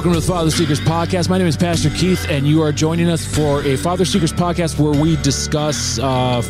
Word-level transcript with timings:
Welcome 0.00 0.14
to 0.14 0.20
the 0.20 0.32
Father 0.32 0.50
Seekers 0.50 0.80
podcast. 0.80 1.28
My 1.28 1.36
name 1.36 1.46
is 1.46 1.58
Pastor 1.58 1.90
Keith, 1.90 2.26
and 2.30 2.46
you 2.46 2.62
are 2.62 2.72
joining 2.72 3.10
us 3.10 3.22
for 3.22 3.62
a 3.64 3.76
Father 3.76 4.06
Seekers 4.06 4.32
podcast 4.32 4.78
where 4.78 4.98
we 4.98 5.16
discuss 5.16 5.98
uh, 5.98 6.42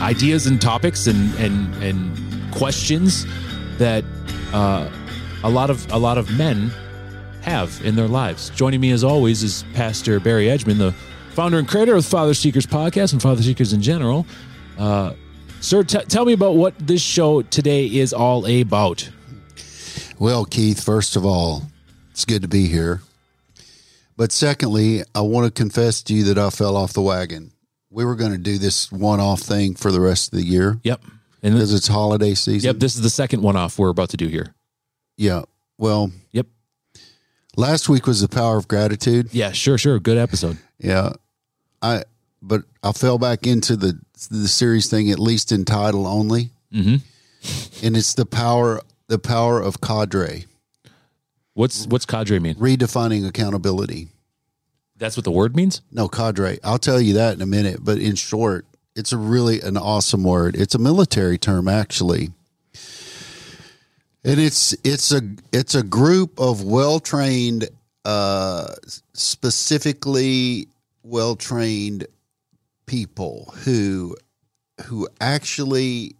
ideas 0.00 0.46
and 0.46 0.58
topics 0.58 1.06
and 1.06 1.34
and 1.34 1.74
and 1.82 2.54
questions 2.54 3.26
that 3.76 4.02
uh, 4.54 4.88
a 5.44 5.50
lot 5.50 5.68
of 5.68 5.86
a 5.92 5.98
lot 5.98 6.16
of 6.16 6.38
men 6.38 6.70
have 7.42 7.78
in 7.84 7.96
their 7.96 8.08
lives. 8.08 8.48
Joining 8.56 8.80
me 8.80 8.92
as 8.92 9.04
always 9.04 9.42
is 9.42 9.66
Pastor 9.74 10.18
Barry 10.18 10.46
Edgman, 10.46 10.78
the 10.78 10.92
founder 11.32 11.58
and 11.58 11.68
creator 11.68 11.96
of 11.96 12.06
Father 12.06 12.32
Seekers 12.32 12.64
podcast 12.64 13.12
and 13.12 13.20
Father 13.20 13.42
Seekers 13.42 13.74
in 13.74 13.82
general. 13.82 14.24
Uh, 14.78 15.12
sir, 15.60 15.82
t- 15.82 15.98
tell 16.08 16.24
me 16.24 16.32
about 16.32 16.54
what 16.56 16.72
this 16.78 17.02
show 17.02 17.42
today 17.42 17.84
is 17.84 18.14
all 18.14 18.46
about. 18.46 19.10
Well, 20.18 20.46
Keith, 20.46 20.82
first 20.82 21.14
of 21.14 21.26
all, 21.26 21.64
it's 22.16 22.24
good 22.24 22.40
to 22.40 22.48
be 22.48 22.66
here. 22.66 23.02
But 24.16 24.32
secondly, 24.32 25.02
I 25.14 25.20
want 25.20 25.44
to 25.44 25.50
confess 25.62 26.02
to 26.04 26.14
you 26.14 26.24
that 26.24 26.38
I 26.38 26.48
fell 26.48 26.74
off 26.74 26.94
the 26.94 27.02
wagon. 27.02 27.52
We 27.90 28.06
were 28.06 28.14
going 28.14 28.32
to 28.32 28.38
do 28.38 28.56
this 28.56 28.90
one 28.90 29.20
off 29.20 29.40
thing 29.40 29.74
for 29.74 29.92
the 29.92 30.00
rest 30.00 30.32
of 30.32 30.38
the 30.38 30.44
year 30.46 30.80
Yep. 30.82 31.02
And 31.42 31.52
because 31.52 31.74
it's 31.74 31.86
holiday 31.86 32.32
season. 32.34 32.68
yep, 32.68 32.78
this 32.78 32.96
is 32.96 33.02
the 33.02 33.10
second 33.10 33.42
one 33.42 33.54
off 33.56 33.78
we're 33.78 33.90
about 33.90 34.08
to 34.10 34.16
do 34.16 34.26
here. 34.28 34.54
Yeah. 35.18 35.42
Well, 35.76 36.10
Yep. 36.32 36.46
last 37.58 37.90
week 37.90 38.06
was 38.06 38.22
the 38.22 38.28
power 38.28 38.56
of 38.56 38.66
gratitude. 38.66 39.28
Yeah, 39.32 39.52
sure, 39.52 39.76
sure. 39.76 39.98
Good 40.00 40.16
episode. 40.16 40.56
Yeah. 40.78 41.12
I 41.82 42.04
but 42.42 42.62
I 42.82 42.92
fell 42.92 43.18
back 43.18 43.46
into 43.46 43.76
the 43.76 44.00
the 44.30 44.48
series 44.48 44.88
thing 44.88 45.10
at 45.10 45.18
least 45.18 45.52
in 45.52 45.66
title 45.66 46.06
only. 46.06 46.50
Mhm. 46.72 47.02
And 47.82 47.94
it's 47.96 48.14
the 48.14 48.24
power 48.26 48.80
the 49.08 49.18
power 49.18 49.60
of 49.60 49.80
cadre, 49.82 50.46
What's 51.56 51.86
what's 51.86 52.04
cadre 52.04 52.38
mean? 52.38 52.54
redefining 52.56 53.26
accountability. 53.26 54.08
That's 54.94 55.16
what 55.16 55.24
the 55.24 55.30
word 55.30 55.56
means. 55.56 55.80
No, 55.90 56.06
cadre. 56.06 56.58
I'll 56.62 56.78
tell 56.78 57.00
you 57.00 57.14
that 57.14 57.34
in 57.34 57.40
a 57.40 57.46
minute. 57.46 57.82
But 57.82 57.96
in 57.96 58.14
short, 58.14 58.66
it's 58.94 59.10
a 59.10 59.16
really 59.16 59.62
an 59.62 59.78
awesome 59.78 60.22
word. 60.22 60.54
It's 60.54 60.74
a 60.74 60.78
military 60.78 61.38
term, 61.38 61.66
actually, 61.66 62.28
and 64.22 64.38
it's 64.38 64.76
it's 64.84 65.10
a 65.12 65.22
it's 65.50 65.74
a 65.74 65.82
group 65.82 66.38
of 66.38 66.62
well 66.62 67.00
trained, 67.00 67.70
uh, 68.04 68.74
specifically 69.14 70.68
well 71.02 71.36
trained 71.36 72.06
people 72.84 73.54
who 73.64 74.14
who 74.84 75.08
actually 75.22 76.16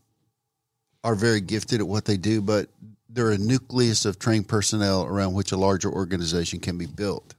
are 1.05 1.15
very 1.15 1.43
gifted 1.43 1.81
at 1.81 1.87
what 1.87 2.07
they 2.07 2.17
do, 2.17 2.41
but 2.41 2.71
they're 3.17 3.31
a 3.31 3.39
nucleus 3.39 4.05
of 4.05 4.19
trained 4.19 4.47
personnel 4.47 5.05
around 5.05 5.33
which 5.33 5.51
a 5.51 5.57
larger 5.57 5.91
organization 5.91 6.61
can 6.61 6.77
be 6.77 6.87
built. 6.87 7.35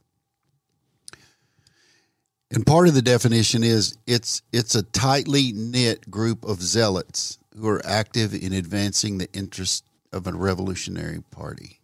And 2.50 2.66
part 2.66 2.88
of 2.88 2.94
the 2.94 3.02
definition 3.02 3.62
is 3.62 3.96
it's 4.06 4.42
it's 4.52 4.74
a 4.74 4.82
tightly 4.82 5.52
knit 5.52 6.10
group 6.10 6.44
of 6.44 6.60
zealots 6.62 7.38
who 7.56 7.68
are 7.68 7.84
active 7.86 8.34
in 8.34 8.52
advancing 8.52 9.18
the 9.18 9.28
interest 9.32 9.84
of 10.12 10.26
a 10.26 10.32
revolutionary 10.32 11.22
party. 11.30 11.78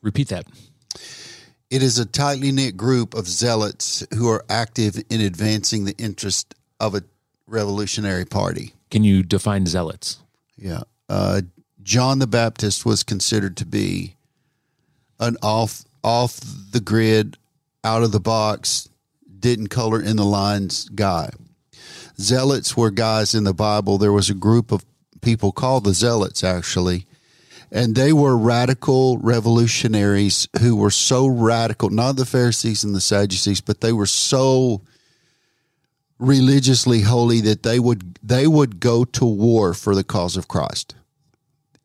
Repeat 0.00 0.28
that. 0.28 0.46
It 1.68 1.82
is 1.82 1.98
a 1.98 2.06
tightly 2.06 2.52
knit 2.52 2.76
group 2.76 3.14
of 3.14 3.26
zealots 3.26 4.06
who 4.14 4.30
are 4.30 4.44
active 4.48 5.02
in 5.10 5.20
advancing 5.20 5.84
the 5.84 5.96
interest 5.98 6.54
of 6.78 6.94
a 6.94 7.02
revolutionary 7.46 8.24
party. 8.24 8.72
Can 8.90 9.02
you 9.04 9.24
define 9.24 9.66
zealots? 9.66 10.20
Yeah. 10.56 10.82
Uh, 11.08 11.42
John 11.86 12.18
the 12.18 12.26
Baptist 12.26 12.84
was 12.84 13.04
considered 13.04 13.56
to 13.58 13.64
be 13.64 14.16
an 15.20 15.36
off 15.40 15.84
off 16.02 16.40
the 16.72 16.80
grid, 16.80 17.38
out 17.84 18.02
of 18.02 18.10
the 18.10 18.18
box, 18.18 18.88
didn't 19.38 19.68
color 19.68 20.02
in 20.02 20.16
the 20.16 20.24
lines 20.24 20.88
guy. 20.88 21.30
Zealots 22.18 22.76
were 22.76 22.90
guys 22.90 23.34
in 23.34 23.44
the 23.44 23.54
Bible. 23.54 23.98
There 23.98 24.10
was 24.10 24.28
a 24.28 24.34
group 24.34 24.72
of 24.72 24.84
people 25.20 25.52
called 25.52 25.84
the 25.84 25.94
Zealots 25.94 26.42
actually, 26.42 27.06
and 27.70 27.94
they 27.94 28.12
were 28.12 28.36
radical 28.36 29.18
revolutionaries 29.18 30.48
who 30.60 30.74
were 30.74 30.90
so 30.90 31.28
radical, 31.28 31.88
not 31.88 32.16
the 32.16 32.26
Pharisees 32.26 32.82
and 32.82 32.96
the 32.96 33.00
Sadducees, 33.00 33.60
but 33.60 33.80
they 33.80 33.92
were 33.92 34.06
so 34.06 34.82
religiously 36.18 37.02
holy 37.02 37.40
that 37.42 37.62
they 37.62 37.78
would 37.78 38.18
they 38.24 38.48
would 38.48 38.80
go 38.80 39.04
to 39.04 39.24
war 39.24 39.72
for 39.72 39.94
the 39.94 40.02
cause 40.02 40.36
of 40.36 40.48
Christ. 40.48 40.96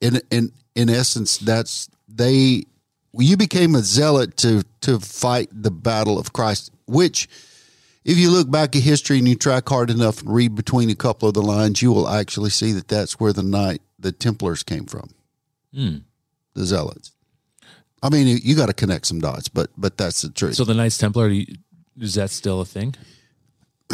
In 0.01 0.21
in 0.29 0.51
in 0.75 0.89
essence, 0.89 1.37
that's 1.37 1.89
they 2.07 2.63
you 3.13 3.37
became 3.37 3.75
a 3.75 3.81
zealot 3.81 4.37
to 4.37 4.63
to 4.81 4.99
fight 4.99 5.49
the 5.51 5.71
battle 5.71 6.17
of 6.19 6.33
Christ, 6.33 6.71
which 6.87 7.27
if 8.03 8.17
you 8.17 8.31
look 8.31 8.49
back 8.49 8.75
at 8.75 8.81
history 8.81 9.19
and 9.19 9.27
you 9.27 9.35
track 9.35 9.69
hard 9.69 9.89
enough 9.91 10.21
and 10.21 10.33
read 10.33 10.55
between 10.55 10.89
a 10.89 10.95
couple 10.95 11.27
of 11.27 11.35
the 11.35 11.41
lines, 11.41 11.81
you 11.81 11.91
will 11.91 12.07
actually 12.09 12.49
see 12.49 12.71
that 12.73 12.87
that's 12.87 13.19
where 13.19 13.31
the 13.33 13.43
knight 13.43 13.81
the 13.99 14.11
Templars 14.11 14.63
came 14.63 14.85
from. 14.85 15.11
Hmm. 15.73 15.97
The 16.55 16.65
zealots. 16.65 17.11
I 18.03 18.09
mean, 18.09 18.25
you, 18.27 18.37
you 18.41 18.55
got 18.55 18.65
to 18.65 18.73
connect 18.73 19.05
some 19.05 19.19
dots, 19.19 19.47
but 19.47 19.69
but 19.77 19.97
that's 19.97 20.23
the 20.23 20.29
truth. 20.29 20.55
So 20.55 20.63
the 20.65 20.73
Knights 20.73 20.97
Templar 20.97 21.27
you- 21.27 21.55
is 21.99 22.15
that 22.15 22.31
still 22.31 22.61
a 22.61 22.65
thing? 22.65 22.95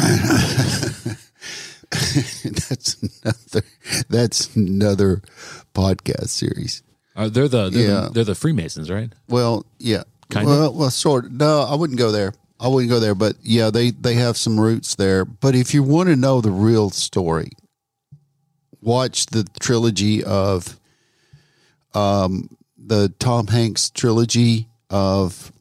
that's 1.90 2.96
another 3.02 3.66
that's 4.08 4.54
another 4.56 5.22
podcast 5.78 6.28
series. 6.28 6.82
Uh, 7.16 7.28
they're 7.28 7.48
the 7.48 7.70
they're, 7.70 7.88
Yeah. 7.88 8.00
the 8.06 8.10
they're 8.14 8.24
the 8.24 8.34
Freemasons, 8.34 8.90
right? 8.90 9.12
Well, 9.28 9.64
yeah, 9.78 10.02
Kind 10.30 10.46
of? 10.48 10.50
well, 10.58 10.72
well, 10.74 10.90
sort. 10.90 11.26
Of. 11.26 11.32
No, 11.32 11.62
I 11.62 11.74
wouldn't 11.74 11.98
go 11.98 12.10
there. 12.12 12.32
I 12.60 12.66
wouldn't 12.68 12.90
go 12.90 13.00
there. 13.00 13.14
But 13.14 13.36
yeah, 13.42 13.70
they 13.70 13.90
they 13.92 14.14
have 14.14 14.36
some 14.36 14.58
roots 14.58 14.94
there. 14.96 15.24
But 15.24 15.54
if 15.54 15.74
you 15.74 15.82
want 15.82 16.08
to 16.08 16.16
know 16.16 16.40
the 16.40 16.50
real 16.50 16.90
story, 16.90 17.50
watch 18.80 19.26
the 19.26 19.44
trilogy 19.60 20.22
of, 20.24 20.78
um, 21.94 22.48
the 22.76 23.12
Tom 23.18 23.46
Hanks 23.48 23.90
trilogy 23.90 24.68
of 24.90 25.52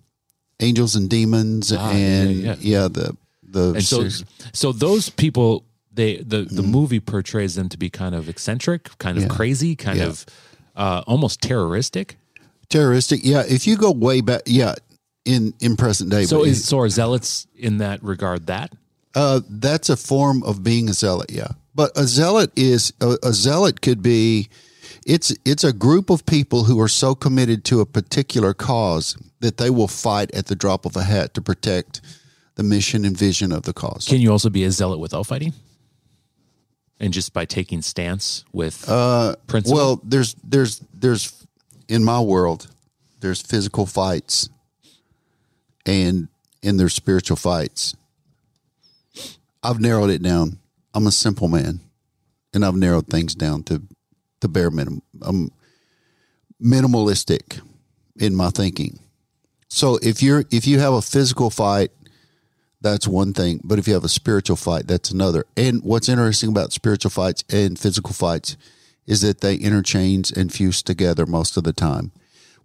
Angels 0.59 0.95
and 0.95 1.09
Demons, 1.09 1.71
Ah, 1.73 1.91
and 1.91 2.31
yeah, 2.35 2.55
yeah, 2.59 2.81
yeah. 2.81 2.87
the 2.87 3.17
the 3.49 3.73
And 3.75 3.83
so 3.83 3.97
series. 3.97 4.25
so 4.53 4.71
those 4.71 5.09
people 5.09 5.63
they 5.97 6.17
the 6.17 6.47
the 6.59 6.63
movie 6.63 7.01
portrays 7.01 7.53
them 7.55 7.67
to 7.69 7.77
be 7.77 7.89
kind 7.89 8.15
of 8.15 8.29
eccentric, 8.29 8.97
kind 8.97 9.17
of 9.17 9.23
Mm-hmm. 9.23 9.31
Yeah. 9.33 9.37
crazy, 9.37 9.75
kind 9.75 9.97
Yeah. 9.99 10.05
of 10.07 10.25
uh, 10.75 11.01
almost 11.07 11.41
terroristic. 11.41 12.17
terroristic. 12.69 13.19
Yeah, 13.23 13.43
if 13.47 13.65
you 13.67 13.75
go 13.77 13.91
way 13.91 14.21
back, 14.21 14.41
yeah, 14.45 14.75
in 15.25 15.53
in 15.59 15.75
present 15.75 16.09
day. 16.11 16.25
So 16.25 16.43
is 16.45 16.63
so 16.65 16.79
are 16.79 16.89
zealots 16.89 17.47
in 17.55 17.77
that 17.79 18.01
regard 18.03 18.47
that? 18.47 18.71
Uh, 19.15 19.41
that's 19.49 19.89
a 19.89 19.97
form 19.97 20.43
of 20.43 20.61
being 20.63 20.89
a 20.89 20.93
zealot, 20.93 21.31
yeah. 21.31 21.47
But 21.73 21.91
a 21.97 22.05
zealot 22.05 22.51
is 22.55 22.93
a, 23.01 23.17
a 23.23 23.33
zealot 23.33 23.81
could 23.81 24.01
be 24.01 24.47
it's 25.05 25.33
it's 25.45 25.63
a 25.63 25.73
group 25.73 26.09
of 26.09 26.25
people 26.25 26.65
who 26.65 26.79
are 26.79 26.89
so 26.89 27.15
committed 27.15 27.63
to 27.65 27.81
a 27.81 27.85
particular 27.85 28.53
cause 28.53 29.17
that 29.39 29.57
they 29.57 29.69
will 29.69 29.87
fight 29.87 30.29
at 30.35 30.45
the 30.47 30.55
drop 30.55 30.85
of 30.85 30.95
a 30.95 31.03
hat 31.03 31.33
to 31.33 31.41
protect 31.41 32.01
the 32.55 32.63
mission 32.63 33.05
and 33.05 33.17
vision 33.17 33.51
of 33.51 33.61
the 33.63 33.73
cause. 33.73 34.05
Can 34.07 34.19
you 34.21 34.31
also 34.31 34.49
be 34.49 34.63
a 34.63 34.71
zealot 34.71 34.99
without 34.99 35.25
fighting? 35.27 35.53
And 36.99 37.13
just 37.13 37.31
by 37.31 37.45
taking 37.45 37.83
stance 37.83 38.43
with 38.51 38.89
uh, 38.89 39.35
principle? 39.45 39.77
well, 39.77 40.01
there's 40.03 40.35
there's 40.43 40.81
there's 40.93 41.45
in 41.87 42.03
my 42.03 42.19
world 42.19 42.67
there's 43.19 43.41
physical 43.41 43.85
fights 43.85 44.49
and 45.85 46.27
and 46.63 46.79
there's 46.79 46.93
spiritual 46.93 47.37
fights. 47.37 47.95
I've 49.63 49.79
narrowed 49.79 50.09
it 50.09 50.21
down. 50.21 50.59
I'm 50.93 51.07
a 51.07 51.11
simple 51.11 51.47
man, 51.47 51.81
and 52.53 52.65
I've 52.65 52.75
narrowed 52.75 53.07
things 53.07 53.35
down 53.35 53.63
to 53.63 53.81
the 54.39 54.47
bare 54.47 54.71
minimum. 54.71 55.01
I'm 55.21 55.51
minimalistic 56.61 57.61
in 58.19 58.35
my 58.35 58.49
thinking. 58.49 58.99
So 59.69 59.99
if 60.01 60.23
you're 60.23 60.45
if 60.51 60.67
you 60.67 60.79
have 60.79 60.93
a 60.93 61.01
physical 61.01 61.49
fight, 61.49 61.91
that's 62.91 63.07
one 63.07 63.33
thing. 63.33 63.59
But 63.63 63.79
if 63.79 63.87
you 63.87 63.93
have 63.93 64.03
a 64.03 64.09
spiritual 64.09 64.55
fight, 64.55 64.87
that's 64.87 65.11
another. 65.11 65.45
And 65.55 65.83
what's 65.83 66.09
interesting 66.09 66.49
about 66.49 66.73
spiritual 66.73 67.11
fights 67.11 67.43
and 67.49 67.77
physical 67.77 68.13
fights 68.13 68.57
is 69.05 69.21
that 69.21 69.41
they 69.41 69.55
interchange 69.55 70.31
and 70.31 70.51
fuse 70.51 70.81
together 70.81 71.25
most 71.25 71.57
of 71.57 71.63
the 71.63 71.73
time. 71.73 72.11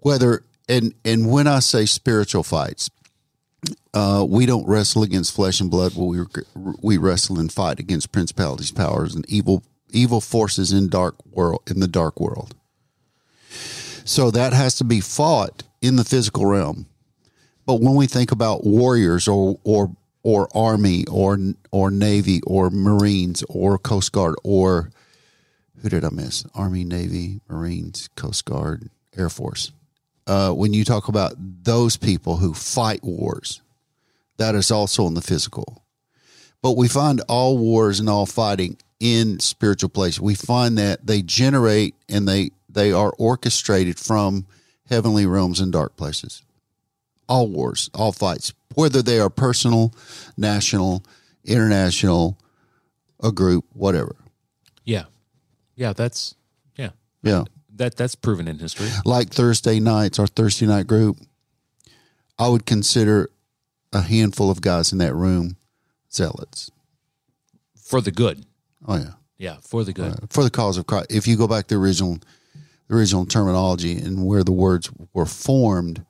Whether 0.00 0.44
and 0.69 0.94
and 1.04 1.30
when 1.30 1.46
I 1.46 1.60
say 1.60 1.86
spiritual 1.86 2.42
fights, 2.42 2.90
uh, 3.94 4.24
we 4.28 4.46
don't 4.46 4.66
wrestle 4.66 5.02
against 5.02 5.34
flesh 5.34 5.60
and 5.60 5.70
blood. 5.70 5.92
But 5.96 6.04
we 6.04 6.24
we 6.82 6.98
wrestle 6.98 7.38
and 7.38 7.52
fight 7.52 7.78
against 7.78 8.12
principalities, 8.12 8.72
powers, 8.72 9.14
and 9.14 9.28
evil 9.28 9.62
evil 9.90 10.20
forces 10.20 10.72
in 10.72 10.88
dark 10.88 11.14
world 11.26 11.62
in 11.69 11.80
the 11.80 11.88
dark 11.88 12.20
world. 12.20 12.54
So 14.04 14.30
that 14.30 14.52
has 14.52 14.74
to 14.76 14.84
be 14.84 15.00
fought 15.00 15.62
in 15.80 15.96
the 15.96 16.04
physical 16.04 16.46
realm. 16.46 16.86
But 17.66 17.80
when 17.80 17.94
we 17.94 18.06
think 18.06 18.32
about 18.32 18.64
warriors 18.64 19.28
or 19.28 19.60
or 19.62 19.94
or 20.22 20.48
army 20.56 21.04
or 21.10 21.38
or 21.70 21.90
navy 21.90 22.40
or 22.46 22.70
marines 22.70 23.42
or 23.48 23.78
coast 23.78 24.12
guard 24.12 24.34
or 24.44 24.90
who 25.82 25.88
did 25.88 26.04
I 26.04 26.10
miss? 26.10 26.46
Army, 26.54 26.84
Navy, 26.84 27.40
Marines, 27.48 28.08
Coast 28.14 28.44
Guard, 28.44 28.88
Air 29.16 29.28
Force. 29.28 29.72
Uh, 30.28 30.52
when 30.52 30.72
you 30.72 30.84
talk 30.84 31.08
about 31.08 31.34
those 31.36 31.96
people 31.96 32.36
who 32.36 32.54
fight 32.54 33.02
wars. 33.02 33.60
That 34.36 34.54
is 34.54 34.70
also 34.70 35.06
in 35.06 35.14
the 35.14 35.20
physical. 35.20 35.84
But 36.62 36.76
we 36.76 36.88
find 36.88 37.20
all 37.28 37.58
wars 37.58 37.98
and 37.98 38.08
all 38.08 38.26
fighting 38.26 38.78
in 39.00 39.40
spiritual 39.40 39.90
places. 39.90 40.20
We 40.20 40.36
find 40.36 40.78
that 40.78 41.06
they 41.06 41.22
generate 41.22 41.94
and 42.08 42.26
they 42.26 42.52
they 42.69 42.92
are 42.92 43.12
orchestrated 43.19 43.98
from 43.98 44.46
heavenly 44.88 45.26
realms 45.26 45.60
and 45.60 45.72
dark 45.72 45.96
places. 45.96 46.42
All 47.28 47.48
wars, 47.48 47.88
all 47.94 48.12
fights, 48.12 48.52
whether 48.74 49.02
they 49.02 49.19
are 49.19 49.30
personal, 49.30 49.94
national, 50.36 51.04
international, 51.44 52.38
a 53.22 53.32
group, 53.32 53.64
whatever. 53.72 54.16
Yeah. 54.84 55.04
Yeah, 55.76 55.92
that's 55.92 56.34
yeah. 56.76 56.90
Yeah. 57.22 57.44
That 57.74 57.96
that's 57.96 58.14
proven 58.14 58.48
in 58.48 58.58
history. 58.58 58.88
Like 59.04 59.30
Thursday 59.30 59.80
nights, 59.80 60.19
our 60.19 60.26
Thursday 60.26 60.66
night 60.66 60.86
group, 60.86 61.19
I 62.38 62.48
would 62.48 62.66
consider 62.66 63.30
a 63.92 64.02
handful 64.02 64.50
of 64.50 64.60
guys 64.60 64.92
in 64.92 64.98
that 64.98 65.14
room 65.14 65.56
zealots. 66.12 66.70
For 67.76 68.00
the 68.00 68.10
good. 68.10 68.44
Oh 68.86 68.96
yeah. 68.96 69.12
Yeah, 69.38 69.56
for 69.60 69.84
the 69.84 69.92
good. 69.92 70.12
Uh, 70.12 70.26
for 70.28 70.44
the 70.44 70.50
cause 70.50 70.78
of 70.78 70.86
Christ. 70.86 71.06
If 71.10 71.26
you 71.26 71.36
go 71.36 71.48
back 71.48 71.66
to 71.69 71.74
the 71.74 71.80
original 71.80 72.19
the 72.88 72.94
original 72.94 73.26
terminology 73.26 73.96
and 73.96 74.26
where 74.26 74.44
the 74.44 74.52
words 74.52 74.90
were 75.12 75.26
formed, 75.26 76.04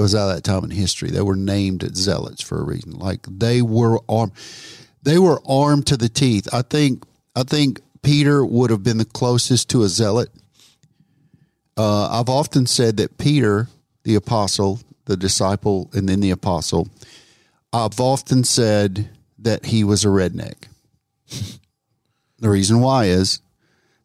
it 0.00 0.02
was 0.02 0.14
out 0.14 0.30
of 0.30 0.34
that 0.34 0.44
time 0.44 0.64
in 0.64 0.70
history. 0.70 1.10
They 1.10 1.20
were 1.20 1.36
named 1.36 1.94
zealots 1.94 2.42
for 2.42 2.58
a 2.58 2.64
reason. 2.64 2.92
Like 2.92 3.26
they 3.28 3.60
were 3.60 4.00
armed 4.08 4.32
they 5.02 5.18
were 5.18 5.42
armed 5.46 5.86
to 5.88 5.96
the 5.98 6.08
teeth. 6.08 6.48
I 6.52 6.62
think 6.62 7.04
I 7.36 7.42
think 7.42 7.82
Peter 8.02 8.44
would 8.44 8.70
have 8.70 8.82
been 8.82 8.96
the 8.96 9.04
closest 9.04 9.68
to 9.70 9.82
a 9.82 9.88
zealot. 9.88 10.30
Uh, 11.76 12.08
I've 12.18 12.30
often 12.30 12.66
said 12.66 12.96
that 12.96 13.18
Peter, 13.18 13.68
the 14.04 14.14
apostle, 14.14 14.80
the 15.04 15.18
disciple, 15.18 15.90
and 15.92 16.08
then 16.08 16.20
the 16.20 16.30
apostle, 16.30 16.88
I've 17.72 18.00
often 18.00 18.42
said 18.42 19.10
that 19.38 19.66
he 19.66 19.84
was 19.84 20.04
a 20.04 20.08
redneck. 20.08 20.64
the 22.38 22.48
reason 22.48 22.80
why 22.80 23.04
is 23.04 23.40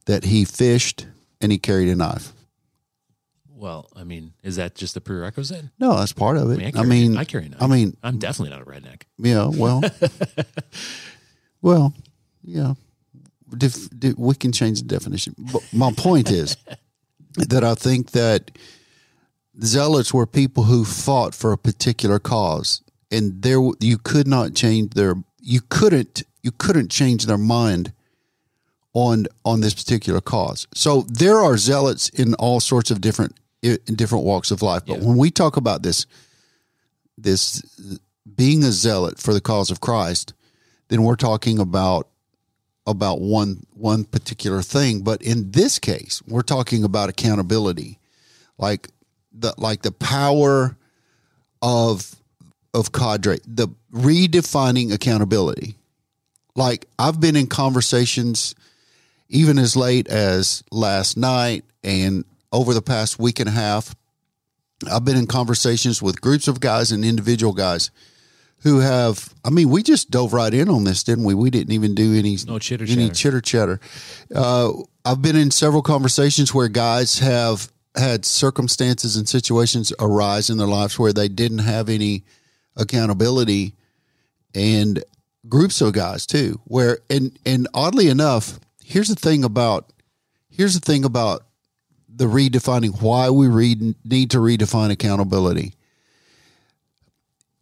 that 0.07 0.25
he 0.25 0.43
fished 0.43 1.07
and 1.39 1.53
he 1.53 1.57
carried 1.57 1.87
a 1.87 1.95
knife. 1.95 2.33
Well, 3.57 3.89
I 3.95 4.03
mean, 4.03 4.33
is 4.43 4.57
that 4.57 4.75
just 4.75 4.97
a 4.97 5.01
prerequisite? 5.01 5.65
No, 5.79 5.95
that's 5.95 6.11
part 6.11 6.35
of 6.35 6.51
it. 6.51 6.61
I, 6.61 6.67
I, 6.67 6.71
carry, 6.71 6.87
mean, 6.87 7.17
I 7.17 7.23
carry 7.23 7.45
a 7.45 7.49
knife. 7.49 7.61
I 7.61 7.67
mean, 7.67 7.95
I'm 8.03 8.17
definitely 8.19 8.55
not 8.55 8.61
a 8.61 8.65
redneck. 8.65 9.03
yeah. 9.17 9.47
Well, 9.47 9.81
well, 11.61 11.93
yeah. 12.43 12.73
Def, 13.57 13.89
de- 13.97 14.15
we 14.17 14.35
can 14.35 14.51
change 14.51 14.81
the 14.81 14.87
definition. 14.87 15.35
But 15.37 15.61
my 15.71 15.93
point 15.93 16.29
is 16.31 16.57
that 17.37 17.63
I 17.63 17.75
think 17.75 18.11
that 18.11 18.51
zealots 19.61 20.13
were 20.13 20.25
people 20.25 20.63
who 20.63 20.83
fought 20.83 21.33
for 21.33 21.53
a 21.53 21.57
particular 21.57 22.19
cause, 22.19 22.81
and 23.09 23.41
there 23.41 23.59
you 23.79 23.97
could 23.97 24.27
not 24.27 24.53
change 24.53 24.95
their 24.95 25.15
you 25.39 25.61
couldn't 25.69 26.23
you 26.41 26.51
couldn't 26.51 26.91
change 26.91 27.25
their 27.25 27.37
mind 27.37 27.93
on 28.93 29.27
on 29.45 29.61
this 29.61 29.73
particular 29.73 30.19
cause. 30.19 30.67
So 30.73 31.03
there 31.03 31.37
are 31.37 31.55
zealots 31.55 32.09
in 32.09 32.33
all 32.33 32.59
sorts 32.59 32.91
of 32.91 32.99
different 32.99 33.33
in 33.65 33.95
different 33.95 34.25
walks 34.25 34.51
of 34.51 34.61
life. 34.61 34.83
But 34.85 34.99
Yeah. 34.99 35.07
when 35.07 35.17
we 35.17 35.31
talk 35.31 35.57
about 35.57 35.83
this 35.83 36.05
this 37.17 37.61
being 38.35 38.63
a 38.63 38.71
zealot 38.71 39.19
for 39.19 39.33
the 39.33 39.41
cause 39.41 39.71
of 39.71 39.79
Christ, 39.79 40.33
then 40.89 41.03
we're 41.03 41.15
talking 41.15 41.59
about 41.59 42.07
about 42.87 43.19
one 43.21 43.65
one 43.73 44.03
particular 44.03 44.61
thing. 44.61 45.01
But 45.01 45.21
in 45.21 45.51
this 45.51 45.79
case, 45.79 46.21
we're 46.27 46.41
talking 46.41 46.83
about 46.83 47.09
accountability, 47.09 47.99
like 48.57 48.89
the 49.33 49.53
like 49.57 49.81
the 49.81 49.91
power 49.91 50.75
of 51.61 52.15
of 52.73 52.91
cadre, 52.91 53.39
the 53.47 53.69
redefining 53.93 54.91
accountability. 54.93 55.77
Like 56.55 56.87
I've 56.99 57.19
been 57.19 57.35
in 57.35 57.47
conversations 57.47 58.53
even 59.29 59.57
as 59.57 59.75
late 59.75 60.07
as 60.07 60.63
last 60.71 61.17
night 61.17 61.65
and 61.83 62.23
over 62.51 62.73
the 62.73 62.81
past 62.81 63.19
week 63.19 63.39
and 63.39 63.49
a 63.49 63.53
half. 63.53 63.95
I've 64.91 65.05
been 65.05 65.17
in 65.17 65.27
conversations 65.27 66.01
with 66.01 66.21
groups 66.21 66.47
of 66.47 66.59
guys 66.59 66.91
and 66.91 67.03
individual 67.05 67.53
guys 67.53 67.91
who 68.63 68.79
have 68.79 69.33
I 69.43 69.49
mean, 69.49 69.69
we 69.69 69.83
just 69.83 70.09
dove 70.11 70.33
right 70.33 70.53
in 70.53 70.69
on 70.69 70.83
this, 70.83 71.03
didn't 71.03 71.23
we? 71.25 71.33
We 71.33 71.49
didn't 71.49 71.73
even 71.73 71.95
do 71.95 72.13
any 72.17 72.37
No 72.47 72.59
chitter 72.59 72.83
any 72.85 73.09
chatter. 73.09 73.13
chitter 73.13 73.41
chatter. 73.41 73.79
Uh, 74.33 74.71
I've 75.05 75.21
been 75.21 75.35
in 75.35 75.51
several 75.51 75.81
conversations 75.81 76.53
where 76.53 76.67
guys 76.67 77.19
have 77.19 77.71
had 77.95 78.25
circumstances 78.25 79.15
and 79.15 79.29
situations 79.29 79.93
arise 79.99 80.49
in 80.49 80.57
their 80.57 80.67
lives 80.67 80.99
where 80.99 81.13
they 81.13 81.27
didn't 81.29 81.59
have 81.59 81.87
any 81.89 82.23
accountability 82.75 83.73
and 84.53 85.03
groups 85.47 85.79
of 85.81 85.93
guys 85.93 86.25
too 86.25 86.59
where 86.65 86.99
and 87.09 87.37
and 87.45 87.67
oddly 87.73 88.09
enough 88.09 88.59
here's 88.83 89.07
the 89.07 89.15
thing 89.15 89.43
about 89.43 89.93
here's 90.49 90.73
the 90.73 90.79
thing 90.79 91.05
about 91.05 91.45
the 92.15 92.25
redefining 92.25 93.01
why 93.01 93.29
we 93.29 93.47
read 93.47 93.95
need 94.05 94.31
to 94.31 94.37
redefine 94.37 94.91
accountability 94.91 95.73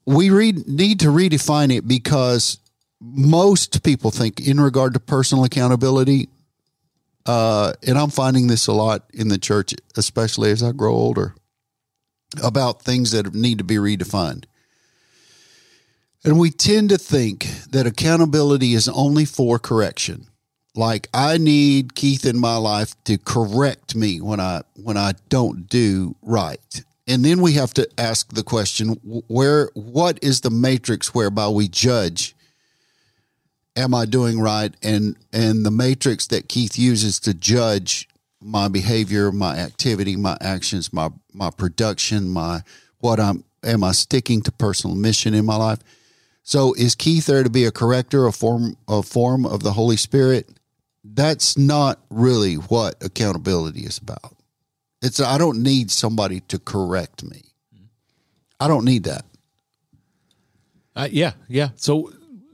we 0.05 0.29
read, 0.29 0.67
need 0.67 0.99
to 0.99 1.07
redefine 1.07 1.73
it 1.75 1.87
because 1.87 2.57
most 2.99 3.83
people 3.83 4.11
think 4.11 4.45
in 4.45 4.59
regard 4.59 4.93
to 4.93 4.99
personal 4.99 5.43
accountability 5.43 6.29
uh, 7.25 7.73
and 7.87 7.97
i'm 7.97 8.09
finding 8.09 8.47
this 8.47 8.67
a 8.67 8.73
lot 8.73 9.03
in 9.13 9.29
the 9.29 9.37
church 9.37 9.73
especially 9.97 10.51
as 10.51 10.61
i 10.61 10.71
grow 10.71 10.93
older 10.93 11.33
about 12.43 12.81
things 12.81 13.11
that 13.11 13.33
need 13.33 13.57
to 13.57 13.63
be 13.63 13.75
redefined 13.75 14.45
and 16.23 16.39
we 16.39 16.51
tend 16.51 16.89
to 16.89 16.97
think 16.97 17.47
that 17.69 17.85
accountability 17.85 18.73
is 18.73 18.87
only 18.87 19.25
for 19.25 19.59
correction. 19.59 20.27
Like 20.75 21.07
I 21.13 21.37
need 21.37 21.95
Keith 21.95 22.25
in 22.25 22.39
my 22.39 22.57
life 22.57 22.95
to 23.03 23.17
correct 23.17 23.95
me 23.95 24.21
when 24.21 24.39
I 24.39 24.63
when 24.75 24.97
I 24.97 25.13
don't 25.29 25.69
do 25.69 26.15
right. 26.21 26.83
And 27.07 27.23
then 27.23 27.41
we 27.41 27.53
have 27.53 27.73
to 27.75 27.87
ask 27.97 28.33
the 28.33 28.43
question 28.43 28.95
where 29.27 29.69
what 29.75 30.19
is 30.23 30.41
the 30.41 30.49
matrix 30.49 31.13
whereby 31.13 31.49
we 31.49 31.67
judge 31.67 32.35
am 33.75 33.93
I 33.93 34.05
doing 34.05 34.39
right 34.39 34.73
and 34.81 35.15
and 35.31 35.65
the 35.65 35.71
matrix 35.71 36.27
that 36.27 36.49
Keith 36.49 36.77
uses 36.77 37.19
to 37.21 37.33
judge 37.33 38.07
my 38.41 38.67
behavior, 38.67 39.31
my 39.31 39.57
activity, 39.57 40.15
my 40.15 40.37
actions, 40.41 40.91
my 40.91 41.09
my 41.33 41.49
production, 41.49 42.29
my 42.29 42.61
what 42.99 43.19
I'm 43.19 43.43
am 43.63 43.83
I 43.83 43.91
sticking 43.91 44.41
to 44.41 44.51
personal 44.51 44.95
mission 44.95 45.33
in 45.33 45.45
my 45.45 45.55
life? 45.55 45.79
So 46.43 46.73
is 46.73 46.95
Keith 46.95 47.25
there 47.25 47.43
to 47.43 47.49
be 47.49 47.65
a 47.65 47.71
corrector, 47.71 48.25
a 48.25 48.31
form 48.31 48.75
a 48.87 49.03
form 49.03 49.45
of 49.45 49.63
the 49.63 49.73
Holy 49.73 49.97
Spirit? 49.97 50.49
That's 51.03 51.57
not 51.57 51.99
really 52.09 52.55
what 52.55 52.95
accountability 53.03 53.81
is 53.81 53.97
about. 53.97 54.35
It's 55.01 55.19
I 55.19 55.37
don't 55.37 55.61
need 55.61 55.91
somebody 55.91 56.39
to 56.41 56.59
correct 56.59 57.23
me. 57.23 57.41
I 58.59 58.67
don't 58.67 58.85
need 58.85 59.03
that. 59.03 59.25
Uh, 60.95 61.07
yeah, 61.11 61.33
yeah. 61.47 61.69
So, 61.75 62.11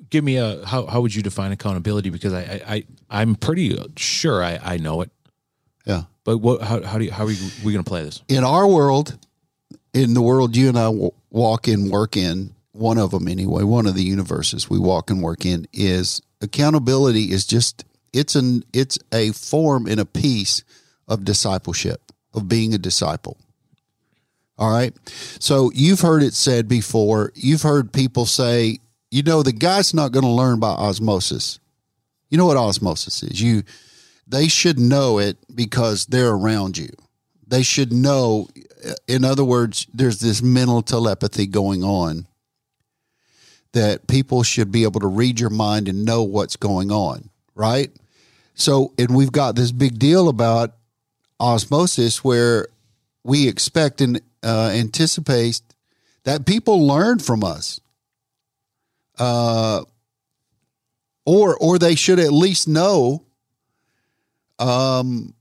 give 0.10 0.24
me 0.24 0.38
a 0.38 0.66
how 0.66 0.86
how 0.88 1.02
would 1.02 1.14
you 1.14 1.22
define 1.22 1.52
accountability? 1.52 2.10
Because 2.10 2.34
I 2.34 2.40
I, 2.42 2.62
I 2.76 2.84
I'm 3.22 3.36
pretty 3.36 3.78
sure 3.98 4.44
I 4.44 4.60
I 4.64 4.78
know 4.78 5.02
it, 5.02 5.12
Yeah. 5.86 6.04
but 6.24 6.38
what 6.40 6.62
how 6.62 6.82
how 6.84 6.98
do 6.98 7.06
you, 7.06 7.12
how 7.12 7.26
are 7.26 7.28
we, 7.28 7.38
we 7.64 7.74
going 7.74 7.84
to 7.84 7.90
play 7.90 8.04
this? 8.04 8.24
in 8.28 8.44
our 8.44 8.66
world, 8.68 9.18
in 9.94 10.14
the 10.14 10.22
world 10.22 10.56
you 10.56 10.70
and 10.70 10.78
I 10.78 10.86
w- 10.86 11.12
walk 11.30 11.68
in, 11.68 11.90
work 11.92 12.16
in, 12.18 12.56
one 12.72 12.98
of 12.98 13.12
them 13.12 13.28
anyway, 13.28 13.64
one 13.64 13.86
of 13.86 13.94
the 13.94 14.04
universes 14.04 14.70
we 14.70 14.80
walk 14.80 15.10
and 15.12 15.22
work 15.22 15.46
in 15.46 15.68
is 15.74 16.22
accountability 16.42 17.32
is 17.32 17.46
just 17.46 17.84
it's 18.14 18.36
an 18.36 18.64
it's 18.74 19.00
a 19.12 19.32
form 19.32 19.88
and 19.88 20.00
a 20.00 20.06
piece 20.06 20.64
of 21.08 21.26
discipleship 21.26 22.02
of 22.34 22.48
being 22.48 22.74
a 22.74 22.78
disciple. 22.78 23.38
All 24.58 24.72
right. 24.72 24.94
So 25.40 25.72
you've 25.74 26.02
heard 26.02 26.22
it 26.22 26.34
said 26.34 26.68
before. 26.68 27.32
You've 27.34 27.62
heard 27.62 27.94
people 27.94 28.26
say, 28.26 28.80
you 29.10 29.24
know, 29.24 29.42
the 29.42 29.54
guy's 29.54 29.94
not 29.94 30.12
going 30.12 30.26
to 30.26 30.30
learn 30.30 30.60
by 30.60 30.70
osmosis. 30.70 31.60
You 32.30 32.38
know 32.38 32.46
what 32.46 32.58
osmosis 32.58 33.24
is? 33.24 33.42
You 33.42 33.64
they 34.28 34.48
should 34.48 34.78
know 34.78 35.18
it 35.18 35.38
because 35.54 36.06
they're 36.06 36.32
around 36.32 36.78
you. 36.78 36.90
They 37.48 37.64
should 37.64 37.92
know 37.92 38.48
in 39.08 39.26
other 39.26 39.44
words, 39.44 39.88
there's 39.94 40.20
this 40.20 40.42
mental 40.42 40.82
telepathy 40.82 41.48
going 41.48 41.84
on 41.84 42.28
that 43.74 44.08
people 44.08 44.44
should 44.44 44.72
be 44.72 44.84
able 44.84 45.00
to 45.02 45.08
read 45.08 45.40
your 45.40 45.50
mind 45.50 45.88
and 45.88 46.06
know 46.06 46.24
what's 46.24 46.56
going 46.56 46.92
on, 46.92 47.30
right? 47.60 47.92
So, 48.56 48.94
and 48.98 49.16
we've 49.16 49.32
got 49.32 49.56
this 49.56 49.72
big 49.72 50.00
deal 50.00 50.30
about 50.30 50.76
osmosis 51.40 52.24
where 52.24 52.70
we 53.24 53.48
expect 53.48 54.02
and 54.02 54.22
uh, 54.42 54.72
anticipate 54.74 55.62
that 56.24 56.46
people 56.46 56.88
learn 56.88 57.20
from 57.20 57.44
us. 57.44 57.80
Uh, 59.18 59.84
or 61.26 61.58
or 61.58 61.78
they 61.78 61.96
should 61.96 62.18
at 62.18 62.32
least 62.32 62.68
know 62.68 63.26
um 64.58 65.34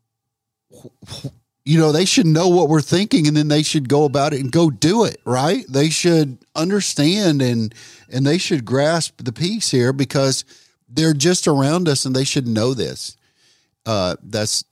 you 1.69 1.79
know, 1.79 1.93
they 1.93 2.07
should 2.07 2.25
know 2.25 2.49
what 2.49 2.71
we're 2.71 2.81
thinking 2.81 3.29
and 3.29 3.37
then 3.37 3.49
they 3.49 3.63
should 3.63 3.91
go 3.91 4.05
about 4.05 4.33
it 4.33 4.41
and 4.41 4.51
go 4.51 4.71
do 4.71 5.05
it, 5.05 5.19
right? 5.27 5.67
They 5.69 5.91
should 5.91 6.39
understand 6.57 7.43
and 7.43 7.75
and 8.11 8.27
they 8.27 8.39
should 8.39 8.65
grasp 8.65 9.23
the 9.23 9.33
piece 9.35 9.71
here 9.71 9.93
because 9.93 10.47
they're 10.89 11.15
just 11.15 11.47
around 11.47 11.89
us 11.89 12.05
and 12.05 12.15
they 12.15 12.25
should 12.25 12.47
know 12.47 12.75
this. 12.75 13.17
Uh 13.87 14.17
that's 14.23 14.65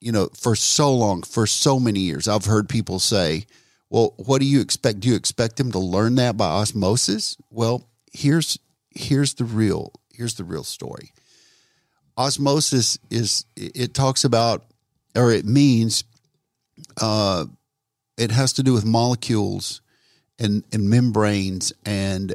you 0.00 0.12
know, 0.12 0.28
for 0.34 0.54
so 0.54 0.94
long, 0.94 1.22
for 1.22 1.46
so 1.46 1.80
many 1.80 2.00
years, 2.00 2.28
I've 2.28 2.44
heard 2.44 2.68
people 2.68 2.98
say, 2.98 3.46
"Well, 3.90 4.14
what 4.18 4.40
do 4.40 4.46
you 4.46 4.60
expect? 4.60 5.00
Do 5.00 5.08
you 5.08 5.16
expect 5.16 5.56
them 5.56 5.72
to 5.72 5.78
learn 5.78 6.16
that 6.16 6.36
by 6.36 6.46
osmosis?" 6.46 7.36
Well, 7.50 7.88
here's 8.12 8.58
here's 8.90 9.34
the 9.34 9.44
real 9.44 9.92
here's 10.12 10.34
the 10.34 10.44
real 10.44 10.64
story. 10.64 11.12
Osmosis 12.16 12.98
is 13.10 13.44
it 13.56 13.94
talks 13.94 14.24
about 14.24 14.64
or 15.16 15.32
it 15.32 15.44
means 15.44 16.04
uh, 17.00 17.46
it 18.16 18.30
has 18.30 18.52
to 18.54 18.62
do 18.62 18.72
with 18.72 18.84
molecules 18.84 19.80
and, 20.38 20.62
and 20.72 20.88
membranes 20.88 21.72
and 21.84 22.34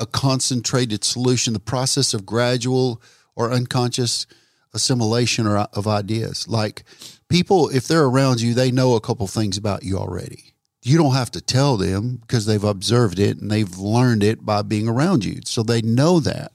a 0.00 0.06
concentrated 0.06 1.04
solution, 1.04 1.52
the 1.52 1.60
process 1.60 2.14
of 2.14 2.26
gradual 2.26 3.00
or 3.36 3.52
unconscious 3.52 4.26
assimilation 4.72 5.46
or 5.46 5.58
of 5.58 5.86
ideas. 5.86 6.48
Like 6.48 6.84
people, 7.28 7.68
if 7.68 7.86
they're 7.86 8.04
around 8.04 8.40
you, 8.40 8.54
they 8.54 8.70
know 8.70 8.94
a 8.94 9.00
couple 9.00 9.26
things 9.26 9.56
about 9.56 9.84
you 9.84 9.96
already. 9.96 10.52
You 10.82 10.98
don't 10.98 11.14
have 11.14 11.30
to 11.30 11.40
tell 11.40 11.76
them 11.76 12.16
because 12.16 12.44
they've 12.44 12.62
observed 12.62 13.18
it 13.18 13.38
and 13.38 13.50
they've 13.50 13.78
learned 13.78 14.22
it 14.22 14.44
by 14.44 14.62
being 14.62 14.88
around 14.88 15.24
you. 15.24 15.40
So 15.46 15.62
they 15.62 15.80
know 15.80 16.20
that. 16.20 16.52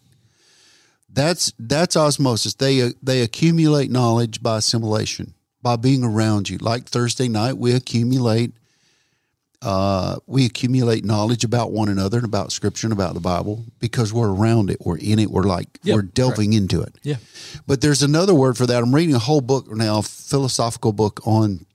That's 1.12 1.52
that's 1.58 1.98
osmosis. 1.98 2.54
They 2.54 2.94
they 3.02 3.22
accumulate 3.22 3.90
knowledge 3.90 4.44
by 4.44 4.58
assimilation 4.58 5.34
by 5.62 5.76
being 5.76 6.04
around 6.04 6.50
you. 6.50 6.60
Like 6.60 6.88
Thursday 6.88 7.28
night, 7.28 7.58
we 7.58 7.74
accumulate 7.74 8.54
uh, 9.62 10.18
we 10.26 10.46
accumulate 10.46 11.04
knowledge 11.04 11.44
about 11.44 11.72
one 11.72 11.90
another 11.90 12.18
and 12.18 12.26
about 12.26 12.52
Scripture 12.52 12.88
and 12.88 12.94
about 12.94 13.14
the 13.14 13.20
Bible 13.20 13.66
because 13.80 14.14
we're 14.14 14.34
around 14.34 14.70
it, 14.70 14.78
we're 14.82 14.98
in 14.98 15.20
it, 15.20 15.30
we're 15.30 15.44
like 15.44 15.80
Yep, 15.84 15.96
we're 15.96 16.02
delving 16.02 16.54
into 16.54 16.82
it. 16.82 16.96
Yeah. 17.04 17.18
But 17.68 17.82
there's 17.82 18.02
another 18.02 18.34
word 18.34 18.58
for 18.58 18.66
that. 18.66 18.82
I'm 18.82 18.96
reading 18.96 19.16
a 19.16 19.20
whole 19.20 19.42
book 19.42 19.70
now, 19.70 20.00
a 20.00 20.04
philosophical 20.04 20.94
book 20.94 21.20
on 21.26 21.66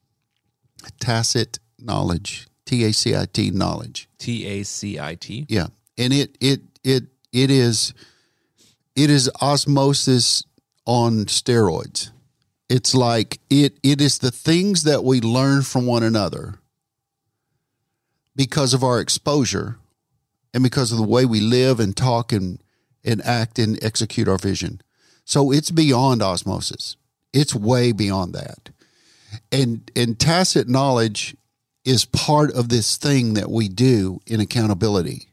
tacit 0.99 1.59
knowledge, 1.79 2.47
T 2.65 2.85
A 2.85 2.93
C 2.93 3.15
I 3.15 3.27
T 3.27 3.51
knowledge. 3.51 4.09
T 4.19 4.47
A 4.47 4.63
C 4.63 4.99
I 4.99 5.15
T. 5.17 5.47
Yeah, 5.49 5.67
and 5.99 6.13
it 6.13 6.37
it 6.41 6.63
it 6.83 7.05
it 7.33 7.51
is 7.51 7.93
it 8.97 9.11
is 9.11 9.31
osmosis 9.43 10.45
on 10.87 11.27
steroids. 11.27 12.11
It's 12.71 12.95
like 12.95 13.41
it 13.51 13.79
it 13.83 14.01
is 14.01 14.19
the 14.19 14.31
things 14.31 14.85
that 14.85 15.05
we 15.05 15.21
learn 15.21 15.63
from 15.63 15.85
one 15.85 16.03
another 16.03 16.61
because 18.37 18.75
of 18.75 18.83
our 18.83 19.01
exposure 19.01 19.79
and 20.53 20.63
because 20.63 20.93
of 20.93 20.99
the 20.99 21.05
way 21.05 21.25
we 21.25 21.41
live 21.41 21.81
and 21.81 21.97
talk 21.97 22.33
and 22.33 22.61
and 23.05 23.21
act 23.23 23.59
and 23.59 23.83
execute 23.85 24.29
our 24.29 24.39
vision. 24.39 24.81
So 25.25 25.51
it's 25.51 25.71
beyond 25.71 26.23
osmosis. 26.23 26.97
It's 27.33 27.55
way 27.55 27.93
beyond 27.93 28.35
that. 28.35 28.71
And 29.53 29.91
and 29.97 30.19
tacit 30.19 30.69
knowledge 30.69 31.37
is 31.85 32.05
part 32.05 32.53
of 32.53 32.69
this 32.69 32.97
thing 32.97 33.35
that 33.35 33.51
we 33.51 33.69
do 33.69 34.21
in 34.27 34.41
accountability. 34.41 35.29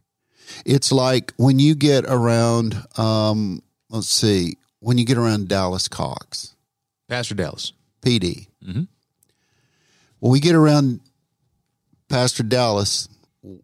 It's 0.66 0.92
like 0.92 1.34
when 1.38 1.60
you 1.60 1.76
get 1.76 2.06
around 2.06 2.76
um 2.98 3.62
let's 3.90 4.10
see, 4.10 4.58
when 4.80 4.98
you 4.98 5.06
get 5.06 5.18
around 5.18 5.48
Dallas 5.48 5.88
Cox, 5.88 6.56
Pastor 7.08 7.36
Dallas. 7.36 7.74
PD. 8.02 8.48
Mm-hmm. 8.66 8.84
When 10.20 10.32
we 10.32 10.40
get 10.40 10.56
around 10.56 11.02
Pastor 12.12 12.44
Dallas, 12.44 13.10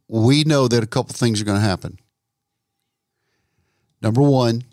we 0.07 0.43
know 0.43 0.67
that 0.67 0.83
a 0.83 0.87
couple 0.87 1.13
things 1.13 1.41
are 1.41 1.45
going 1.45 1.59
to 1.59 1.65
happen. 1.67 1.99
Number 4.01 4.21
one, 4.21 4.63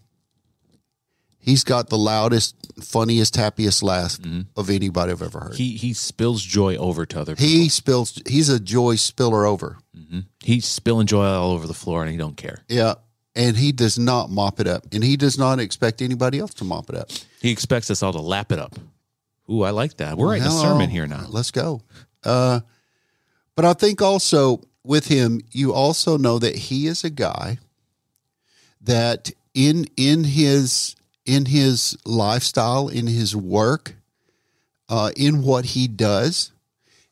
he's 1.39 1.65
got 1.65 1.89
the 1.89 1.99
loudest, 1.99 2.55
funniest, 2.83 3.37
happiest 3.37 3.83
laugh 3.83 4.19
of 4.57 4.71
anybody 4.71 5.13
I've 5.13 5.23
ever 5.23 5.41
heard. 5.41 5.55
He, 5.55 5.77
He 5.77 5.93
spills 5.93 6.43
joy 6.43 6.77
over 6.77 7.07
to 7.07 7.21
other 7.21 7.35
people. 7.37 7.49
he 7.49 7.69
spills. 7.69 8.21
He's 8.27 8.49
a 8.49 8.61
joy 8.61 8.97
spiller 8.97 9.47
over. 9.47 9.79
He's 10.43 10.67
spilling 10.67 11.07
joy 11.07 11.25
all 11.25 11.53
over 11.53 11.67
the 11.67 11.75
floor 11.75 12.03
and 12.03 12.11
he 12.11 12.17
don't 12.19 12.37
care. 12.37 12.63
Yeah, 12.69 12.95
and 13.35 13.57
he 13.57 13.73
does 13.73 13.99
not 13.99 14.31
mop 14.31 14.61
it 14.61 14.67
up, 14.69 14.85
and 14.93 15.03
he 15.03 15.17
does 15.17 15.39
not 15.39 15.59
expect 15.59 16.01
anybody 16.03 16.39
else 16.39 16.55
to 16.55 16.65
mop 16.65 16.89
it 16.91 16.97
up. 16.97 17.11
He 17.41 17.51
expects 17.51 17.91
us 17.91 18.03
all 18.03 18.13
to 18.13 18.21
lap 18.21 18.53
it 18.53 18.59
up. 18.59 18.75
Ooh, 19.51 19.63
I 19.63 19.71
like 19.71 19.97
that. 19.99 20.17
We're 20.17 20.29
writing 20.31 20.47
a 20.47 20.51
sermon 20.51 20.89
here 20.91 21.07
now. 21.07 21.27
Let's 21.29 21.51
go. 21.51 21.83
Uh, 22.23 22.61
but 23.57 23.65
I 23.65 23.73
think 23.73 24.03
also 24.03 24.63
with 24.85 25.07
him, 25.09 25.41
you 25.51 25.73
also 25.73 26.17
know 26.19 26.39
that 26.39 26.57
he 26.57 26.87
is 26.87 27.05
a 27.05 27.11
guy 27.11 27.59
that 28.81 29.31
in 29.55 29.87
in 29.97 30.25
his 30.25 30.97
in 31.25 31.47
his 31.47 31.97
lifestyle, 32.05 32.89
in 32.89 33.07
his 33.07 33.35
work, 33.35 33.95
uh, 34.89 35.11
in 35.17 35.43
what 35.43 35.65
he 35.67 35.89
does, 35.89 36.53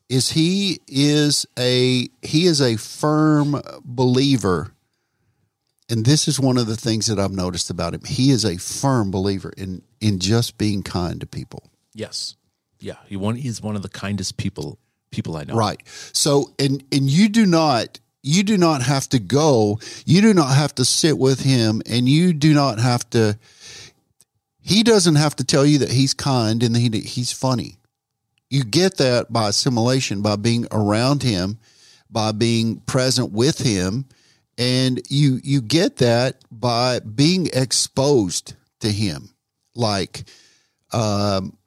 is 0.09 0.31
he 0.31 0.79
is 0.87 1.45
a 1.57 2.07
he 2.21 2.45
is 2.45 2.61
a 2.61 2.77
firm 2.77 3.61
believer. 3.83 4.71
And 5.89 6.05
this 6.05 6.27
is 6.27 6.39
one 6.39 6.57
of 6.57 6.65
the 6.65 6.77
things 6.77 7.07
that 7.07 7.19
I've 7.19 7.31
noticed 7.31 7.69
about 7.69 7.93
him. 7.93 8.01
He 8.05 8.31
is 8.31 8.45
a 8.45 8.57
firm 8.57 9.11
believer 9.11 9.51
in 9.57 9.81
in 9.99 10.19
just 10.19 10.57
being 10.57 10.83
kind 10.83 11.19
to 11.21 11.25
people. 11.25 11.71
Yes. 11.93 12.35
Yeah. 12.79 12.97
He 13.07 13.17
one 13.17 13.35
he's 13.35 13.61
one 13.61 13.75
of 13.75 13.81
the 13.81 13.89
kindest 13.89 14.37
people 14.37 14.77
people 15.13 15.37
I 15.37 15.43
know. 15.43 15.55
Right. 15.55 15.81
So 16.11 16.53
and 16.59 16.83
and 16.91 17.09
you 17.09 17.29
do 17.29 17.45
not 17.45 17.99
you 18.21 18.43
do 18.43 18.57
not 18.57 18.81
have 18.81 19.07
to 19.09 19.19
go, 19.19 19.79
you 20.05 20.21
do 20.21 20.33
not 20.33 20.55
have 20.55 20.73
to 20.75 20.85
sit 20.85 21.17
with 21.17 21.41
him 21.41 21.81
and 21.85 22.07
you 22.07 22.33
do 22.33 22.53
not 22.53 22.79
have 22.79 23.09
to 23.11 23.37
he 24.63 24.81
doesn't 24.81 25.15
have 25.15 25.35
to 25.35 25.43
tell 25.43 25.65
you 25.65 25.79
that 25.79 25.91
he's 25.91 26.13
kind 26.13 26.63
and 26.63 26.75
he, 26.75 26.89
he's 27.01 27.33
funny. 27.33 27.79
You 28.49 28.63
get 28.63 28.97
that 28.97 29.31
by 29.31 29.49
assimilation, 29.49 30.21
by 30.21 30.37
being 30.37 30.67
around 30.71 31.21
him, 31.21 31.59
by 32.09 32.31
being 32.31 32.77
present 32.81 33.31
with 33.31 33.57
him, 33.59 34.05
and 34.57 35.01
you 35.09 35.41
you 35.43 35.61
get 35.61 35.97
that 35.97 36.37
by 36.51 36.99
being 36.99 37.47
exposed 37.51 38.53
to 38.79 38.91
him. 38.91 39.33
Like 39.75 40.23
um, 40.93 41.57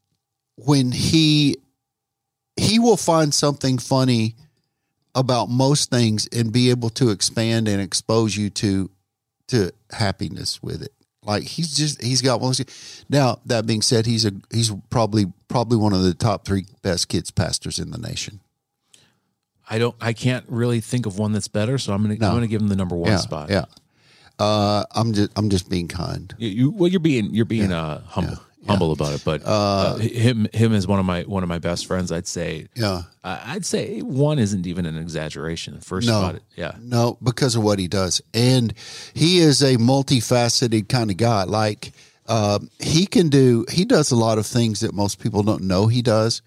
when 0.55 0.93
he 0.93 1.57
he 2.57 2.79
will 2.79 2.97
find 2.97 3.33
something 3.33 3.79
funny 3.79 4.35
about 5.15 5.49
most 5.49 5.91
things 5.91 6.29
and 6.33 6.53
be 6.53 6.71
able 6.71 6.91
to 6.91 7.11
expand 7.11 7.69
and 7.69 7.81
expose 7.81 8.37
you 8.37 8.51
to 8.51 8.91
to 9.49 9.71
happiness 9.91 10.63
with 10.63 10.83
it. 10.83 10.93
Like 11.23 11.43
he's 11.45 11.77
just 11.77 12.03
he's 12.03 12.23
got 12.23 12.41
one. 12.41 12.55
Now 13.09 13.41
that 13.47 13.67
being 13.67 13.83
said, 13.83 14.07
he's 14.07 14.25
a 14.25 14.33
he's 14.53 14.73
probably 14.91 15.33
probably 15.49 15.79
one 15.79 15.93
of 15.93 16.03
the 16.03 16.15
top 16.15 16.45
three 16.45 16.67
best 16.83 17.09
kids 17.09 17.31
pastors 17.31 17.79
in 17.79 17.91
the 17.91 17.99
nation. 17.99 18.41
I 19.69 19.79
don't 19.79 19.97
I 20.01 20.13
can't 20.13 20.45
really 20.49 20.81
think 20.81 21.07
of 21.07 21.19
one 21.19 21.33
that's 21.33 21.49
better, 21.49 21.79
so 21.79 21.93
I'm 21.93 22.03
gonna 22.03 22.17
No. 22.17 22.29
I'm 22.29 22.35
gonna 22.35 22.47
give 22.47 22.61
him 22.61 22.69
the 22.69 22.77
number 22.77 22.97
one 22.97 23.11
yeah, 23.11 23.17
spot. 23.19 23.51
yeah. 23.51 23.65
Uh, 24.39 24.85
I'm 24.95 25.15
just 25.15 25.31
I'm 25.37 25.49
just 25.51 25.69
being 25.69 25.89
kind. 25.89 26.35
You, 26.39 26.49
you 26.49 26.71
well 26.71 26.89
you're 26.89 27.01
being 27.01 27.35
you're 27.35 27.45
being 27.47 27.73
uh 27.73 28.03
humble 28.03 28.39
humble 28.69 28.93
about 28.93 29.13
it, 29.15 29.23
but 29.25 29.43
uh, 29.45 29.97
him 29.97 30.47
him 30.53 30.73
is 30.73 30.87
one 30.87 30.99
of 30.99 31.05
my 31.07 31.23
one 31.23 31.43
of 31.43 31.49
my 31.49 31.59
best 31.59 31.87
friends. 31.87 32.11
I'd 32.13 32.27
say 32.27 32.67
Yeah. 32.75 33.03
uh, 33.25 33.41
I'd 33.45 33.65
say 33.65 34.01
one 34.01 34.39
isn't 34.39 34.67
even 34.67 34.87
an 34.87 34.97
exaggeration. 34.97 35.81
First 35.81 36.07
No. 36.09 36.39
yeah. 36.57 36.77
No, 36.81 37.19
because 37.23 37.55
of 37.57 37.63
what 37.63 37.79
he 37.79 37.89
does. 37.89 38.21
And 38.35 38.73
he 39.15 39.39
is 39.39 39.63
a 39.63 39.77
multifaceted 39.77 40.89
kind 40.89 41.11
of 41.11 41.17
guy. 41.17 41.45
Like 41.45 41.93
uh, 42.27 42.59
he 42.81 43.07
can 43.07 43.29
do, 43.29 43.65
he 43.71 43.85
does 43.85 44.11
a 44.11 44.17
lot 44.17 44.39
of 44.39 44.47
things 44.47 44.81
that 44.81 44.93
most 44.95 45.19
people 45.21 45.43
don't 45.43 45.63
know 45.63 45.87
he 45.87 46.03
does. 46.03 46.43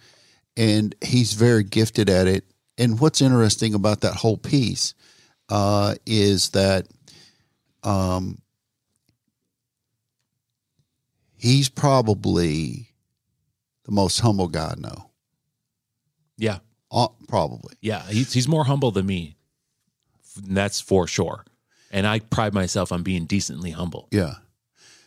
And 0.58 0.94
he's 1.02 1.34
very 1.34 1.64
gifted 1.64 2.10
at 2.10 2.28
it. 2.28 2.44
And 2.78 3.00
what's 3.00 3.22
interesting 3.22 3.74
about 3.74 4.02
that 4.02 4.14
whole 4.14 4.38
piece 4.38 4.94
uh, 5.50 5.96
is 6.06 6.50
that 6.50 6.88
um, 7.84 8.40
he's 11.40 11.70
probably 11.70 12.90
the 13.86 13.92
most 13.92 14.20
humble 14.20 14.48
guy 14.48 14.74
I 14.78 14.80
know. 14.80 15.10
Yeah. 16.38 16.60
Uh, 16.92 17.08
probably. 17.28 17.76
Yeah, 17.82 18.04
he's 18.10 18.34
he's 18.34 18.48
more 18.48 18.64
humble 18.66 18.92
than 18.92 19.06
me. 19.06 19.36
That's 20.42 20.80
for 20.82 21.08
sure. 21.08 21.46
And 21.92 22.06
I 22.08 22.20
pride 22.20 22.54
myself 22.54 22.92
on 22.92 23.04
being 23.04 23.26
decently 23.26 23.72
humble. 23.72 24.08
Yeah. 24.12 24.36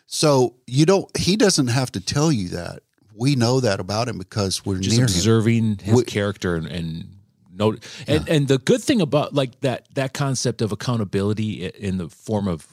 So 0.07 0.57
you 0.67 0.85
don't. 0.87 1.15
He 1.17 1.37
doesn't 1.37 1.69
have 1.69 1.91
to 1.93 2.01
tell 2.01 2.31
you 2.33 2.49
that. 2.51 2.81
We 3.15 3.35
know 3.37 3.61
that 3.61 3.79
about 3.81 4.09
him 4.09 4.19
because 4.19 4.65
we're 4.65 4.79
Just 4.79 4.97
near 4.97 5.05
him. 5.07 5.13
observing 5.13 5.79
his 5.83 5.95
We- 5.95 6.05
character 6.05 6.55
and, 6.57 6.67
and 6.67 7.17
note 7.53 7.85
and 8.07 8.27
and 8.29 8.49
the 8.49 8.59
good 8.59 8.83
thing 8.83 9.01
about 9.01 9.35
like 9.35 9.61
that 9.61 9.87
that 9.95 10.13
concept 10.15 10.63
of 10.63 10.73
accountability 10.73 11.67
in 11.67 11.99
the 11.99 12.09
form 12.09 12.49
of 12.49 12.67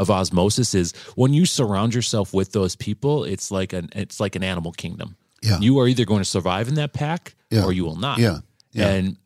of 0.00 0.10
osmosis 0.10 0.74
is 0.74 0.92
when 1.14 1.32
you 1.34 1.44
surround 1.46 1.94
yourself 1.94 2.32
with 2.34 2.52
those 2.52 2.74
people, 2.74 3.24
it's 3.24 3.50
like 3.50 3.72
an 3.72 3.90
it's 3.94 4.18
like 4.18 4.34
an 4.36 4.42
animal 4.42 4.72
kingdom. 4.72 5.16
Yeah. 5.42 5.58
You 5.60 5.78
are 5.80 5.86
either 5.88 6.04
going 6.04 6.20
to 6.20 6.28
survive 6.28 6.68
in 6.68 6.74
that 6.74 6.92
pack 6.92 7.34
Yeah. 7.50 7.64
or 7.64 7.72
you 7.72 7.84
will 7.84 7.96
not. 7.96 8.18
Yeah. 8.18 8.38
Yeah. 8.72 8.88
And 8.88 9.16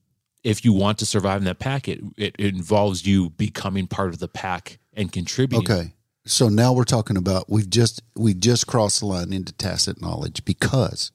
if 0.43 0.65
you 0.65 0.73
want 0.73 0.99
to 0.99 1.07
survive 1.07 1.39
in 1.39 1.45
that 1.45 1.59
pack, 1.59 1.89
it, 1.89 2.01
it 2.17 2.37
involves 2.39 3.07
you 3.07 3.31
becoming 3.31 3.87
part 3.87 4.11
of 4.11 4.19
the 4.19 4.29
pack 4.29 4.79
and 4.93 5.11
contributing. 5.13 5.71
Okay. 5.71 5.93
So 6.27 6.49
now 6.49 6.73
we're 6.73 6.85
talking 6.85 7.17
about 7.17 7.51
we've 7.51 7.69
just 7.69 8.03
we 8.17 8.35
just 8.35 8.67
crossed 8.67 9.01
the 9.01 9.07
line 9.07 9.33
into 9.33 9.53
tacit 9.53 10.01
knowledge 10.01 10.45
because 10.45 11.13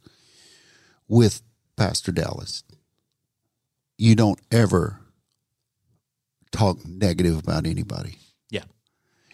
with 1.07 1.41
Pastor 1.75 2.11
Dallas, 2.11 2.63
you 3.97 4.15
don't 4.15 4.39
ever 4.51 4.99
talk 6.51 6.85
negative 6.87 7.37
about 7.39 7.65
anybody. 7.65 8.17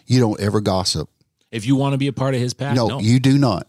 You 0.06 0.20
don't 0.20 0.40
ever 0.40 0.60
gossip. 0.60 1.08
If 1.50 1.66
you 1.66 1.76
want 1.76 1.92
to 1.94 1.98
be 1.98 2.08
a 2.08 2.12
part 2.12 2.34
of 2.34 2.40
his 2.40 2.54
pack, 2.54 2.74
No, 2.76 2.88
no. 2.88 3.00
you 3.00 3.20
do 3.20 3.38
not. 3.38 3.66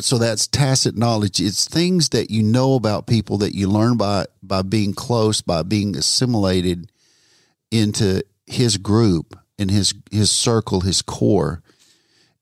So 0.00 0.18
that's 0.18 0.48
tacit 0.48 0.96
knowledge. 0.96 1.40
It's 1.40 1.68
things 1.68 2.08
that 2.08 2.30
you 2.30 2.42
know 2.42 2.74
about 2.74 3.06
people 3.06 3.38
that 3.38 3.54
you 3.54 3.68
learn 3.68 3.96
by 3.96 4.26
by 4.42 4.62
being 4.62 4.92
close, 4.92 5.40
by 5.40 5.62
being 5.62 5.96
assimilated 5.96 6.90
into 7.70 8.22
his 8.46 8.76
group 8.76 9.38
and 9.58 9.70
his 9.70 9.94
his 10.10 10.30
circle, 10.32 10.80
his 10.80 11.00
core, 11.02 11.62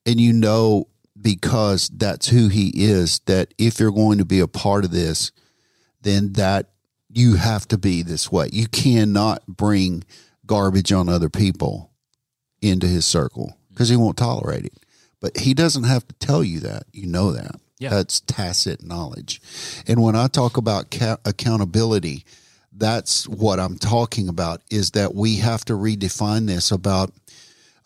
and 0.06 0.18
you 0.18 0.32
know 0.32 0.88
because 1.20 1.90
that's 1.90 2.28
who 2.28 2.48
he 2.48 2.72
is. 2.74 3.18
That 3.26 3.52
if 3.58 3.80
you're 3.80 3.92
going 3.92 4.16
to 4.18 4.24
be 4.24 4.40
a 4.40 4.48
part 4.48 4.86
of 4.86 4.90
this, 4.90 5.30
then 6.00 6.32
that 6.34 6.70
you 7.10 7.34
have 7.34 7.68
to 7.68 7.76
be 7.76 8.02
this 8.02 8.32
way. 8.32 8.48
You 8.52 8.66
cannot 8.66 9.46
bring 9.46 10.04
garbage 10.46 10.92
on 10.92 11.08
other 11.08 11.28
people 11.28 11.90
into 12.68 12.87
his 12.87 13.04
circle 13.04 13.56
because 13.70 13.88
he 13.88 13.96
won't 13.96 14.16
tolerate 14.16 14.64
it. 14.64 14.73
But 15.20 15.38
he 15.38 15.54
doesn't 15.54 15.85
have 15.85 16.06
to 16.08 16.14
tell 16.14 16.44
you 16.44 16.61
that. 16.61 16.85
You 16.92 17.06
know 17.06 17.32
that. 17.32 17.56
Yeah. 17.78 17.90
That's 17.90 18.20
tacit 18.20 18.82
knowledge. 18.82 19.40
And 19.87 20.02
when 20.02 20.16
I 20.16 20.28
talk 20.28 20.56
about 20.56 20.90
ca- 20.90 21.18
accountability, 21.25 22.25
that's 22.73 23.28
what 23.28 23.58
I'm 23.58 23.78
talking 23.78 24.28
about 24.28 24.62
is 24.70 24.92
that 24.92 25.14
we 25.14 25.37
have 25.37 25.64
to 25.66 25.75
redefine 25.75 26.46
this 26.46 26.70
about 26.70 27.12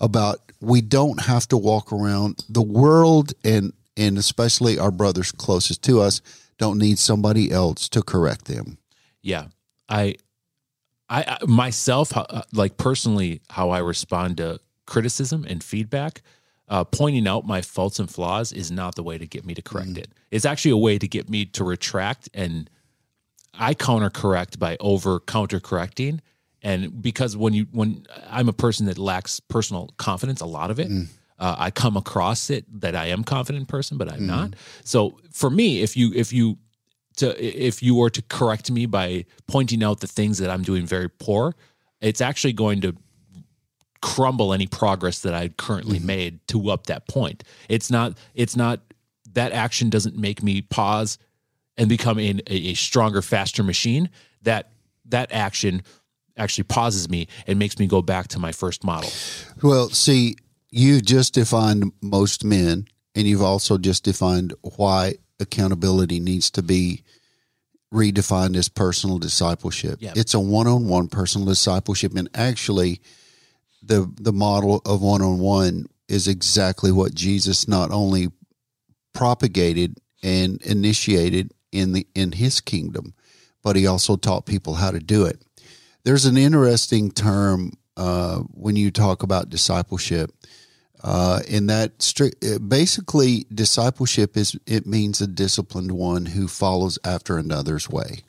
about 0.00 0.40
we 0.60 0.80
don't 0.80 1.22
have 1.22 1.46
to 1.48 1.56
walk 1.56 1.92
around 1.92 2.44
the 2.48 2.62
world 2.62 3.32
and 3.44 3.72
and 3.96 4.18
especially 4.18 4.78
our 4.78 4.90
brothers 4.90 5.32
closest 5.32 5.82
to 5.84 6.00
us 6.00 6.20
don't 6.58 6.78
need 6.78 6.98
somebody 6.98 7.50
else 7.50 7.88
to 7.88 8.02
correct 8.02 8.46
them. 8.46 8.78
yeah 9.22 9.46
i 9.88 10.14
i, 11.08 11.22
I 11.22 11.38
myself 11.46 12.16
uh, 12.16 12.42
like 12.52 12.76
personally 12.76 13.40
how 13.50 13.70
i 13.70 13.78
respond 13.78 14.38
to 14.38 14.58
criticism 14.90 15.46
and 15.48 15.58
feedback 15.64 16.20
uh, 16.68 16.84
pointing 16.84 17.26
out 17.26 17.42
my 17.46 17.60
faults 17.62 17.98
and 17.98 18.08
flaws 18.10 18.52
is 18.52 18.70
not 18.70 18.94
the 18.94 19.02
way 19.02 19.16
to 19.18 19.26
get 19.26 19.44
me 19.44 19.54
to 19.54 19.62
correct 19.62 19.96
it. 20.02 20.08
It's 20.30 20.44
actually 20.44 20.70
a 20.72 20.82
way 20.88 20.98
to 20.98 21.08
get 21.08 21.28
me 21.28 21.40
to 21.56 21.64
retract 21.64 22.28
and 22.34 22.68
i 23.68 23.74
counter 23.74 24.10
correct 24.10 24.58
by 24.58 24.76
over 24.78 25.20
counter 25.20 25.60
correcting 25.60 26.20
and 26.62 27.02
because 27.02 27.36
when 27.36 27.52
you 27.58 27.66
when 27.72 28.06
i'm 28.28 28.48
a 28.48 28.52
person 28.64 28.86
that 28.86 28.98
lacks 28.98 29.40
personal 29.40 29.84
confidence 29.96 30.40
a 30.40 30.46
lot 30.58 30.70
of 30.70 30.78
it 30.78 30.88
uh, 31.40 31.56
i 31.66 31.68
come 31.82 31.96
across 31.96 32.50
it 32.50 32.64
that 32.80 32.94
i 32.94 33.06
am 33.06 33.24
confident 33.24 33.66
person 33.66 33.98
but 33.98 34.06
i'm 34.12 34.26
not. 34.26 34.48
So 34.84 35.18
for 35.32 35.50
me 35.50 35.82
if 35.82 35.96
you 35.96 36.12
if 36.14 36.32
you 36.32 36.58
to 37.20 37.26
if 37.66 37.82
you 37.82 37.94
were 37.94 38.10
to 38.10 38.22
correct 38.22 38.70
me 38.70 38.86
by 38.86 39.24
pointing 39.46 39.82
out 39.82 40.00
the 40.00 40.06
things 40.06 40.38
that 40.38 40.50
I'm 40.50 40.62
doing 40.62 40.86
very 40.86 41.08
poor, 41.08 41.54
it's 42.00 42.20
actually 42.20 42.54
going 42.54 42.80
to 42.82 42.96
crumble 44.02 44.52
any 44.52 44.66
progress 44.66 45.20
that 45.20 45.34
I'd 45.34 45.56
currently 45.56 45.98
mm-hmm. 45.98 46.06
made 46.06 46.48
to 46.48 46.70
up 46.70 46.86
that 46.86 47.06
point. 47.06 47.44
It's 47.68 47.90
not 47.90 48.16
it's 48.34 48.56
not 48.56 48.80
that 49.32 49.52
action 49.52 49.90
doesn't 49.90 50.16
make 50.16 50.42
me 50.42 50.62
pause 50.62 51.18
and 51.76 51.88
become 51.88 52.18
in 52.18 52.40
a, 52.46 52.70
a 52.70 52.74
stronger, 52.74 53.22
faster 53.22 53.62
machine. 53.62 54.10
That 54.42 54.70
that 55.06 55.32
action 55.32 55.82
actually 56.36 56.64
pauses 56.64 57.08
me 57.08 57.28
and 57.46 57.58
makes 57.58 57.78
me 57.78 57.86
go 57.86 58.02
back 58.02 58.28
to 58.28 58.38
my 58.38 58.52
first 58.52 58.84
model. 58.84 59.10
Well, 59.62 59.90
see, 59.90 60.36
you've 60.70 61.04
just 61.04 61.34
defined 61.34 61.92
most 62.00 62.44
men, 62.44 62.86
and 63.14 63.26
you've 63.26 63.42
also 63.42 63.76
just 63.76 64.04
defined 64.04 64.54
why 64.76 65.16
accountability 65.38 66.20
needs 66.20 66.50
to 66.52 66.62
be 66.62 67.02
redefined 67.92 68.56
as 68.56 68.68
personal 68.68 69.18
discipleship. 69.18 69.98
Yeah. 70.00 70.12
It's 70.14 70.32
a 70.32 70.40
one-on-one 70.40 71.08
personal 71.08 71.46
discipleship, 71.46 72.14
and 72.16 72.28
actually, 72.34 73.00
the 73.82 74.10
the 74.20 74.32
model 74.32 74.82
of 74.84 75.02
one-on-one 75.02 75.86
is 76.08 76.28
exactly 76.28 76.92
what 76.92 77.14
Jesus 77.14 77.68
not 77.68 77.90
only 77.90 78.28
propagated 79.12 79.98
and 80.22 80.60
initiated 80.62 81.52
in 81.72 81.92
the 81.92 82.06
in 82.14 82.32
his 82.32 82.60
kingdom, 82.60 83.14
but 83.62 83.76
he 83.76 83.86
also 83.86 84.16
taught 84.16 84.46
people 84.46 84.74
how 84.74 84.90
to 84.90 85.00
do 85.00 85.24
it. 85.24 85.42
There's 86.04 86.24
an 86.24 86.36
interesting 86.36 87.10
term 87.10 87.72
uh, 87.96 88.38
when 88.38 88.76
you 88.76 88.90
talk 88.90 89.22
about 89.22 89.50
discipleship. 89.50 90.30
Uh, 91.02 91.40
in 91.48 91.66
that 91.66 91.92
uh, 92.20 92.58
basically, 92.58 93.46
discipleship 93.54 94.36
is 94.36 94.58
it 94.66 94.86
means 94.86 95.20
a 95.20 95.26
disciplined 95.26 95.92
one 95.92 96.26
who 96.26 96.46
follows 96.46 96.98
after 97.04 97.38
another's 97.38 97.88
way, 97.88 98.20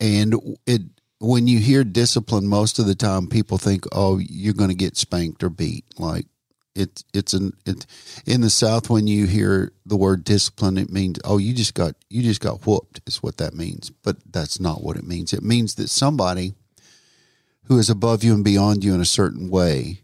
and 0.00 0.34
it 0.66 0.82
when 1.20 1.46
you 1.46 1.58
hear 1.58 1.84
discipline, 1.84 2.46
most 2.46 2.78
of 2.78 2.86
the 2.86 2.94
time 2.94 3.26
people 3.26 3.58
think, 3.58 3.84
"Oh, 3.92 4.18
you're 4.18 4.54
going 4.54 4.70
to 4.70 4.74
get 4.74 4.96
spanked 4.96 5.42
or 5.42 5.50
beat." 5.50 5.84
Like 5.98 6.26
it, 6.74 7.02
it's 7.12 7.32
an 7.32 7.52
it 7.66 7.86
in 8.24 8.40
the 8.40 8.50
South 8.50 8.88
when 8.88 9.06
you 9.06 9.26
hear 9.26 9.72
the 9.84 9.96
word 9.96 10.24
discipline, 10.24 10.78
it 10.78 10.90
means, 10.90 11.18
"Oh, 11.24 11.38
you 11.38 11.52
just 11.54 11.74
got 11.74 11.94
you 12.08 12.22
just 12.22 12.40
got 12.40 12.66
whooped." 12.66 13.00
Is 13.06 13.22
what 13.22 13.38
that 13.38 13.54
means, 13.54 13.90
but 13.90 14.16
that's 14.30 14.60
not 14.60 14.82
what 14.82 14.96
it 14.96 15.06
means. 15.06 15.32
It 15.32 15.42
means 15.42 15.74
that 15.74 15.90
somebody 15.90 16.54
who 17.64 17.78
is 17.78 17.90
above 17.90 18.24
you 18.24 18.32
and 18.32 18.44
beyond 18.44 18.84
you 18.84 18.94
in 18.94 19.00
a 19.00 19.06
certain 19.06 19.50
way 19.50 20.02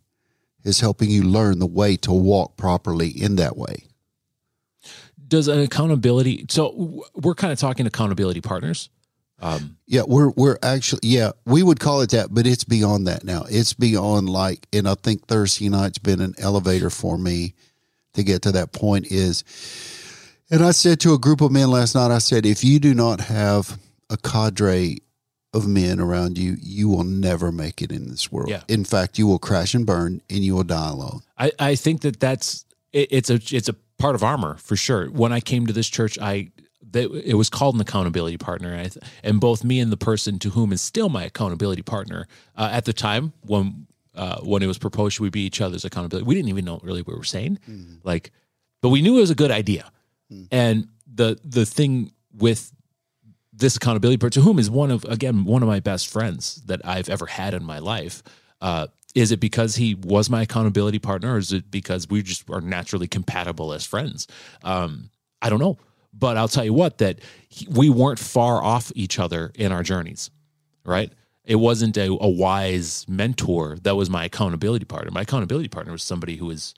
is 0.65 0.81
helping 0.81 1.11
you 1.11 1.23
learn 1.23 1.59
the 1.59 1.67
way 1.67 1.97
to 1.97 2.13
walk 2.13 2.57
properly 2.57 3.09
in 3.09 3.37
that 3.37 3.57
way. 3.57 3.85
Does 5.27 5.49
an 5.49 5.61
accountability? 5.61 6.47
So 6.49 7.05
we're 7.15 7.35
kind 7.35 7.53
of 7.53 7.59
talking 7.59 7.87
accountability 7.87 8.41
partners. 8.41 8.91
Um, 9.45 9.77
yeah, 9.87 10.03
we're 10.07 10.31
we're 10.31 10.59
actually 10.63 11.01
yeah, 11.03 11.33
we 11.45 11.63
would 11.63 11.79
call 11.79 12.01
it 12.01 12.11
that, 12.11 12.33
but 12.33 12.47
it's 12.47 12.65
beyond 12.65 13.07
that 13.07 13.25
now. 13.25 13.45
It's 13.49 13.75
beyond 13.75 14.29
like 14.29 14.67
and 14.73 14.89
I 14.89 14.95
think 14.95 15.27
Thursday 15.27 15.69
night's 15.69 15.99
been 15.99 16.21
an 16.21 16.35
elevator 16.39 16.91
for 16.91 17.19
me 17.19 17.55
to 18.15 18.23
get 18.23 18.43
to 18.43 18.53
that 18.53 18.73
point 18.73 19.07
is 19.11 19.45
and 20.51 20.65
I 20.65 20.71
said 20.71 21.01
to 21.01 21.15
a 21.15 21.19
group 21.19 21.41
of 21.41 21.51
men 21.53 21.71
last 21.71 21.95
night, 21.95 22.11
I 22.11 22.19
said, 22.19 22.47
if 22.47 22.63
you 22.63 22.79
do 22.79 22.95
not 22.95 23.21
have 23.21 23.79
a 24.11 24.17
cadre 24.17 24.99
of 25.53 25.67
men 25.67 26.01
around 26.01 26.37
you, 26.37 26.57
you 26.61 26.89
will 26.89 27.05
never 27.05 27.51
make 27.51 27.81
it 27.81 27.91
in 27.91 28.09
this 28.09 28.31
world. 28.31 28.51
Yeah. 28.51 28.63
In 28.69 28.85
fact, 28.85 29.19
you 29.19 29.27
will 29.27 29.39
crash 29.39 29.75
and 29.75 29.87
burn 29.87 30.21
and 30.29 30.41
you 30.41 30.55
will 30.55 30.65
die 30.65 30.91
alone. 30.91 31.23
I, 31.39 31.53
I 31.59 31.75
think 31.77 32.03
that 32.03 32.21
that's 32.21 32.65
it, 32.93 33.09
it's 33.11 33.31
a 33.31 33.41
it's 33.51 33.69
a 33.69 33.75
part 33.99 34.15
of 34.15 34.23
armor 34.23 34.57
for 34.57 34.77
sure. 34.77 35.07
When 35.07 35.33
I 35.33 35.41
came 35.41 35.67
to 35.67 35.73
this 35.73 35.89
church, 35.89 36.19
I 36.21 36.51
that 36.95 37.13
it 37.25 37.35
was 37.35 37.51
called 37.51 37.75
an 37.75 37.81
accountability 37.81 38.39
partner, 38.39 38.71
and, 38.71 38.81
I, 38.81 38.89
th- 38.89 39.05
and 39.23 39.41
both 39.41 39.63
me 39.63 39.79
and 39.81 39.93
the 39.93 39.97
person 39.97 40.39
to 40.41 40.51
whom 40.51 40.73
is 40.73 40.81
still 40.81 41.09
my 41.09 41.25
accountability 41.25 41.83
partner 41.83 42.27
uh, 42.57 42.71
at 42.73 42.85
the 42.87 42.93
time 42.93 43.33
when 43.43 43.87
uh, 44.15 44.41
when 44.41 44.63
it 44.63 44.67
was 44.67 44.79
proposed, 44.79 45.15
should 45.15 45.25
we 45.25 45.31
be 45.31 45.45
each 45.45 45.61
other's 45.61 45.85
accountability? 45.85 46.25
We 46.25 46.35
didn't 46.35 46.49
even 46.49 46.65
know 46.65 46.81
really 46.83 47.03
what 47.03 47.15
we 47.15 47.19
were 47.19 47.25
saying, 47.25 47.59
like, 48.05 48.31
but 48.81 48.89
we 48.91 49.03
knew 49.03 49.19
it 49.19 49.21
was 49.21 49.31
a 49.31 49.35
good 49.35 49.51
idea. 49.51 49.91
And 50.51 50.89
the 51.13 51.39
the 51.45 51.67
thing 51.67 52.13
with 52.33 52.73
this 53.53 53.77
accountability 53.77 54.19
partner, 54.19 54.41
to 54.41 54.41
whom 54.41 54.59
is 54.59 54.71
one 54.71 54.91
of 54.91 55.05
again 55.05 55.45
one 55.45 55.63
of 55.63 55.69
my 55.69 55.81
best 55.81 56.09
friends 56.09 56.63
that 56.67 56.81
I've 56.85 57.09
ever 57.09 57.27
had 57.27 57.55
in 57.55 57.65
my 57.65 57.79
life. 57.79 58.23
Uh, 58.61 58.87
is 59.15 59.31
it 59.31 59.39
because 59.39 59.77
he 59.77 59.95
was 59.95 60.29
my 60.29 60.43
accountability 60.43 60.99
partner, 60.99 61.35
or 61.35 61.39
is 61.39 61.53
it 61.53 61.71
because 61.71 62.09
we 62.09 62.23
just 62.23 62.51
are 62.51 62.61
naturally 62.61 63.07
compatible 63.07 63.73
as 63.73 63.87
friends? 63.87 64.27
Um, 64.65 65.11
I 65.41 65.51
don't 65.51 65.61
know, 65.61 65.79
but 66.17 66.37
I'll 66.37 66.49
tell 66.49 66.65
you 66.65 66.73
what 66.73 66.99
that 66.99 67.21
he, 67.49 67.67
we 67.69 67.91
weren't 67.91 68.19
far 68.19 68.63
off 68.63 68.93
each 68.95 69.19
other 69.19 69.53
in 69.55 69.73
our 69.73 69.83
journeys, 69.83 70.31
right? 70.85 71.13
It 71.45 71.57
wasn't 71.57 71.97
a, 71.97 72.07
a 72.07 72.29
wise 72.29 73.05
mentor 73.09 73.77
that 73.83 73.97
was 73.97 74.09
my 74.09 74.25
accountability 74.25 74.87
partner. 74.87 75.11
My 75.11 75.23
accountability 75.23 75.69
partner 75.69 75.93
was 75.93 76.03
somebody 76.03 76.37
who 76.37 76.47
was 76.47 76.75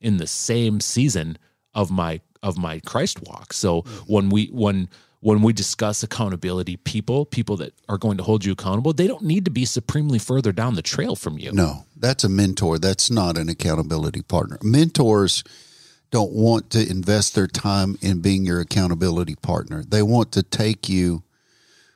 in 0.00 0.16
the 0.16 0.26
same 0.26 0.80
season 0.80 1.38
of 1.74 1.90
my 1.90 2.20
of 2.42 2.58
my 2.58 2.80
Christ 2.80 3.22
walk. 3.22 3.52
So 3.52 3.82
when 4.06 4.28
we 4.28 4.46
when 4.46 4.88
when 5.20 5.40
we 5.40 5.52
discuss 5.52 6.02
accountability, 6.02 6.76
people 6.78 7.24
people 7.24 7.56
that 7.58 7.74
are 7.88 7.98
going 7.98 8.16
to 8.16 8.24
hold 8.24 8.44
you 8.44 8.52
accountable, 8.52 8.92
they 8.92 9.06
don't 9.06 9.22
need 9.22 9.44
to 9.44 9.50
be 9.50 9.64
supremely 9.64 10.18
further 10.18 10.50
down 10.50 10.74
the 10.74 10.82
trail 10.82 11.14
from 11.14 11.38
you. 11.38 11.52
No, 11.52 11.84
that's 11.96 12.24
a 12.24 12.28
mentor. 12.28 12.78
That's 12.78 13.10
not 13.10 13.38
an 13.38 13.48
accountability 13.48 14.22
partner. 14.22 14.58
Mentors 14.62 15.44
don't 16.12 16.32
want 16.32 16.70
to 16.70 16.88
invest 16.88 17.34
their 17.34 17.48
time 17.48 17.96
in 18.00 18.20
being 18.20 18.44
your 18.44 18.60
accountability 18.60 19.34
partner. 19.34 19.82
They 19.82 20.02
want 20.02 20.30
to 20.32 20.42
take 20.42 20.88
you 20.88 21.24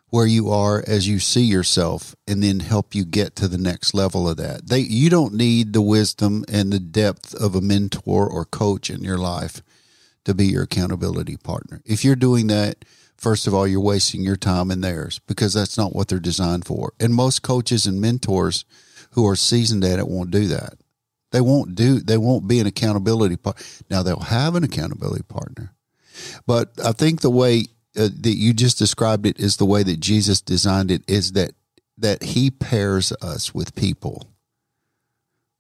where 0.09 0.27
you 0.27 0.49
are 0.51 0.83
as 0.87 1.07
you 1.07 1.19
see 1.19 1.43
yourself 1.43 2.17
and 2.27 2.43
then 2.43 2.61
help 2.61 2.95
you 2.95 3.05
get 3.05 3.37
to 3.37 3.47
the 3.47 3.59
next 3.59 3.93
level 3.93 4.27
of 4.29 4.39
that. 4.39 4.69
They 4.69 4.79
you 4.79 5.11
don't 5.11 5.35
need 5.35 5.75
the 5.75 5.83
wisdom 5.83 6.45
and 6.49 6.73
the 6.73 6.81
depth 6.81 7.35
of 7.35 7.55
a 7.55 7.61
mentor 7.61 8.27
or 8.29 8.47
coach 8.47 8.89
in 8.89 9.05
your 9.05 9.19
life 9.19 9.63
to 10.25 10.33
be 10.33 10.47
your 10.47 10.63
accountability 10.63 11.37
partner. 11.37 11.83
If 11.85 12.03
you're 12.03 12.17
doing 12.17 12.47
that, 12.47 12.87
first 13.19 13.47
of 13.47 13.53
all, 13.53 13.67
you're 13.67 13.81
wasting 13.81 14.23
your 14.23 14.37
time 14.37 14.71
and 14.71 14.83
theirs 14.83 15.21
because 15.27 15.53
that's 15.53 15.77
not 15.77 15.95
what 15.95 16.09
they're 16.09 16.19
designed 16.19 16.65
for. 16.65 16.95
And 16.99 17.15
most 17.15 17.43
coaches 17.43 17.85
and 17.85 18.01
mentors 18.01 18.65
who 19.11 19.29
are 19.29 19.37
seasoned 19.37 19.85
at 19.85 19.99
it 19.99 20.09
won't 20.09 20.31
do 20.31 20.47
that. 20.49 20.79
They 21.37 21.43
won't 21.43 21.75
do. 21.75 22.01
They 22.01 22.17
won't 22.17 22.49
be 22.49 22.61
an 22.61 22.67
accountability 22.67 23.37
partner. 23.37 23.63
Now 23.91 24.03
they'll 24.03 24.21
have 24.21 24.55
an 24.55 24.65
accountability 24.65 25.25
partner, 25.25 25.75
but 26.47 26.71
I 26.83 26.93
think 26.93 27.21
the 27.21 27.29
way 27.29 27.67
uh, 27.95 28.09
that 28.23 28.37
you 28.39 28.55
just 28.55 28.79
described 28.79 29.27
it 29.27 29.39
is 29.39 29.59
the 29.59 29.67
way 29.67 29.83
that 29.83 30.01
Jesus 30.01 30.41
designed 30.41 30.91
it. 30.91 31.03
Is 31.07 31.33
that 31.33 31.51
that 31.99 32.23
He 32.23 32.51
pairs 32.51 33.13
us 33.21 33.55
with 33.55 33.75
people 33.75 34.31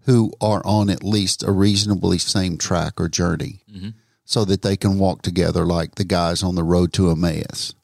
who 0.07 0.33
are 0.41 0.62
on 0.65 0.89
at 0.89 1.05
least 1.05 1.43
a 1.43 1.53
reasonably 1.53 2.17
same 2.17 2.57
track 2.57 2.99
or 2.99 3.11
journey, 3.11 3.61
mm-hmm. 3.71 3.91
so 4.25 4.47
that 4.47 4.62
they 4.62 4.79
can 4.79 4.99
walk 4.99 5.21
together 5.21 5.67
like 5.67 5.97
the 5.97 6.05
guys 6.05 6.43
on 6.43 6.55
the 6.55 6.65
road 6.65 6.95
to 6.95 7.11
Emmaus. 7.11 7.75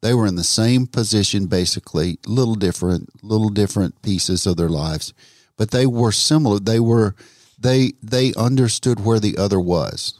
They 0.00 0.14
were 0.14 0.26
in 0.26 0.34
the 0.34 0.42
same 0.42 0.88
position, 0.88 1.46
basically, 1.46 2.18
little 2.26 2.56
different, 2.56 3.22
little 3.22 3.50
different 3.50 4.02
pieces 4.02 4.48
of 4.48 4.56
their 4.56 4.68
lives 4.68 5.14
but 5.60 5.72
they 5.72 5.84
were 5.84 6.10
similar. 6.10 6.58
They 6.58 6.80
were 6.80 7.14
they 7.58 7.92
they 8.02 8.32
understood 8.32 9.04
where 9.04 9.20
the 9.20 9.36
other 9.36 9.60
was. 9.60 10.18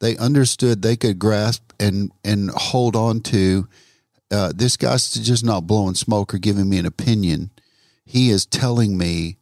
They 0.00 0.18
understood 0.18 0.82
they 0.82 0.96
could 0.96 1.18
grasp 1.18 1.72
and 1.80 2.12
and 2.22 2.50
hold 2.50 2.94
on 2.94 3.20
to. 3.20 3.68
Uh, 4.30 4.52
this 4.54 4.76
guy's 4.76 5.14
just 5.14 5.42
not 5.42 5.66
blowing 5.66 5.94
smoke 5.94 6.34
or 6.34 6.38
giving 6.38 6.68
me 6.68 6.76
an 6.76 6.84
opinion. 6.84 7.50
He 8.04 8.28
is 8.28 8.44
telling 8.44 8.98
me 8.98 9.38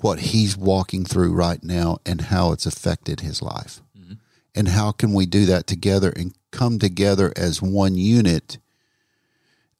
what 0.00 0.18
he's 0.18 0.56
walking 0.56 1.04
through 1.04 1.32
right 1.32 1.62
now 1.62 1.98
and 2.04 2.20
how 2.20 2.50
it's 2.50 2.66
affected 2.66 3.20
his 3.20 3.40
life. 3.40 3.80
Mm-hmm. 3.96 4.14
And 4.56 4.66
how 4.66 4.90
can 4.90 5.14
we 5.14 5.26
do 5.26 5.46
that 5.46 5.68
together 5.68 6.12
and 6.16 6.34
come 6.50 6.80
together 6.80 7.32
as 7.36 7.62
one 7.62 7.94
unit 7.94 8.58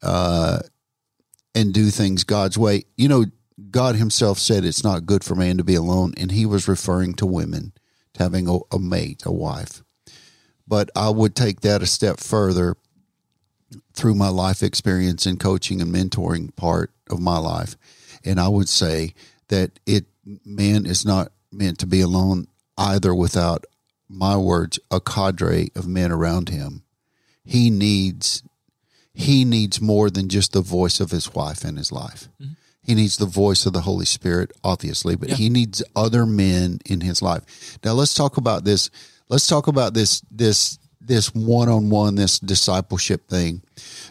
uh, 0.01 0.61
and 1.57 1.75
do 1.75 1.91
things 1.91 2.23
God's 2.23 2.57
way? 2.57 2.85
You 2.97 3.09
know, 3.09 3.25
God 3.71 3.97
Himself 3.97 4.39
said 4.39 4.65
it's 4.65 4.85
not 4.85 5.07
good 5.07 5.25
for 5.25 5.35
man 5.35 5.57
to 5.59 5.65
be 5.65 5.75
alone, 5.75 6.15
and 6.17 6.33
He 6.33 6.47
was 6.47 6.69
referring 6.69 7.15
to 7.15 7.27
women, 7.27 7.73
to 8.15 8.23
having 8.23 8.49
a, 8.49 8.59
a 8.73 8.79
mate, 8.79 9.23
a 9.27 9.33
wife. 9.33 9.83
But 10.67 10.91
I 10.95 11.11
would 11.11 11.35
take 11.35 11.61
that 11.61 11.83
a 11.83 11.87
step 11.87 12.21
further 12.21 12.77
through 13.93 14.15
my 14.15 14.29
life 14.29 14.63
experience 14.63 15.27
in 15.27 15.37
coaching 15.37 15.81
and 15.81 15.93
mentoring 15.93 16.55
part 16.57 16.93
of 17.11 17.21
my 17.21 17.39
life. 17.39 17.77
And 18.25 18.41
I 18.41 18.49
would 18.49 18.69
say 18.69 19.15
that 19.49 19.79
it 19.87 20.07
man 20.45 20.87
is 20.87 21.05
not 21.05 21.33
meant 21.51 21.79
to 21.79 21.87
be 21.87 22.01
alone 22.01 22.47
either 22.79 23.15
without 23.15 23.65
my 24.09 24.37
words, 24.37 24.79
a 24.91 25.01
cadre 25.01 25.69
of 25.75 25.87
men 25.87 26.11
around 26.11 26.49
him. 26.49 26.83
He 27.45 27.71
needs 27.71 28.43
he 29.13 29.45
needs 29.45 29.81
more 29.81 30.09
than 30.09 30.29
just 30.29 30.53
the 30.53 30.61
voice 30.61 31.01
of 31.01 31.11
his 31.11 31.35
wife 31.35 31.65
in 31.65 31.77
his 31.77 31.93
life. 31.93 32.29
Mm-hmm. 32.41 32.53
He 32.91 32.97
needs 32.97 33.19
the 33.19 33.27
voice 33.27 33.67
of 33.67 33.73
the 33.73 33.83
Holy 33.83 34.05
Spirit, 34.05 34.51
obviously, 34.65 35.15
but 35.15 35.29
yeah. 35.29 35.35
he 35.37 35.49
needs 35.49 35.81
other 35.95 36.27
men 36.27 36.81
in 36.85 37.03
his 37.03 37.23
life. 37.23 37.79
Now 37.85 37.93
let's 37.93 38.15
talk 38.15 38.37
about 38.37 38.65
this. 38.65 38.91
Let's 39.29 39.47
talk 39.47 39.69
about 39.69 39.95
this 39.95 40.23
this 40.29 40.77
this 41.01 41.33
one 41.33 41.69
on 41.69 41.89
one, 41.89 42.17
this 42.17 42.41
discipleship 42.41 43.29
thing, 43.29 43.63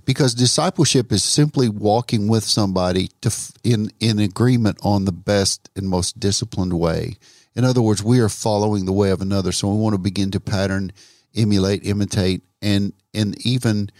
because 0.05 0.33
discipleship 0.33 1.11
is 1.11 1.25
simply 1.25 1.67
walking 1.67 2.29
with 2.29 2.45
somebody 2.45 3.09
to 3.19 3.29
in 3.65 3.91
in 3.99 4.17
agreement 4.17 4.77
on 4.81 5.03
the 5.03 5.11
best 5.11 5.69
and 5.75 5.89
most 5.89 6.17
disciplined 6.17 6.79
way. 6.79 7.17
In 7.55 7.65
other 7.65 7.81
words, 7.81 8.01
we 8.01 8.21
are 8.21 8.29
following 8.29 8.85
the 8.85 8.93
way 8.93 9.09
of 9.09 9.19
another, 9.19 9.51
so 9.51 9.67
we 9.67 9.77
want 9.77 9.95
to 9.95 9.99
begin 9.99 10.31
to 10.31 10.39
pattern, 10.39 10.93
emulate, 11.35 11.85
imitate, 11.85 12.43
and 12.61 12.93
and 13.13 13.45
even 13.45 13.91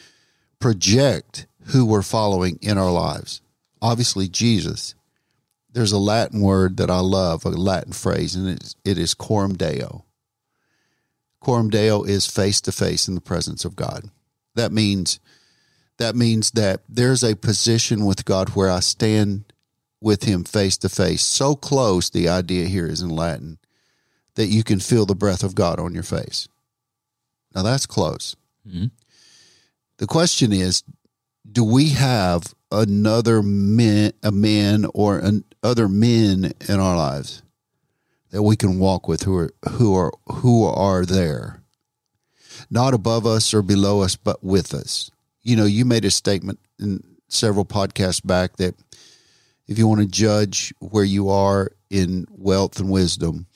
project 0.60 1.48
who 1.66 1.86
we're 1.86 2.02
following 2.02 2.58
in 2.62 2.78
our 2.78 2.94
lives 2.94 3.42
obviously 3.82 4.28
Jesus. 4.28 4.96
There's 5.72 5.92
a 5.92 6.00
Latin 6.00 6.42
word 6.42 6.78
that 6.78 6.90
I 6.90 7.00
love, 7.00 7.46
a 7.46 7.50
Latin 7.50 7.94
phrase, 7.94 8.36
and 8.36 8.50
it 8.50 8.64
is, 8.64 8.76
it 8.84 8.98
is 8.98 9.14
coram 9.14 9.56
deo. 9.56 10.06
Coram 11.40 11.70
deo 11.70 12.04
is 12.04 12.28
face 12.28 12.60
to 12.62 12.72
face 12.72 13.08
in 13.08 13.16
the 13.16 13.22
presence 13.22 13.66
of 13.66 13.76
God. 13.76 14.10
That 14.56 14.72
means 14.72 15.20
that 15.98 16.16
means 16.16 16.52
that 16.52 16.82
there's 16.88 17.24
a 17.24 17.36
position 17.36 18.06
with 18.06 18.26
God 18.26 18.50
where 18.50 18.72
I 18.72 18.80
stand 18.80 19.52
with 20.02 20.24
him 20.24 20.46
face 20.46 20.78
to 20.78 20.90
face, 20.90 21.22
so 21.22 21.56
close, 21.56 22.10
the 22.10 22.30
idea 22.30 22.68
here 22.68 22.88
is 22.88 23.02
in 23.02 23.10
Latin, 23.10 23.60
that 24.36 24.48
you 24.48 24.64
can 24.64 24.80
feel 24.80 25.06
the 25.06 25.16
breath 25.16 25.44
of 25.44 25.56
God 25.56 25.78
on 25.78 25.94
your 25.94 26.04
face. 26.04 26.48
Now 27.54 27.64
that's 27.64 27.86
close. 27.86 28.36
Mm-hmm. 28.68 28.86
The 29.98 30.08
question 30.08 30.54
is, 30.54 30.84
do 31.52 31.64
we 31.64 31.90
have 31.90 32.54
another 32.72 33.42
man, 33.42 34.14
a 34.24 34.32
man 34.32 34.86
or 34.94 35.20
an, 35.20 35.44
other 35.64 35.88
men 35.88 36.54
in 36.68 36.80
our 36.80 36.96
lives 36.96 37.42
that 38.32 38.44
we 38.44 38.56
can 38.56 38.80
walk 38.80 39.08
with 39.08 39.24
who 39.24 39.38
are 39.38 39.52
who 39.72 39.96
are 39.96 40.12
who 40.28 40.66
are 40.66 41.06
there, 41.06 41.62
not 42.70 42.94
above 42.94 43.26
us 43.26 43.54
or 43.54 43.62
below 43.62 44.02
us, 44.02 44.16
but 44.16 44.44
with 44.44 44.74
us. 44.74 45.10
You 45.42 45.56
know, 45.56 45.66
you 45.66 45.86
made 45.86 46.06
a 46.06 46.12
statement 46.12 46.60
in 46.80 47.04
several 47.28 47.66
podcasts 47.66 48.26
back 48.26 48.58
that 48.58 48.76
if 49.68 49.78
you 49.78 49.88
want 49.88 50.02
to 50.02 50.08
judge 50.08 50.74
where 50.80 51.04
you 51.04 51.30
are 51.30 51.72
in 51.90 52.28
wealth 52.32 52.80
and 52.80 52.90
wisdom, 52.90 53.48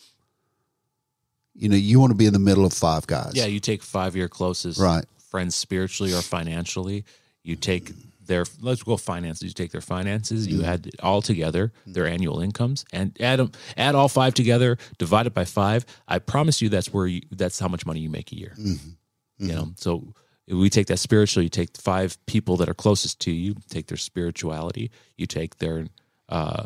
you 1.56 1.70
know, 1.70 1.76
you 1.76 2.00
want 2.00 2.12
to 2.12 2.18
be 2.18 2.26
in 2.26 2.34
the 2.34 2.40
middle 2.40 2.66
of 2.66 2.74
five 2.74 3.06
guys. 3.06 3.34
Yeah, 3.36 3.46
you 3.46 3.60
take 3.60 3.84
five 3.84 4.16
your 4.16 4.28
closest 4.28 4.80
right. 4.80 5.06
friends 5.30 5.56
spiritually 5.56 6.14
or 6.14 6.22
financially. 6.22 7.06
You 7.44 7.56
take 7.56 7.92
their 8.26 8.46
let's 8.62 8.84
go 8.84 8.98
finances. 8.98 9.44
You 9.44 9.54
take 9.54 9.72
their 9.72 9.82
finances, 9.82 10.48
you 10.48 10.60
mm-hmm. 10.60 10.66
add 10.66 10.88
it 10.88 10.96
all 11.02 11.22
together, 11.22 11.72
their 11.86 12.08
annual 12.08 12.40
incomes, 12.40 12.86
and 12.94 13.16
add 13.22 13.40
them, 13.40 13.52
add 13.78 13.96
all 13.96 14.10
five 14.10 14.34
together, 14.34 14.78
divide 14.98 15.28
it 15.28 15.34
by 15.34 15.46
five. 15.46 15.86
I 16.08 16.20
promise 16.20 16.62
you, 16.62 16.70
that's 16.70 16.94
where 16.94 17.08
you, 17.08 17.22
that's 17.32 17.60
how 17.60 17.68
much 17.68 17.86
money 17.86 18.00
you 18.00 18.10
make 18.10 18.32
a 18.32 18.38
year. 18.38 18.54
Mm-hmm. 18.58 18.72
Mm-hmm. 18.74 19.48
You 19.48 19.54
know, 19.54 19.72
so 19.76 20.14
we 20.48 20.70
take 20.70 20.88
that 20.88 21.00
spiritual. 21.00 21.44
You 21.44 21.50
take 21.50 21.76
five 21.78 22.24
people 22.26 22.58
that 22.58 22.70
are 22.70 22.74
closest 22.74 23.20
to 23.22 23.32
you, 23.32 23.56
take 23.70 23.88
their 23.88 23.98
spirituality, 23.98 24.92
you 25.18 25.26
take 25.26 25.58
their 25.58 25.88
uh, 26.30 26.66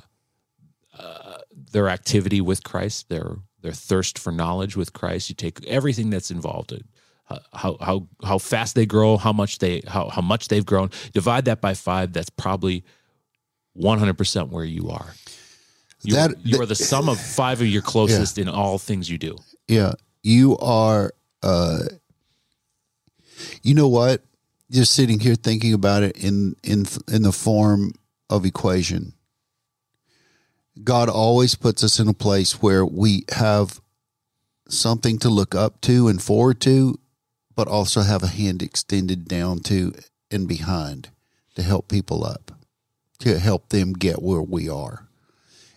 uh, 0.97 1.37
their 1.71 1.89
activity 1.89 2.41
with 2.41 2.63
Christ, 2.63 3.09
their 3.09 3.37
their 3.61 3.71
thirst 3.71 4.19
for 4.19 4.31
knowledge 4.31 4.75
with 4.75 4.93
Christ. 4.93 5.29
You 5.29 5.35
take 5.35 5.65
everything 5.65 6.09
that's 6.09 6.31
involved 6.31 6.71
how 7.53 7.77
how 7.81 8.07
how 8.23 8.37
fast 8.37 8.75
they 8.75 8.85
grow, 8.85 9.17
how 9.17 9.33
much 9.33 9.59
they 9.59 9.81
how 9.87 10.09
how 10.09 10.21
much 10.21 10.47
they've 10.47 10.65
grown. 10.65 10.89
Divide 11.13 11.45
that 11.45 11.61
by 11.61 11.73
five. 11.73 12.13
That's 12.13 12.29
probably 12.29 12.83
one 13.73 13.99
hundred 13.99 14.17
percent 14.17 14.49
where 14.49 14.65
you 14.65 14.89
are. 14.89 15.13
You, 16.03 16.13
that, 16.13 16.45
you 16.45 16.61
are 16.61 16.65
the 16.65 16.75
sum 16.75 17.09
of 17.09 17.19
five 17.19 17.59
of 17.59 17.67
your 17.67 17.81
closest 17.81 18.37
yeah. 18.37 18.43
in 18.43 18.49
all 18.49 18.77
things 18.77 19.09
you 19.09 19.17
do. 19.17 19.37
Yeah, 19.67 19.93
you 20.23 20.57
are. 20.59 21.13
Uh, 21.43 21.79
you 23.61 23.73
know 23.73 23.87
what? 23.87 24.23
Just 24.71 24.93
sitting 24.93 25.19
here 25.19 25.35
thinking 25.35 25.73
about 25.73 26.03
it 26.03 26.17
in 26.17 26.55
in 26.63 26.85
in 27.07 27.23
the 27.23 27.31
form 27.31 27.93
of 28.29 28.45
equation. 28.45 29.13
God 30.83 31.09
always 31.09 31.55
puts 31.55 31.83
us 31.83 31.99
in 31.99 32.07
a 32.07 32.13
place 32.13 32.61
where 32.61 32.85
we 32.85 33.25
have 33.31 33.81
something 34.69 35.17
to 35.19 35.29
look 35.29 35.55
up 35.55 35.81
to 35.81 36.07
and 36.07 36.21
forward 36.21 36.61
to 36.61 36.99
but 37.57 37.67
also 37.67 38.01
have 38.01 38.21
a 38.21 38.27
hand 38.27 38.61
extended 38.61 39.27
down 39.27 39.59
to 39.59 39.91
and 40.29 40.47
behind 40.47 41.09
to 41.55 41.63
help 41.63 41.87
people 41.87 42.23
up, 42.23 42.51
to 43.17 43.39
help 43.39 43.69
them 43.69 43.93
get 43.93 44.21
where 44.21 44.43
we 44.43 44.69
are. 44.69 45.07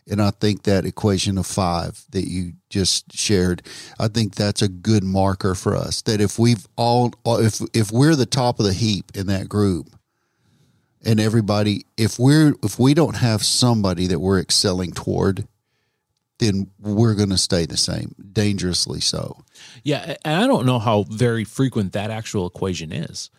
And 0.06 0.20
I 0.20 0.30
think 0.30 0.64
that 0.64 0.84
equation 0.84 1.38
of 1.38 1.46
five 1.46 2.04
that 2.10 2.28
you 2.28 2.52
just 2.68 3.16
shared, 3.16 3.62
I 3.98 4.08
think 4.08 4.34
that's 4.34 4.60
a 4.60 4.68
good 4.68 5.02
marker 5.02 5.54
for 5.54 5.74
us. 5.74 6.02
That 6.02 6.20
if 6.20 6.38
we've 6.38 6.68
all, 6.76 7.14
if 7.24 7.62
if 7.72 7.90
we're 7.90 8.16
the 8.16 8.26
top 8.26 8.60
of 8.60 8.66
the 8.66 8.74
heap 8.74 9.12
in 9.14 9.28
that 9.28 9.48
group, 9.48 9.88
and 11.02 11.18
everybody, 11.18 11.86
if 11.96 12.18
we're 12.18 12.54
if 12.62 12.78
we 12.78 12.92
don't 12.92 13.16
have 13.16 13.42
somebody 13.42 14.06
that 14.08 14.18
we're 14.18 14.40
excelling 14.40 14.92
toward, 14.92 15.46
then 16.40 16.70
we're 16.80 17.14
going 17.14 17.30
to 17.30 17.38
stay 17.38 17.66
the 17.66 17.76
same, 17.76 18.14
dangerously 18.32 19.00
so. 19.00 19.44
Yeah, 19.84 20.16
and 20.24 20.42
I 20.42 20.46
don't 20.46 20.66
know 20.66 20.78
how 20.78 21.04
very 21.04 21.44
frequent 21.44 21.92
that 21.92 22.10
actual 22.10 22.46
equation 22.46 22.92
is. 22.92 23.30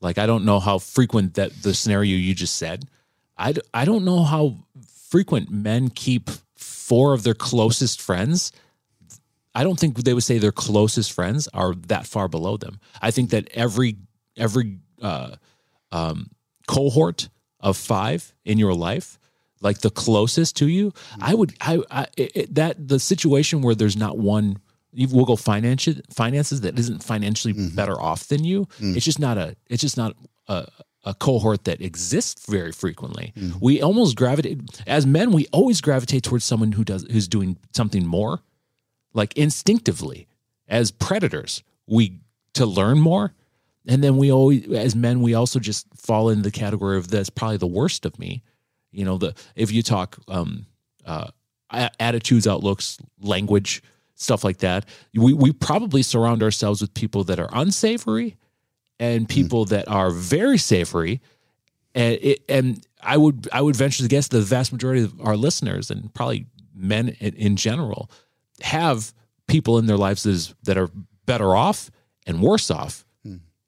Like, 0.00 0.18
I 0.18 0.26
don't 0.26 0.44
know 0.44 0.60
how 0.60 0.78
frequent 0.78 1.34
that 1.34 1.62
the 1.62 1.74
scenario 1.74 2.16
you 2.16 2.34
just 2.34 2.56
said. 2.56 2.84
I, 3.36 3.54
I 3.74 3.84
don't 3.84 4.04
know 4.04 4.22
how 4.22 4.56
frequent 5.08 5.50
men 5.50 5.88
keep 5.88 6.30
four 6.54 7.14
of 7.14 7.22
their 7.22 7.34
closest 7.34 8.00
friends. 8.00 8.52
I 9.54 9.64
don't 9.64 9.78
think 9.78 9.96
they 9.96 10.14
would 10.14 10.22
say 10.22 10.38
their 10.38 10.52
closest 10.52 11.12
friends 11.12 11.48
are 11.54 11.74
that 11.88 12.06
far 12.06 12.28
below 12.28 12.56
them. 12.56 12.78
I 13.00 13.10
think 13.10 13.30
that 13.30 13.48
every 13.52 13.96
every 14.36 14.78
uh, 15.02 15.36
um, 15.90 16.30
cohort 16.68 17.28
of 17.58 17.76
five 17.76 18.32
in 18.44 18.58
your 18.58 18.74
life 18.74 19.18
like 19.60 19.80
the 19.80 19.90
closest 19.90 20.56
to 20.56 20.68
you, 20.68 20.90
mm-hmm. 20.92 21.24
I 21.24 21.34
would 21.34 21.54
I, 21.60 21.82
I 21.90 22.06
it, 22.16 22.54
that 22.54 22.88
the 22.88 22.98
situation 22.98 23.62
where 23.62 23.74
there's 23.74 23.96
not 23.96 24.18
one 24.18 24.58
you 24.92 25.08
will 25.08 25.24
go 25.24 25.36
finance 25.36 25.88
finances 26.12 26.62
that 26.62 26.78
isn't 26.78 27.04
financially 27.04 27.54
Mm-hmm. 27.54 27.76
better 27.76 28.00
off 28.00 28.28
than 28.28 28.44
you. 28.44 28.66
Mm. 28.80 28.96
It's 28.96 29.04
just 29.04 29.20
not 29.20 29.38
a. 29.38 29.56
It's 29.68 29.82
just 29.82 29.96
not 29.96 30.16
a. 30.48 30.66
A 31.06 31.14
cohort 31.14 31.64
that 31.64 31.80
exists 31.80 32.44
very 32.44 32.72
frequently. 32.72 33.32
Mm-hmm. 33.34 33.58
We 33.58 33.80
almost 33.80 34.16
gravitate 34.16 34.60
as 34.86 35.06
men. 35.06 35.32
We 35.32 35.46
always 35.50 35.80
gravitate 35.80 36.24
towards 36.24 36.44
someone 36.44 36.72
who 36.72 36.84
does 36.84 37.06
who's 37.10 37.26
doing 37.26 37.56
something 37.74 38.04
more, 38.06 38.42
like 39.14 39.34
instinctively. 39.34 40.28
As 40.68 40.90
predators, 40.90 41.62
we 41.86 42.20
to 42.52 42.66
learn 42.66 42.98
more, 42.98 43.32
and 43.86 44.04
then 44.04 44.18
we 44.18 44.30
always, 44.30 44.70
as 44.70 44.94
men, 44.94 45.22
we 45.22 45.32
also 45.32 45.58
just 45.58 45.86
fall 45.96 46.28
into 46.28 46.42
the 46.42 46.50
category 46.50 46.98
of 46.98 47.08
that's 47.08 47.30
probably 47.30 47.56
the 47.56 47.66
worst 47.66 48.04
of 48.04 48.18
me. 48.18 48.42
You 48.92 49.04
know, 49.04 49.18
the 49.18 49.34
if 49.56 49.72
you 49.72 49.82
talk 49.82 50.18
um, 50.28 50.66
uh, 51.04 51.28
attitudes, 51.70 52.46
outlooks, 52.46 52.98
language, 53.20 53.82
stuff 54.14 54.44
like 54.44 54.58
that, 54.58 54.86
we 55.14 55.32
we 55.32 55.52
probably 55.52 56.02
surround 56.02 56.42
ourselves 56.42 56.80
with 56.80 56.92
people 56.94 57.24
that 57.24 57.38
are 57.38 57.48
unsavory 57.52 58.36
and 58.98 59.28
people 59.28 59.64
that 59.66 59.88
are 59.88 60.10
very 60.10 60.58
savory. 60.58 61.20
And 61.94 62.18
it, 62.20 62.42
and 62.48 62.86
I 63.02 63.16
would 63.16 63.48
I 63.52 63.60
would 63.60 63.76
venture 63.76 64.02
to 64.02 64.08
guess 64.08 64.28
the 64.28 64.40
vast 64.40 64.72
majority 64.72 65.02
of 65.02 65.20
our 65.20 65.36
listeners 65.36 65.90
and 65.90 66.12
probably 66.14 66.46
men 66.74 67.10
in, 67.20 67.34
in 67.34 67.56
general 67.56 68.10
have 68.62 69.12
people 69.46 69.78
in 69.78 69.86
their 69.86 69.96
lives 69.96 70.22
that, 70.22 70.30
is, 70.30 70.54
that 70.62 70.78
are 70.78 70.90
better 71.26 71.56
off 71.56 71.90
and 72.26 72.40
worse 72.40 72.70
off 72.70 73.04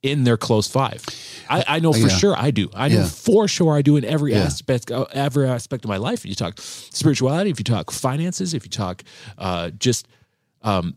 in 0.03 0.25
their 0.25 0.37
close 0.37 0.67
five. 0.69 1.05
I, 1.49 1.65
I 1.69 1.79
know 1.81 1.93
for. 1.93 1.99
Yeah. 2.01 2.09
sure 2.09 2.35
I 2.37 2.51
do. 2.51 2.69
I 2.75 2.88
know 2.88 2.97
Yeah. 3.03 3.07
for 3.09 3.47
sure 3.49 3.77
I 3.77 3.83
do 3.83 3.97
in 3.97 4.05
every 4.05 4.33
Yeah. 4.33 4.41
aspect 4.45 4.91
uh, 4.91 5.07
every 5.12 5.49
aspect 5.49 5.85
of 5.85 5.88
my 5.88 5.97
life. 5.97 6.21
If 6.25 6.27
you 6.27 6.35
talk 6.35 6.55
spirituality, 6.59 7.51
if 7.51 7.59
you 7.61 7.65
talk 7.65 7.91
finances, 7.93 8.53
if 8.55 8.65
you 8.65 8.71
talk 8.71 9.03
uh, 9.38 9.71
just 9.71 10.09
um, 10.62 10.97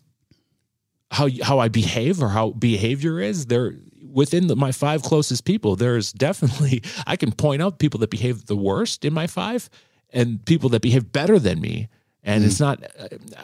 how 1.12 1.28
how 1.44 1.60
I 1.60 1.68
behave 1.70 2.22
or 2.22 2.30
how 2.30 2.52
behavior 2.52 3.20
is, 3.20 3.46
there 3.46 3.76
within 4.12 4.48
the, 4.48 4.56
my 4.56 4.72
five 4.72 5.04
closest 5.04 5.46
people, 5.46 5.76
there's 5.76 6.12
definitely 6.12 6.82
I 7.08 7.15
can 7.15 7.32
point 7.32 7.62
out 7.62 7.80
people 7.80 8.00
that 8.00 8.10
behave 8.10 8.46
the 8.48 8.56
worst 8.56 9.06
in 9.06 9.13
my 9.13 9.28
five 9.28 9.70
and 10.12 10.44
people 10.46 10.70
that 10.70 10.82
behave 10.82 11.12
better 11.12 11.38
than 11.39 11.60
me. 11.62 11.89
And 12.24 12.44
it's 12.44 12.60
not 12.60 12.84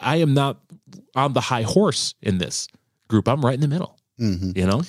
I 0.00 0.16
am 0.16 0.34
not 0.34 0.58
on 1.14 1.34
the 1.34 1.40
high 1.40 1.62
horse 1.62 2.14
in 2.20 2.38
this 2.38 2.66
group. 3.06 3.28
I'm 3.28 3.44
right 3.44 3.54
in 3.54 3.60
the 3.60 3.68
middle. 3.68 3.96
You 4.18 4.66
know? 4.66 4.82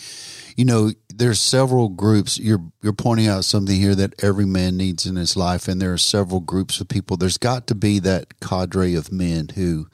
you 0.55 0.65
know 0.65 0.91
there's 1.15 1.39
several 1.41 1.89
groups. 1.89 2.37
You're 2.37 2.63
you're 2.83 2.93
pointing 2.93 3.27
out 3.27 3.45
something 3.45 3.75
here 3.75 3.95
that 3.95 4.21
every 4.23 4.45
man 4.45 4.77
needs 4.77 5.05
in 5.05 5.15
his 5.15 5.35
life 5.35 5.67
and 5.67 5.81
there 5.81 5.93
are 5.93 5.97
several 5.97 6.39
groups 6.39 6.79
of 6.79 6.87
people. 6.87 7.17
There's 7.17 7.37
got 7.39 7.65
to 7.67 7.75
be 7.75 7.99
that 7.99 8.39
cadre 8.39 8.93
of 8.95 9.11
men 9.11 9.49
who 9.55 9.87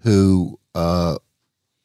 who 0.00 0.58
uh 0.74 1.18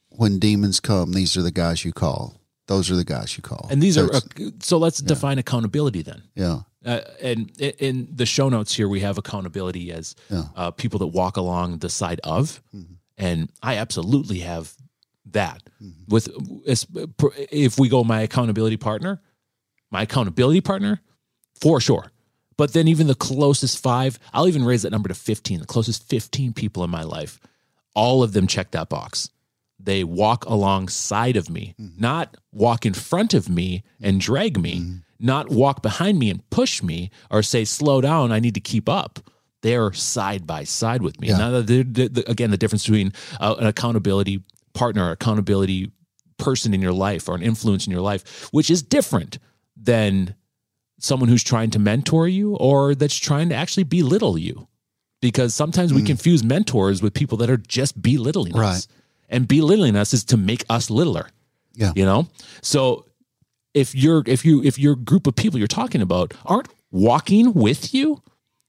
when 0.10 0.39
demons 0.39 0.80
come 0.80 1.12
these 1.13 1.36
are 1.38 1.41
the 1.41 1.52
guys 1.52 1.84
you 1.86 1.91
call. 1.93 2.39
Those 2.67 2.89
are 2.89 2.95
the 2.95 3.04
guys 3.06 3.36
you 3.38 3.43
call. 3.43 3.67
And 3.69 3.82
these 3.82 3.97
are 3.97 4.10
so 4.60 4.78
let's 4.78 4.99
define 4.99 5.38
accountability 5.38 6.02
then. 6.02 6.23
yeah. 6.36 6.62
Uh, 6.86 6.99
and 7.21 7.49
in 7.62 8.10
the 8.13 8.26
show 8.26 8.49
notes 8.49 8.73
here, 8.76 8.89
we 8.89 8.99
have 8.99 9.17
accountability 9.17 9.89
as 9.91 10.15
Yeah. 10.30 10.43
uh, 10.56 10.71
people 10.71 10.99
that 10.99 11.08
walk 11.08 11.38
along 11.38 11.78
the 11.78 11.89
side 11.89 12.19
of, 12.26 12.62
and 13.17 13.49
I 13.62 13.78
absolutely 13.78 14.39
have 14.39 14.73
that. 15.33 15.61
Mm-hmm. 15.81 16.11
With 16.11 16.29
if 17.51 17.77
we 17.77 17.89
go 17.89 18.03
my 18.03 18.21
accountability 18.21 18.77
partner, 18.77 19.21
my 19.91 20.03
accountability 20.03 20.61
partner, 20.61 21.01
for 21.59 21.79
sure. 21.79 22.11
But 22.55 22.73
then 22.73 22.87
even 22.87 23.07
the 23.07 23.15
closest 23.15 23.81
five, 23.81 24.19
I'll 24.33 24.47
even 24.47 24.63
raise 24.63 24.83
that 24.83 24.91
number 24.91 25.09
to 25.09 25.15
fifteen. 25.15 25.59
The 25.59 25.65
closest 25.65 26.07
fifteen 26.07 26.53
people 26.53 26.83
in 26.83 26.89
my 26.89 27.03
life, 27.03 27.39
all 27.93 28.23
of 28.23 28.33
them 28.33 28.47
check 28.47 28.71
that 28.71 28.89
box. 28.89 29.29
They 29.79 30.03
walk 30.03 30.45
alongside 30.45 31.35
of 31.35 31.49
me, 31.49 31.75
mm-hmm. 31.79 31.99
not 31.99 32.37
walk 32.53 32.85
in 32.85 32.93
front 32.93 33.33
of 33.33 33.49
me 33.49 33.83
and 33.99 34.21
drag 34.21 34.57
me, 34.57 34.79
mm-hmm. 34.79 34.95
not 35.19 35.49
walk 35.49 35.81
behind 35.81 36.19
me 36.19 36.29
and 36.29 36.47
push 36.51 36.81
me 36.81 37.11
or 37.29 37.43
say, 37.43 37.65
slow 37.65 37.99
down, 37.99 38.31
I 38.31 38.39
need 38.39 38.53
to 38.53 38.61
keep 38.61 38.87
up. 38.87 39.19
They're 39.61 39.91
side 39.91 40.47
by 40.47 40.63
side 40.63 41.01
with 41.01 41.19
me. 41.19 41.29
Yeah. 41.29 41.37
Now, 41.37 41.51
the, 41.61 41.83
the, 41.83 42.07
the- 42.07 42.29
again, 42.31 42.51
the 42.51 42.57
difference 42.57 42.85
between 42.85 43.11
uh, 43.41 43.55
an 43.59 43.67
accountability 43.67 44.43
partner, 44.73 45.12
accountability 45.12 45.91
person 46.38 46.73
in 46.73 46.81
your 46.81 46.93
life, 46.93 47.29
or 47.29 47.36
an 47.36 47.41
influence 47.43 47.86
in 47.86 47.91
your 47.91 48.01
life, 48.01 48.49
which 48.51 48.69
is 48.69 48.81
different 48.81 49.39
than 49.77 50.36
someone 50.99 51.29
who's 51.29 51.43
trying 51.43 51.69
to 51.71 51.79
mentor 51.79 52.27
you 52.27 52.55
or 52.55 52.95
that's 52.95 53.17
trying 53.17 53.49
to 53.49 53.55
actually 53.55 53.83
belittle 53.83 54.38
you. 54.38 54.67
Because 55.21 55.53
sometimes 55.55 55.93
we 55.93 56.01
mm. 56.01 56.07
confuse 56.07 56.43
mentors 56.43 57.01
with 57.01 57.13
people 57.13 57.38
that 57.38 57.49
are 57.49 57.57
just 57.57 58.01
belittling 58.01 58.55
us. 58.57 58.88
And 59.29 59.47
belittling 59.47 59.95
us 59.95 60.13
is 60.13 60.25
to 60.25 60.38
make 60.38 60.65
us 60.69 60.89
littler. 60.89 61.29
Yeah. 61.75 61.93
You 61.95 62.05
know? 62.05 62.27
So 62.62 63.05
if 63.73 63.95
you're 63.95 64.23
if 64.25 64.45
you 64.45 64.62
if 64.63 64.77
your 64.77 64.95
group 64.95 65.25
of 65.25 65.36
people 65.36 65.59
you're 65.59 65.67
talking 65.67 66.01
about 66.01 66.33
aren't 66.45 66.67
walking 66.91 67.53
with 67.53 67.93
you, 67.93 68.21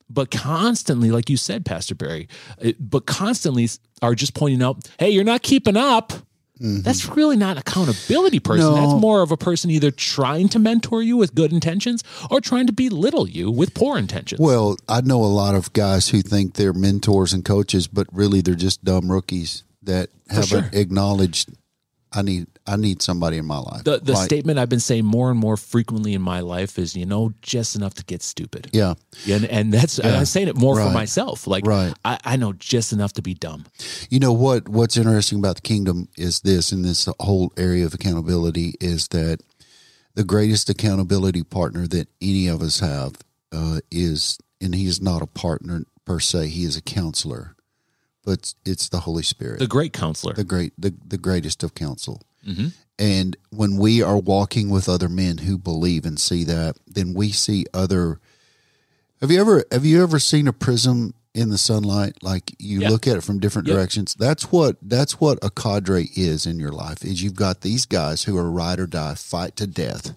but 0.08 0.30
constantly, 0.30 1.10
like 1.10 1.30
you 1.30 1.36
said, 1.36 1.64
Pastor 1.64 1.94
Barry, 1.94 2.28
uh, 2.64 2.72
but 2.78 3.06
constantly 3.06 3.68
are 4.02 4.14
just 4.14 4.34
pointing 4.34 4.62
out, 4.62 4.88
hey, 4.98 5.10
you're 5.10 5.24
not 5.24 5.42
keeping 5.42 5.76
up. 5.76 6.12
That's 6.60 7.06
really 7.08 7.36
not 7.36 7.58
accountability 7.58 8.38
person. 8.38 8.66
No. 8.66 8.74
That's 8.74 9.00
more 9.00 9.22
of 9.22 9.32
a 9.32 9.36
person 9.36 9.70
either 9.70 9.90
trying 9.90 10.48
to 10.50 10.58
mentor 10.58 11.02
you 11.02 11.16
with 11.16 11.34
good 11.34 11.52
intentions 11.52 12.02
or 12.30 12.40
trying 12.40 12.68
to 12.68 12.72
belittle 12.72 13.28
you 13.28 13.50
with 13.50 13.74
poor 13.74 13.98
intentions. 13.98 14.40
well 14.40 14.76
i 14.88 15.00
know 15.00 15.22
a 15.22 15.26
lot 15.26 15.54
of 15.56 15.72
guys 15.72 16.10
who 16.10 16.22
think 16.22 16.54
they're 16.54 16.72
mentors 16.72 17.32
and 17.32 17.44
coaches 17.44 17.86
but 17.88 18.06
really 18.12 18.40
they're 18.40 18.54
just 18.54 18.84
dumb 18.84 19.10
rookies 19.10 19.64
that 19.82 20.08
haven't 20.30 20.46
sure. 20.46 20.70
acknowledged 20.72 21.50
i 22.12 22.22
need 22.22 22.46
i 22.66 22.76
need 22.76 23.02
somebody 23.02 23.36
in 23.38 23.44
my 23.46 23.58
life 23.58 23.84
the 23.84 23.98
the 24.00 24.12
Like, 24.12 24.24
statement 24.24 24.58
I've 24.58 24.68
been 24.68 24.80
saying 24.80 25.04
more 25.04 25.30
and 25.30 25.38
more 25.38 25.56
frequently 25.56 26.14
in 26.14 26.22
my 26.22 26.40
life 26.40 26.78
is, 26.78 26.96
you 26.96 27.06
know, 27.06 27.32
just 27.42 27.76
enough 27.76 27.94
to 27.94 28.04
get 28.04 28.22
stupid. 28.22 28.68
yeah 28.72 28.94
And, 29.28 29.44
and 29.46 29.72
that's 29.72 29.98
and 29.98 30.14
I'm 30.16 30.24
saying 30.24 30.48
it 30.48 30.56
more 30.56 30.76
for 30.76 30.90
myself. 30.90 31.46
Like 31.46 31.66
Right. 31.66 31.92
I, 32.04 32.18
I 32.24 32.36
know 32.36 32.52
just 32.54 32.92
enough 32.92 33.12
to 33.14 33.22
be 33.22 33.34
dumb. 33.34 33.64
You 34.10 34.18
know 34.20 34.32
what? 34.32 34.68
What's 34.68 34.96
interesting 34.96 35.38
about 35.38 35.56
the 35.56 35.62
kingdom 35.62 36.08
is 36.16 36.40
this, 36.40 36.72
in 36.72 36.82
this 36.82 37.08
whole 37.20 37.52
area 37.56 37.84
of 37.86 37.94
accountability, 37.94 38.74
is 38.80 39.08
that 39.08 39.38
the 40.14 40.24
greatest 40.24 40.70
accountability 40.70 41.42
partner 41.42 41.86
that 41.88 42.08
any 42.20 42.46
of 42.48 42.62
us 42.62 42.80
have 42.80 43.12
uh, 43.52 43.80
is, 43.90 44.38
and 44.60 44.74
he 44.74 44.86
is 44.86 45.00
not 45.00 45.22
a 45.22 45.26
partner 45.26 45.84
per 46.04 46.20
se; 46.20 46.48
he 46.48 46.64
is 46.64 46.76
a 46.76 46.82
counselor, 46.82 47.56
but 48.24 48.54
it's 48.64 48.88
the 48.88 49.00
Holy 49.00 49.22
Spirit, 49.22 49.58
The 49.58 49.66
great 49.66 49.92
counselor. 49.92 50.34
the 50.34 50.44
great, 50.44 50.72
the, 50.78 50.94
the 51.06 51.18
greatest 51.18 51.62
of 51.64 51.74
counsel. 51.74 52.20
Mhm. 52.46 52.72
And 52.98 53.36
when 53.50 53.76
we 53.76 54.02
are 54.02 54.18
walking 54.18 54.70
with 54.70 54.88
other 54.88 55.08
men 55.08 55.38
who 55.38 55.58
believe 55.58 56.04
and 56.06 56.18
see 56.18 56.44
that, 56.44 56.76
then 56.86 57.12
we 57.14 57.32
see 57.32 57.66
other. 57.74 58.20
Have 59.20 59.30
you 59.30 59.40
ever 59.40 59.64
have 59.72 59.84
you 59.84 60.02
ever 60.02 60.18
seen 60.18 60.46
a 60.46 60.52
prism 60.52 61.14
in 61.34 61.48
the 61.50 61.58
sunlight? 61.58 62.16
Like 62.22 62.54
you 62.58 62.80
Yeah. 62.82 62.90
look 62.90 63.06
at 63.08 63.16
it 63.16 63.22
from 63.22 63.40
different 63.40 63.66
Yep. 63.66 63.76
directions. 63.76 64.14
That's 64.18 64.52
what 64.52 64.76
that's 64.82 65.20
what 65.20 65.38
a 65.42 65.50
cadre 65.50 66.10
is 66.14 66.46
in 66.46 66.58
your 66.60 66.70
life. 66.72 67.04
Is 67.04 67.22
you've 67.22 67.34
got 67.34 67.62
these 67.62 67.86
guys 67.86 68.24
who 68.24 68.36
are 68.36 68.50
ride 68.50 68.78
or 68.78 68.86
die, 68.86 69.14
fight 69.14 69.56
to 69.56 69.66
death. 69.66 70.14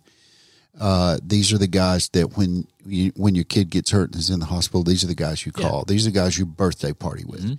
Uh, 0.80 1.18
these 1.26 1.52
are 1.52 1.58
the 1.58 1.66
guys 1.68 2.10
that 2.10 2.38
when 2.38 2.68
you, 2.86 3.12
when 3.16 3.34
your 3.34 3.44
kid 3.46 3.72
gets 3.72 3.90
hurt 3.90 4.12
and 4.12 4.20
is 4.22 4.30
in 4.30 4.40
the 4.40 4.46
hospital, 4.46 4.84
these 4.84 5.04
are 5.04 5.08
the 5.08 5.16
guys 5.16 5.44
you 5.46 5.52
Yeah. 5.58 5.68
call. 5.68 5.86
These 5.86 6.06
are 6.06 6.12
the 6.12 6.16
guys 6.20 6.38
you 6.38 6.46
birthday 6.46 6.94
party 6.94 7.24
with. 7.26 7.58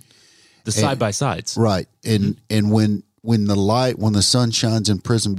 the 0.65 0.71
side 0.73 0.99
by 0.99 1.09
sides. 1.11 1.57
Right. 1.57 1.87
And 2.05 2.37
and 2.49 2.69
when 2.71 3.01
when 3.21 3.45
the 3.45 3.55
light 3.55 3.99
when 3.99 4.13
the 4.13 4.21
sun 4.21 4.51
shines 4.51 4.89
in 4.89 4.99
prism 4.99 5.35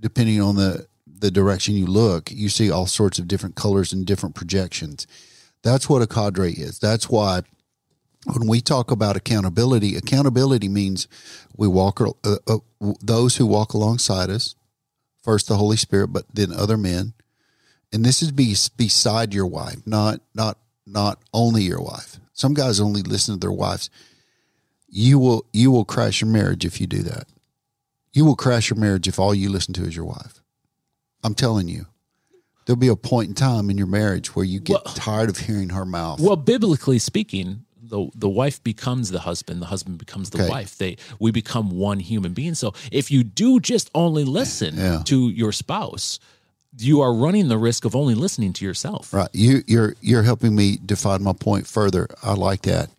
depending 0.00 0.40
on 0.40 0.56
the 0.56 0.86
the 1.20 1.30
direction 1.30 1.74
you 1.74 1.86
look, 1.86 2.30
you 2.30 2.48
see 2.48 2.70
all 2.70 2.86
sorts 2.86 3.18
of 3.18 3.26
different 3.26 3.56
colors 3.56 3.92
and 3.92 4.06
different 4.06 4.34
projections. 4.34 5.06
That's 5.62 5.88
what 5.88 6.02
a 6.02 6.06
cadre 6.06 6.52
is. 6.52 6.78
That's 6.78 7.08
why 7.08 7.42
when 8.26 8.46
we 8.46 8.60
talk 8.60 8.90
about 8.90 9.16
accountability, 9.16 9.96
accountability 9.96 10.68
means 10.68 11.08
we 11.56 11.66
walk 11.66 12.00
uh, 12.00 12.36
uh, 12.46 12.58
those 13.02 13.36
who 13.36 13.46
walk 13.46 13.74
alongside 13.74 14.30
us, 14.30 14.54
first 15.22 15.48
the 15.48 15.56
Holy 15.56 15.76
Spirit, 15.76 16.08
but 16.08 16.24
then 16.32 16.52
other 16.52 16.76
men. 16.76 17.14
And 17.92 18.04
this 18.04 18.22
is 18.22 18.32
be 18.32 18.54
beside 18.76 19.32
your 19.32 19.46
wife, 19.46 19.86
not 19.86 20.20
not 20.34 20.58
not 20.86 21.20
only 21.32 21.62
your 21.62 21.80
wife. 21.80 22.18
Some 22.32 22.54
guys 22.54 22.80
only 22.80 23.02
listen 23.02 23.34
to 23.34 23.40
their 23.40 23.52
wives 23.52 23.90
you 24.88 25.18
will 25.18 25.44
you 25.52 25.70
will 25.70 25.84
crash 25.84 26.20
your 26.20 26.30
marriage 26.30 26.64
if 26.64 26.80
you 26.80 26.86
do 26.86 27.02
that. 27.02 27.26
You 28.12 28.24
will 28.24 28.36
crash 28.36 28.70
your 28.70 28.78
marriage 28.78 29.06
if 29.06 29.18
all 29.18 29.34
you 29.34 29.48
listen 29.50 29.74
to 29.74 29.84
is 29.84 29.94
your 29.94 30.04
wife. 30.06 30.42
I'm 31.22 31.34
telling 31.34 31.68
you. 31.68 31.86
There'll 32.66 32.78
be 32.78 32.88
a 32.88 32.96
point 32.96 33.28
in 33.30 33.34
time 33.34 33.70
in 33.70 33.78
your 33.78 33.86
marriage 33.86 34.34
where 34.36 34.44
you 34.44 34.60
get 34.60 34.82
Well- 34.84 34.94
tired 34.94 35.30
of 35.30 35.38
hearing 35.38 35.70
her 35.70 35.84
mouth. 35.86 36.20
Well, 36.20 36.36
biblically 36.36 36.98
speaking, 36.98 37.64
the 37.82 38.08
the 38.14 38.28
wife 38.28 38.62
becomes 38.62 39.10
the 39.10 39.20
husband, 39.20 39.62
the 39.62 39.66
husband 39.66 39.98
becomes 39.98 40.30
the 40.30 40.38
Okay. 40.42 40.48
wife. 40.50 40.76
They 40.76 40.96
we 41.18 41.30
become 41.30 41.70
one 41.70 42.00
human 42.00 42.34
being. 42.34 42.54
So 42.54 42.74
if 42.92 43.10
you 43.10 43.24
do 43.24 43.60
just 43.60 43.90
only 43.94 44.24
listen 44.24 44.76
Yeah. 44.76 45.02
to 45.06 45.28
your 45.30 45.52
spouse, 45.52 46.18
you 46.78 47.00
are 47.00 47.14
running 47.14 47.48
the 47.48 47.56
risk 47.58 47.84
of 47.86 47.96
only 47.96 48.14
listening 48.14 48.52
to 48.54 48.64
yourself. 48.64 49.12
right. 49.14 49.28
You 49.32 49.62
you're 49.66 49.94
you're 50.02 50.22
helping 50.24 50.54
me 50.54 50.78
define 50.84 51.22
my 51.22 51.32
point 51.32 51.66
further. 51.66 52.06
I 52.22 52.34
like 52.34 52.62
that. 52.62 52.90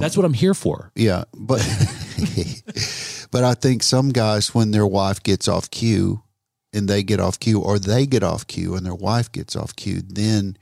That's 0.00 0.16
what 0.16 0.26
I'm 0.26 0.34
here 0.34 0.54
for. 0.54 0.90
Yeah, 0.94 1.24
but 1.34 1.58
but 3.30 3.44
I 3.44 3.54
think 3.54 3.82
some 3.82 4.10
guys, 4.10 4.54
when 4.54 4.70
their 4.70 4.86
wife 4.86 5.22
gets 5.22 5.48
off 5.48 5.70
cue 5.70 6.22
and 6.72 6.88
they 6.88 7.02
get 7.02 7.20
off 7.20 7.38
cue, 7.38 7.60
or 7.60 7.78
they 7.78 8.06
get 8.06 8.22
off 8.22 8.46
cue 8.46 8.74
and 8.74 8.84
their 8.84 8.94
wife 8.94 9.30
gets 9.30 9.54
off 9.56 9.76
cue, 9.76 10.02
then 10.06 10.56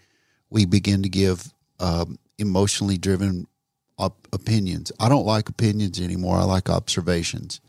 we 0.51 0.67
begin 0.67 1.03
to 1.03 1.09
give 1.09 1.53
um, 1.79 2.19
emotionally 2.39 2.99
driven 2.99 3.47
op- 3.99 4.29
opinions. 4.33 4.93
I 4.99 5.09
don't 5.09 5.27
like 5.27 5.49
opinions 5.49 6.01
anymore. 6.01 6.37
I 6.37 6.45
like 6.45 6.69
observations. 6.69 7.61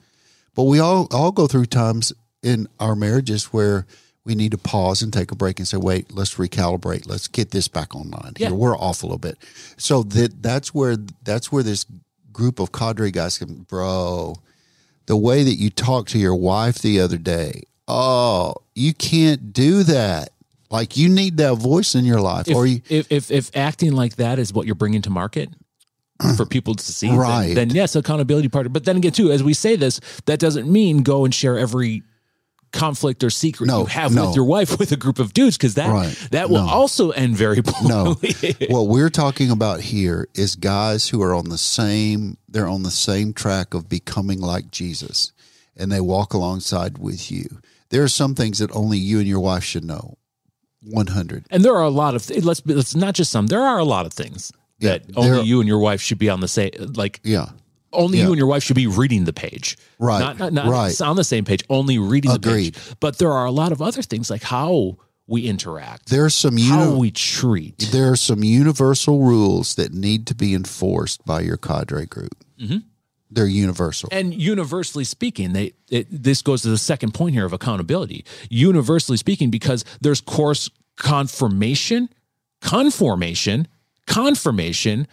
But 0.55 0.63
we 0.63 0.79
all 0.79 1.07
all 1.11 1.31
go 1.31 1.47
through 1.47 1.67
times 1.67 2.11
in 2.43 2.67
our 2.79 2.95
marriages 2.95 3.45
where 3.45 3.85
we 4.25 4.35
need 4.35 4.51
to 4.51 4.57
pause 4.57 5.01
and 5.01 5.11
take 5.11 5.31
a 5.31 5.35
break 5.35 5.59
and 5.59 5.67
say, 5.67 5.77
"Wait, 5.77 6.13
let's 6.13 6.35
recalibrate. 6.35 7.07
Let's 7.07 7.27
get 7.27 7.51
this 7.51 7.67
back 7.67 7.95
online 7.95 8.33
here. 8.37 8.49
Yeah. 8.49 8.53
We're 8.55 8.77
off 8.77 9.03
a 9.03 9.05
little 9.07 9.17
bit." 9.17 9.37
So 9.77 10.03
that 10.03 10.41
that's 10.43 10.73
where 10.73 10.95
that's 11.23 11.51
where 11.51 11.63
this 11.63 11.85
group 12.31 12.59
of 12.59 12.71
cadre 12.71 13.11
guys 13.11 13.37
can, 13.37 13.63
bro. 13.63 14.35
The 15.07 15.17
way 15.17 15.43
that 15.43 15.55
you 15.55 15.69
talked 15.69 16.09
to 16.11 16.19
your 16.19 16.35
wife 16.35 16.79
the 16.79 16.99
other 16.99 17.17
day, 17.17 17.63
oh, 17.87 18.53
you 18.75 18.93
can't 18.93 19.51
do 19.51 19.83
that. 19.83 20.29
Like 20.69 20.95
you 20.95 21.09
need 21.09 21.37
that 21.37 21.55
voice 21.55 21.95
in 21.95 22.05
your 22.05 22.21
life, 22.21 22.47
if, 22.47 22.55
or 22.55 22.65
you 22.65 22.81
if, 22.89 23.11
if 23.11 23.29
if 23.31 23.51
acting 23.57 23.91
like 23.93 24.15
that 24.17 24.39
is 24.39 24.53
what 24.53 24.65
you're 24.65 24.75
bringing 24.75 25.01
to 25.01 25.09
market 25.09 25.49
for 26.37 26.45
people 26.45 26.75
to 26.75 26.83
see, 26.83 27.07
then- 27.07 27.17
Right. 27.17 27.53
Then, 27.55 27.71
yes, 27.71 27.95
accountability 27.95 28.47
partner. 28.47 28.69
But 28.69 28.85
then 28.85 28.95
again, 28.97 29.11
too, 29.11 29.31
as 29.31 29.43
we 29.43 29.53
say 29.53 29.75
this, 29.75 29.99
that 30.27 30.39
doesn't 30.39 30.71
mean 30.71 31.01
go 31.03 31.25
and 31.25 31.33
share 31.35 31.57
every 31.57 32.03
conflict 32.71 33.23
or 33.23 33.29
secret 33.29 33.67
No, 33.67 33.79
you 33.81 33.85
have 33.87 34.13
no. 34.13 34.27
with 34.27 34.35
your 34.35 34.45
wife 34.45 34.79
with 34.79 34.91
a 34.91 34.97
group 34.97 35.19
of 35.19 35.33
dudes 35.33 35.57
because 35.57 35.73
that 35.75 35.89
Right. 35.89 36.27
that 36.31 36.49
will 36.49 36.63
No. 36.65 36.69
also 36.69 37.09
end 37.11 37.35
very 37.35 37.61
poorly. 37.61 37.89
No. 37.89 38.13
what 38.69 38.87
we're 38.87 39.09
talking 39.09 39.51
about 39.51 39.81
here 39.81 40.27
is 40.33 40.55
guys 40.55 41.09
who 41.09 41.21
are 41.21 41.33
on 41.35 41.49
the 41.49 41.57
same 41.57 42.37
they're 42.47 42.67
on 42.67 42.83
the 42.83 42.91
same 42.91 43.33
track 43.33 43.73
of 43.73 43.89
becoming 43.89 44.39
like 44.39 44.71
Jesus 44.71 45.31
and 45.75 45.91
they 45.91 46.01
walk 46.01 46.33
alongside 46.33 46.97
with 46.97 47.31
you. 47.31 47.59
There 47.89 48.03
are 48.03 48.07
some 48.07 48.35
things 48.35 48.59
that 48.59 48.71
only 48.73 48.97
you 48.97 49.19
and 49.19 49.27
your 49.27 49.39
wife 49.41 49.63
should 49.63 49.83
know. 49.85 50.17
100. 50.83 51.45
and 51.51 51.63
there 51.63 51.75
are 51.75 51.83
a 51.83 51.89
lot 51.89 52.15
of 52.15 52.27
let's 52.43 52.61
be- 52.61 52.73
let's 52.73 52.95
not 52.95 53.13
just 53.13 53.31
some. 53.31 53.47
There 53.47 53.61
are 53.61 53.77
a 53.77 53.83
lot 53.85 54.05
of 54.07 54.13
things 54.13 54.51
Yeah, 54.79 54.93
that 54.93 55.03
only 55.15 55.29
there- 55.31 55.43
you 55.43 55.59
and 55.59 55.67
your 55.67 55.77
wife 55.79 56.01
should 56.01 56.17
be 56.17 56.27
on 56.29 56.39
the 56.39 56.47
same 56.47 56.71
like 56.95 57.19
Yeah. 57.23 57.49
Only 57.93 58.17
Yeah. 58.17 58.25
you 58.25 58.29
and 58.31 58.37
your 58.37 58.47
wife 58.47 58.63
should 58.63 58.75
be 58.75 58.87
reading 58.87 59.25
the 59.25 59.33
page. 59.33 59.77
Right, 59.99 60.19
Not, 60.19 60.39
not, 60.39 60.53
not 60.53 60.67
right. 60.67 61.01
on 61.01 61.15
the 61.15 61.23
same 61.23 61.45
page, 61.45 61.63
only 61.69 61.97
reading 61.99 62.31
Agreed. 62.31 62.73
the 62.75 62.79
page. 62.79 62.95
But 62.99 63.17
there 63.17 63.31
are 63.31 63.45
a 63.45 63.51
lot 63.51 63.71
of 63.71 63.81
other 63.81 64.01
things 64.01 64.29
like 64.29 64.43
how 64.43 64.97
we 65.27 65.47
interact, 65.47 66.09
There's 66.09 66.35
some 66.35 66.57
how 66.57 66.95
we 66.97 67.09
treat. 67.11 67.77
there 67.91 68.11
are 68.11 68.15
some 68.17 68.43
universal 68.43 69.21
rules 69.21 69.75
that 69.75 69.93
need 69.93 70.27
to 70.27 70.35
be 70.35 70.53
enforced 70.53 71.23
by 71.25 71.41
your 71.41 71.55
cadre 71.57 72.05
group. 72.05 72.35
Mm-hmm. 72.59 72.77
They're 73.33 73.45
universal. 73.47 74.09
And 74.11 74.33
universally 74.33 75.05
speaking, 75.05 75.53
they 75.53 75.71
it, 75.89 76.07
this 76.11 76.41
goes 76.41 76.63
to 76.63 76.69
the 76.69 76.77
second 76.77 77.13
point 77.13 77.33
here 77.33 77.45
of 77.45 77.53
accountability. 77.53 78.25
Universally 78.49 79.17
speaking, 79.17 79.49
because 79.49 79.85
there's 80.01 80.19
course 80.19 80.69
confirmation, 80.97 82.09
conformation, 82.59 83.67
confirmation 84.07 85.07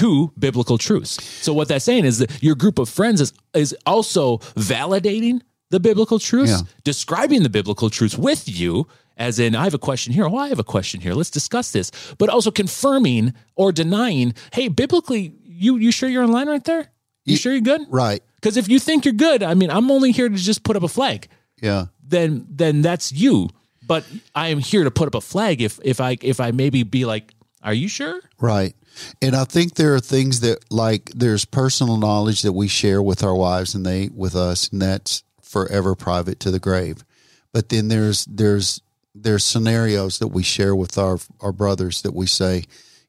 to 0.00 0.32
biblical 0.38 0.78
truths. 0.78 1.22
So 1.42 1.52
what 1.52 1.68
that's 1.68 1.84
saying 1.84 2.04
is 2.04 2.18
that 2.18 2.30
your 2.42 2.54
group 2.54 2.78
of 2.78 2.88
friends 2.88 3.20
is 3.20 3.32
is 3.54 3.74
also 3.86 4.38
validating 4.74 5.40
the 5.70 5.80
biblical 5.80 6.18
truths, 6.18 6.50
Yeah. 6.52 6.60
describing 6.84 7.42
the 7.42 7.48
biblical 7.50 7.90
truths 7.90 8.16
with 8.18 8.48
you. 8.48 8.86
As 9.16 9.38
in, 9.38 9.54
I 9.54 9.62
have 9.64 9.74
a 9.74 9.78
question 9.78 10.12
here. 10.12 10.26
Oh, 10.26 10.36
I 10.36 10.48
have 10.48 10.58
a 10.58 10.64
question 10.64 11.00
here. 11.00 11.14
Let's 11.14 11.30
discuss 11.30 11.70
this. 11.70 11.90
But 12.18 12.28
also 12.28 12.50
confirming 12.50 13.32
or 13.54 13.70
denying, 13.72 14.34
hey, 14.52 14.66
biblically, 14.68 15.32
you 15.46 15.76
you 15.78 15.92
sure 15.92 16.08
you're 16.08 16.24
in 16.24 16.32
line 16.32 16.48
right 16.48 16.64
there? 16.64 16.88
You 17.24 17.36
sure 17.36 17.52
you're 17.52 17.60
good? 17.62 17.82
right. 17.90 18.22
Because 18.40 18.58
if 18.58 18.68
you 18.68 18.78
think 18.78 19.04
you're 19.06 19.14
good, 19.28 19.42
I 19.42 19.54
mean, 19.54 19.70
I'm 19.70 19.90
only 19.90 20.12
here 20.12 20.28
to 20.28 20.34
just 20.36 20.64
put 20.64 20.76
up 20.76 20.82
a 20.82 20.88
flag. 20.88 21.28
Yeah. 21.62 21.86
Then 22.06 22.46
then 22.50 22.82
that's 22.82 23.12
you. 23.12 23.48
But 23.86 24.04
I 24.34 24.48
am 24.48 24.58
here 24.58 24.84
to 24.84 24.90
put 24.90 25.06
up 25.06 25.14
a 25.14 25.20
flag. 25.20 25.62
If 25.62 25.78
if 25.84 26.00
I 26.00 26.18
if 26.20 26.40
I 26.40 26.50
maybe 26.50 26.82
be 26.82 27.04
like, 27.04 27.32
are 27.62 27.72
you 27.74 27.88
sure? 27.88 28.20
Right. 28.40 28.74
And 29.20 29.34
I 29.34 29.44
think 29.44 29.74
there 29.74 29.94
are 29.94 30.00
things 30.00 30.40
that 30.40 30.70
like 30.70 31.10
there's 31.14 31.44
personal 31.44 31.96
knowledge 31.96 32.42
that 32.42 32.52
we 32.52 32.68
share 32.68 33.02
with 33.02 33.22
our 33.22 33.34
wives 33.34 33.74
and 33.74 33.84
they 33.84 34.08
with 34.08 34.34
us 34.36 34.68
and 34.68 34.80
that's 34.80 35.24
forever 35.42 35.94
private 35.94 36.40
to 36.40 36.50
the 36.50 36.60
grave. 36.60 37.04
But 37.52 37.68
then 37.68 37.88
there's 37.88 38.24
there's 38.26 38.80
there's 39.14 39.44
scenarios 39.44 40.18
that 40.18 40.28
we 40.28 40.42
share 40.42 40.74
with 40.74 40.98
our 40.98 41.18
our 41.40 41.52
brothers 41.52 42.02
that 42.02 42.14
we 42.14 42.26
say, 42.26 42.64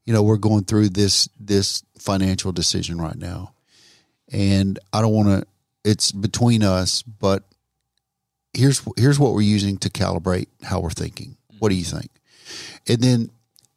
you 0.05 0.13
know, 0.13 0.23
we're 0.23 0.37
going 0.37 0.65
through 0.65 0.89
this 0.89 1.27
this 1.39 1.83
financial 1.97 2.51
decision 2.51 2.99
right 2.99 3.17
now. 3.17 3.53
And 4.31 4.79
I 4.93 5.01
don't 5.01 5.13
want 5.13 5.29
to 5.29 5.47
it's 5.83 6.11
between 6.11 6.63
us, 6.63 7.01
but 7.03 7.43
here's 8.53 8.81
here's 8.97 9.19
what 9.19 9.33
we're 9.33 9.41
using 9.41 9.77
to 9.77 9.89
calibrate 9.89 10.47
how 10.63 10.79
we're 10.79 10.89
thinking. 10.89 11.37
What 11.59 11.69
do 11.69 11.75
you 11.75 11.83
think? 11.83 12.09
And 12.87 13.01
then 13.01 13.29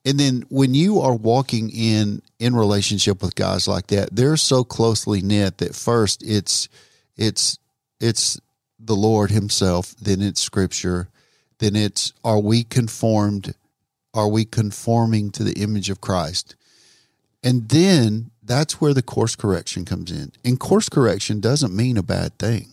and 0.08 0.18
then 0.18 0.44
when 0.48 0.72
you 0.72 1.00
are 1.00 1.14
walking 1.14 1.68
in 1.68 2.22
in 2.38 2.56
relationship 2.56 3.20
with 3.20 3.34
guys 3.34 3.68
like 3.68 3.88
that, 3.88 4.08
they're 4.10 4.38
so 4.38 4.64
closely 4.64 5.20
knit 5.20 5.58
that 5.58 5.74
first 5.74 6.22
it's 6.22 6.70
it's 7.18 7.58
it's 8.00 8.40
the 8.80 8.96
Lord 8.96 9.30
Himself, 9.30 9.94
then 10.00 10.22
it's 10.22 10.40
Scripture, 10.40 11.08
then 11.58 11.76
it's 11.76 12.14
are 12.24 12.40
we 12.40 12.64
conformed? 12.64 13.54
Are 14.14 14.28
we 14.28 14.46
conforming 14.46 15.30
to 15.32 15.44
the 15.44 15.60
image 15.62 15.90
of 15.90 16.00
Christ? 16.00 16.56
And 17.44 17.68
then 17.68 18.30
that's 18.42 18.80
where 18.80 18.94
the 18.94 19.02
course 19.02 19.36
correction 19.36 19.84
comes 19.84 20.10
in. 20.10 20.32
And 20.42 20.58
course 20.58 20.88
correction 20.88 21.38
doesn't 21.38 21.76
mean 21.76 21.98
a 21.98 22.02
bad 22.02 22.38
thing. 22.38 22.68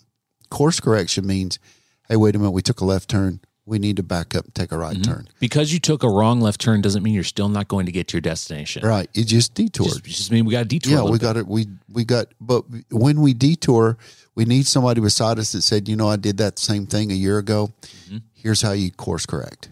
Course 0.50 0.80
correction 0.80 1.28
means, 1.28 1.60
hey, 2.08 2.15
wait 2.15 2.34
a 2.36 2.39
minute, 2.39 2.52
we 2.52 2.62
took 2.62 2.80
a 2.80 2.86
left 2.86 3.10
turn. 3.10 3.41
We 3.67 3.80
need 3.80 3.97
to 3.97 4.04
back 4.04 4.36
up 4.36 4.45
and 4.45 4.54
take 4.54 4.71
a 4.71 4.78
right 4.78 5.01
turn. 5.04 5.28
Because 5.39 5.73
you 5.73 5.80
took 5.80 6.04
a 6.04 6.10
wrong 6.10 6.39
left 6.39 6.62
turn 6.62 6.82
doesn't 6.82 7.01
mean 7.01 7.15
you're 7.15 7.23
still 7.23 7.49
not 7.49 7.67
going 7.67 7.88
to 7.88 7.91
get 7.91 8.08
to 8.10 8.17
your 8.17 8.21
destination. 8.21 8.86
Right. 8.88 9.10
It 9.15 9.23
just 9.25 9.56
detoured. 9.56 10.04
Just, 10.04 10.04
just 10.06 10.32
mean 10.32 10.45
we 10.45 10.51
got 10.51 10.62
a 10.62 10.65
detour. 10.65 10.93
yeah, 10.93 11.01
we 11.04 11.17
got 11.17 11.36
it. 11.36 11.47
We 11.47 11.67
we 11.91 12.06
got, 12.06 12.28
but 12.39 12.63
when 12.91 13.21
we 13.21 13.34
detour, 13.34 13.97
we 14.36 14.45
need 14.45 14.67
somebody 14.67 15.01
beside 15.01 15.39
us 15.39 15.54
that 15.54 15.63
said, 15.63 15.88
you 15.89 15.95
know, 15.95 16.08
I 16.08 16.15
did 16.17 16.38
that 16.38 16.60
same 16.60 16.86
thing 16.86 17.12
a 17.12 17.15
year 17.15 17.39
ago. 17.39 17.71
Mm-hmm. 18.06 18.17
Here's 18.34 18.62
how 18.62 18.73
you 18.73 18.91
course 18.91 19.25
correct. 19.25 19.69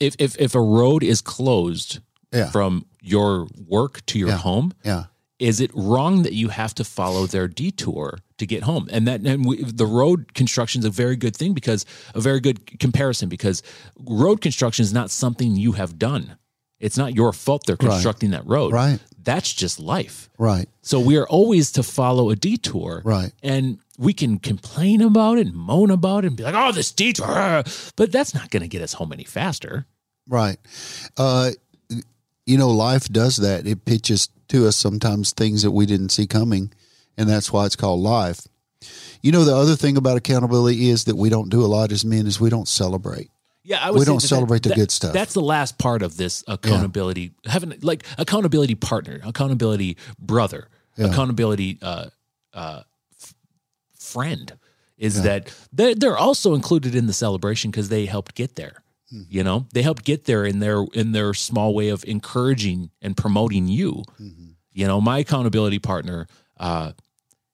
If 0.00 0.16
if 0.18 0.36
if 0.40 0.56
a 0.56 0.60
road 0.60 1.04
is 1.04 1.20
closed 1.20 2.00
Yeah. 2.32 2.50
from 2.50 2.86
your 3.02 3.46
work 3.68 4.04
to 4.06 4.18
your 4.18 4.30
Yeah. 4.30 4.38
home, 4.38 4.72
Yeah, 4.84 5.04
is 5.42 5.60
it 5.60 5.72
wrong 5.74 6.22
that 6.22 6.34
you 6.34 6.48
have 6.50 6.72
to 6.76 6.84
follow 6.84 7.26
their 7.26 7.48
detour 7.48 8.18
to 8.38 8.46
get 8.46 8.62
home? 8.62 8.88
And 8.92 9.08
that 9.08 9.22
and 9.22 9.44
we, 9.44 9.62
the 9.64 9.86
road 9.86 10.34
construction 10.34 10.78
is 10.78 10.84
a 10.84 10.90
very 10.90 11.16
good 11.16 11.34
thing 11.36 11.52
because 11.52 11.84
a 12.14 12.20
very 12.20 12.38
good 12.38 12.78
comparison 12.78 13.28
because 13.28 13.60
road 13.98 14.40
construction 14.40 14.84
is 14.84 14.92
not 14.92 15.10
something 15.10 15.56
you 15.56 15.72
have 15.72 15.98
done. 15.98 16.36
It's 16.78 16.96
not 16.96 17.14
your 17.14 17.32
fault 17.32 17.66
they're 17.66 17.76
constructing 17.76 18.30
that 18.30 18.46
road. 18.46 18.72
Right. 18.72 19.00
that's 19.22 19.52
just 19.52 19.80
life. 19.80 20.28
Right, 20.38 20.68
so 20.80 20.98
we 21.00 21.16
are 21.16 21.26
always 21.28 21.72
to 21.72 21.82
follow 21.82 22.30
a 22.30 22.36
detour. 22.36 23.02
Right. 23.04 23.32
and 23.42 23.78
we 23.98 24.12
can 24.12 24.38
complain 24.38 25.00
about 25.00 25.38
it 25.38 25.46
and 25.48 25.54
moan 25.56 25.90
about 25.90 26.24
it 26.24 26.28
and 26.28 26.36
be 26.36 26.44
like 26.44 26.54
oh 26.56 26.70
this 26.72 26.90
detour. 26.92 27.26
Ah," 27.28 27.62
but 27.96 28.10
that's 28.12 28.32
not 28.32 28.50
going 28.50 28.62
to 28.62 28.68
get 28.68 28.82
us 28.82 28.92
home 28.94 29.12
any 29.12 29.24
faster. 29.24 29.86
Right. 30.28 30.58
Uh, 31.16 31.50
you 32.46 32.58
know, 32.58 32.70
life 32.70 33.08
does 33.08 33.36
that. 33.38 33.66
It 33.66 33.84
pitches 33.84 34.28
to 34.48 34.66
us 34.66 34.76
sometimes 34.76 35.32
things 35.32 35.62
that 35.62 35.70
we 35.70 35.86
didn't 35.86 36.10
see 36.10 36.26
coming, 36.26 36.72
and 37.16 37.28
that's 37.28 37.52
why 37.52 37.66
it's 37.66 37.76
called 37.76 38.00
life. 38.00 38.46
You 39.22 39.30
know, 39.32 39.44
the 39.44 39.54
other 39.56 39.76
thing 39.76 39.96
about 39.96 40.16
accountability 40.16 40.88
is 40.88 41.04
that 41.04 41.16
we 41.16 41.28
don't 41.28 41.48
do 41.48 41.62
a 41.64 41.66
lot 41.66 41.92
as 41.92 42.04
men 42.04 42.26
is 42.26 42.40
we 42.40 42.50
don't 42.50 42.66
celebrate. 42.68 43.30
Yeah, 43.64 43.92
We 43.92 44.04
don't 44.04 44.20
that- 44.20 44.26
celebrate 44.26 44.64
the 44.64 44.70
that- 44.70 44.74
good 44.76 44.90
stuff. 44.90 45.12
That's 45.12 45.34
the 45.34 45.40
last 45.40 45.78
part 45.78 46.02
of 46.02 46.16
this 46.16 46.42
accountability. 46.48 47.32
Having 47.46 47.74
like 47.82 48.04
accountability 48.18 48.74
partner, 48.74 49.20
accountability 49.22 49.96
brother, 50.18 50.66
accountability 50.98 51.78
uh, 51.80 52.06
uh, 52.52 52.82
f- 53.22 53.34
friend 53.96 54.52
is 54.98 55.22
that 55.22 55.54
they're, 55.72 55.94
they're 55.94 56.16
also 56.18 56.54
included 56.54 56.94
in 56.96 57.06
the 57.06 57.12
celebration 57.12 57.70
because 57.70 57.88
they 57.88 58.04
helped 58.06 58.34
get 58.34 58.56
there. 58.56 58.81
Mm-hmm. 59.12 59.22
You 59.28 59.44
know, 59.44 59.66
they 59.72 59.82
helped 59.82 60.04
get 60.04 60.24
there 60.24 60.44
in 60.44 60.58
their 60.60 60.84
in 60.94 61.12
their 61.12 61.34
small 61.34 61.74
way 61.74 61.88
of 61.90 62.04
encouraging 62.06 62.90
and 63.02 63.16
promoting 63.16 63.68
you. 63.68 64.04
Mm-hmm. 64.20 64.50
You 64.72 64.86
know, 64.86 65.00
my 65.00 65.18
accountability 65.18 65.78
partner, 65.78 66.26
uh, 66.58 66.92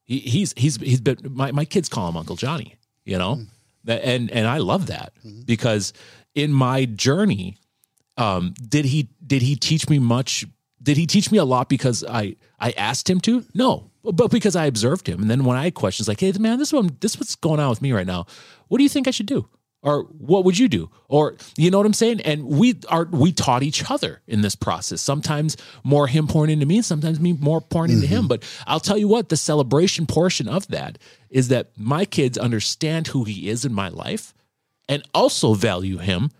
he, 0.05 0.19
he's 0.21 0.55
he's 0.57 0.77
he's 0.77 1.01
been 1.01 1.19
my, 1.31 1.51
my 1.53 1.65
kids 1.65 1.89
call 1.89 2.09
him 2.09 2.17
Uncle 2.17 2.37
Johnny, 2.37 2.77
you 3.05 3.19
know? 3.19 3.41
That- 3.85 4.05
And 4.05 4.31
and 4.31 4.47
I 4.47 4.59
love 4.59 4.87
that 4.87 5.13
because 5.47 5.93
in 6.35 6.53
my 6.53 6.85
journey, 6.85 7.57
um, 8.17 8.55
did 8.69 8.85
he 8.85 9.09
did 9.27 9.43
he 9.43 9.57
teach 9.57 9.89
me 9.89 9.99
much? 9.99 10.47
Did 10.83 10.97
he 10.97 11.07
teach 11.07 11.33
me 11.33 11.39
a 11.39 11.45
lot 11.45 11.69
because 11.69 12.05
I 12.05 12.37
I 12.61 12.71
asked 12.73 13.11
him 13.11 13.21
to? 13.23 13.45
No, 13.55 13.91
but 14.05 14.31
because 14.31 14.55
I 14.55 14.67
observed 14.67 15.09
him. 15.09 15.21
And 15.23 15.31
then 15.31 15.45
when 15.45 15.57
I 15.57 15.65
had 15.65 15.75
questions 15.75 16.07
like, 16.09 16.21
"Hey, 16.21 16.33
man, 16.39 16.59
this 16.59 16.73
one 16.73 16.97
this 17.01 17.15
is 17.15 17.21
what's 17.21 17.35
going 17.37 17.59
on 17.61 17.71
with 17.71 17.83
me 17.83 17.93
right 17.93 18.07
now. 18.07 18.27
What 18.69 18.79
do 18.79 18.85
you 18.85 18.89
think 18.89 19.09
I 19.09 19.11
should 19.13 19.27
do?" 19.27 19.49
Or 19.81 20.03
what 20.05 20.45
would 20.45 20.59
you 20.59 20.69
do? 20.69 20.91
Or 21.09 21.37
you 21.57 21.71
know 21.71 21.79
what 21.79 21.87
I'm 21.87 21.93
saying? 21.93 22.21
And 22.23 22.47
we 22.47 22.81
are 22.89 23.05
we 23.05 23.31
taught 23.31 23.63
each 23.63 23.89
other 23.91 24.23
in 24.27 24.41
this 24.41 24.57
process. 24.57 25.01
Sometimes 25.01 25.57
more 25.85 26.09
him 26.09 26.27
pouring 26.27 26.51
into 26.51 26.67
me, 26.67 26.83
sometimes 26.83 27.21
me 27.21 27.33
more 27.33 27.61
pouring 27.61 27.93
into 27.93 28.07
him. 28.07 28.21
Mm-hmm. 28.21 28.29
But 28.29 28.63
I'll 28.67 28.81
tell 28.81 28.99
you 28.99 29.07
what, 29.07 29.29
the 29.29 29.37
celebration 29.37 30.07
portion 30.07 30.49
of 30.49 30.67
that 30.69 30.99
is 31.31 31.49
that 31.49 31.71
my 31.77 32.05
kids 32.05 32.37
understand 32.37 33.09
who 33.09 33.23
he 33.25 33.49
is 33.49 33.65
in 33.65 33.73
my 33.73 33.89
life 33.89 34.35
and 34.89 35.03
also 35.15 35.55
value 35.55 35.99
him, 35.99 36.31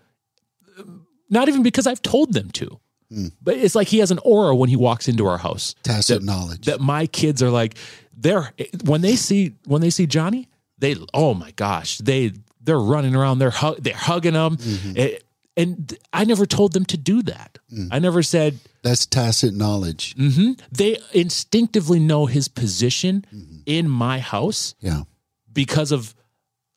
not 1.29 1.47
even 1.47 1.63
because 1.63 1.87
I've 1.87 2.01
told 2.01 2.33
them 2.33 2.49
to. 2.51 2.79
Mm. 3.11 3.31
But 3.41 3.57
it's 3.57 3.75
like 3.75 3.87
he 3.87 3.99
has 3.99 4.11
an 4.11 4.19
aura 4.23 4.55
when 4.55 4.69
he 4.69 4.75
walks 4.75 5.07
into 5.07 5.25
our 5.25 5.37
house 5.37 5.75
Tacit 5.83 6.21
knowledge. 6.21 6.65
that 6.65 6.79
my 6.79 7.07
kids 7.07 7.41
are 7.41 7.49
like 7.49 7.75
they're 8.15 8.53
when 8.83 9.01
they 9.01 9.15
see 9.15 9.55
when 9.65 9.81
they 9.81 9.89
see 9.89 10.05
Johnny, 10.05 10.47
they 10.77 10.95
oh 11.13 11.33
my 11.33 11.51
gosh, 11.51 11.97
they 11.99 12.33
they're 12.61 12.79
running 12.79 13.15
around, 13.15 13.39
they're 13.39 13.49
hug, 13.51 13.77
they're 13.83 13.95
hugging 13.95 14.33
him, 14.33 14.53
Eh, 14.53 14.55
mm-hmm. 14.57 15.15
and 15.57 15.97
I 16.13 16.25
never 16.25 16.45
told 16.45 16.73
them 16.73 16.85
to 16.85 16.97
do 16.97 17.21
that. 17.23 17.57
Mm. 17.73 17.89
I 17.91 17.99
never 17.99 18.23
said 18.23 18.59
That's 18.83 19.05
tacit 19.05 19.53
knowledge. 19.53 20.15
Mm-hmm. 20.15 20.53
they 20.71 20.97
instinctively 21.13 21.99
know 21.99 22.25
his 22.25 22.47
position 22.47 23.25
mm-hmm. 23.33 23.57
in 23.65 23.89
my 23.89 24.19
house 24.19 24.75
Yeah. 24.79 25.03
because 25.51 25.91
of 25.91 26.15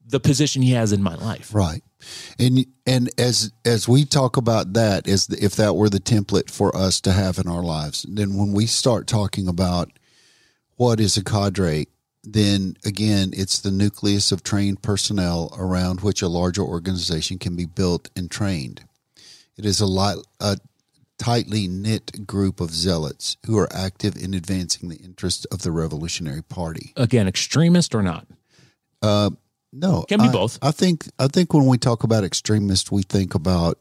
the 0.05 0.20
position 0.20 0.62
he 0.62 0.72
has 0.72 0.93
in 0.93 1.03
my 1.03 1.14
life. 1.14 1.55
Right. 1.55 1.83
And 2.39 2.66
and 2.85 3.09
as 3.18 3.53
as 3.64 3.89
we 3.89 4.05
talk 4.05 4.37
about 4.37 4.72
that 4.72 5.07
as 5.07 5.28
the, 5.28 5.43
if 5.43 5.55
that 5.57 5.76
were 5.76 5.89
the 5.89 6.01
template 6.01 6.51
for 6.51 6.76
us 6.76 7.01
to 7.03 7.12
have 7.12 7.39
in 7.39 7.47
our 7.49 7.62
lives, 7.62 8.05
then 8.09 8.37
when 8.37 8.53
we 8.53 8.66
start 8.66 9.07
talking 9.07 9.47
about 9.47 9.93
what 10.76 10.99
is 10.99 11.16
a 11.16 11.22
cadre, 11.22 11.87
then 12.25 12.77
again, 12.85 13.31
it's 13.33 13.59
the 13.59 13.70
nucleus 13.70 14.33
of 14.33 14.43
trained 14.43 14.83
personnel 14.83 15.55
around 15.59 16.01
which 16.01 16.23
a 16.23 16.29
larger 16.29 16.62
organization 16.62 17.39
can 17.39 17.57
be 17.57 17.66
built 17.66 18.11
and 18.14 18.31
trained. 18.31 18.83
It 19.57 19.64
is 19.64 19.81
a 19.81 19.87
lot 19.87 20.18
a 20.41 20.59
tightly 21.18 21.68
knit 21.68 22.27
group 22.27 22.61
of 22.61 22.70
zealots 22.70 23.37
who 23.47 23.57
are 23.59 23.68
active 23.73 24.16
in 24.16 24.35
advancing 24.35 24.89
the 24.89 24.97
interests 24.97 25.45
of 25.47 25.62
the 25.62 25.70
Revolutionary 25.70 26.43
Party. 26.43 26.93
Again, 26.97 27.29
extremist 27.29 27.95
or 27.95 28.03
not. 28.03 28.27
No, 29.73 30.03
Can 30.03 30.18
be 30.20 30.29
I- 30.29 30.33
both. 30.33 30.59
I 30.61 30.70
think 30.70 31.09
I 31.18 31.29
think 31.29 31.55
when 31.55 31.66
we 31.66 31.79
talk 31.79 32.05
about 32.05 32.25
extremists, 32.25 32.93
we 32.93 33.03
think 33.03 33.35
about 33.35 33.79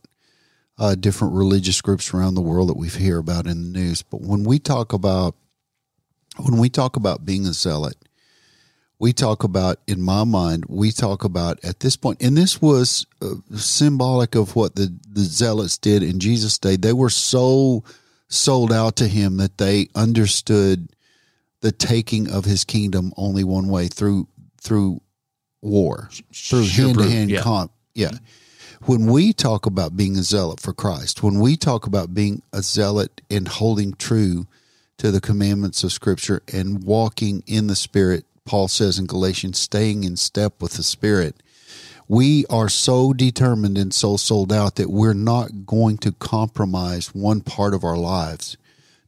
uh, 0.78 0.96
different 0.96 1.34
religious 1.34 1.82
groups 1.82 2.14
around 2.14 2.36
the 2.36 2.42
world 2.42 2.70
that 2.70 2.78
we 2.78 2.88
hear 2.88 3.18
about 3.18 3.46
in 3.46 3.62
the 3.62 3.80
news. 3.80 4.02
But 4.02 4.22
when 4.22 4.44
we 4.44 4.58
talk 4.58 4.94
about 4.94 5.36
when 6.38 6.58
we 6.58 6.70
talk 6.70 6.96
about 6.96 7.26
being 7.26 7.46
a 7.46 7.52
zealot, 7.54 7.98
we 9.02 9.14
talk 9.14 9.44
about, 9.44 9.80
in 9.88 10.00
my 10.00 10.24
mind, 10.24 10.66
we 10.68 10.92
talk 10.92 11.24
about 11.24 11.60
at 11.66 11.80
this 11.80 11.96
point, 11.96 12.22
and 12.22 12.38
this 12.38 12.62
was 12.62 13.08
uh, 13.20 13.34
symbolic 13.56 14.36
of 14.36 14.56
what 14.56 14.76
the 14.76 14.96
the 15.10 15.22
zealots 15.22 15.80
did 15.80 16.04
in 16.04 16.20
Jesus' 16.20 16.60
day. 16.60 16.76
They 16.76 16.94
were 16.94 17.10
so 17.10 17.84
sold 18.28 18.72
out 18.72 18.96
to 18.98 19.08
him 19.08 19.38
that 19.38 19.58
they 19.58 19.88
understood 19.96 20.90
the 21.62 21.72
taking 21.72 22.30
of 22.30 22.46
his 22.46 22.64
kingdom 22.64 23.12
only 23.18 23.44
one 23.44 23.70
way 23.70 23.88
through 23.88 24.28
through 24.62 25.02
war 25.64 26.10
through 26.32 26.66
Sure, 26.66 26.86
hand 26.86 27.00
to 27.00 27.10
hand 27.10 27.38
comp. 27.40 27.72
Yeah. 27.96 28.12
When 28.84 29.08
we 29.08 29.34
talk 29.34 29.66
about 29.66 29.98
being 29.98 30.16
a 30.16 30.22
zealot 30.22 30.60
for 30.60 30.74
Christ, 30.74 31.24
when 31.24 31.40
we 31.40 31.58
talk 31.58 31.88
about 31.88 32.14
being 32.14 32.44
a 32.54 32.62
zealot 32.62 33.22
and 33.32 33.48
holding 33.48 33.94
true 33.94 34.46
to 35.00 35.10
the 35.10 35.22
commandments 35.22 35.84
of 35.84 35.92
Scripture 35.92 36.44
and 36.54 36.84
walking 36.84 37.44
in 37.48 37.66
the 37.66 37.76
Spirit, 37.76 38.26
Paul 38.46 38.68
says 38.68 38.98
in 38.98 39.06
Galatians, 39.06 39.60
staying 39.60 40.04
in 40.04 40.18
step 40.18 40.62
with 40.62 40.74
the 40.74 40.84
Spirit, 40.84 41.42
we 42.08 42.46
are 42.50 42.70
so 42.70 43.14
determined 43.14 43.78
and 43.78 43.94
so 43.94 44.18
sold 44.18 44.52
out 44.52 44.76
that 44.76 44.90
we're 44.90 45.14
not 45.14 45.66
going 45.66 45.98
to 46.00 46.12
compromise 46.12 47.16
one 47.16 47.42
part 47.42 47.74
of 47.74 47.84
our 47.84 47.98
lives 47.98 48.58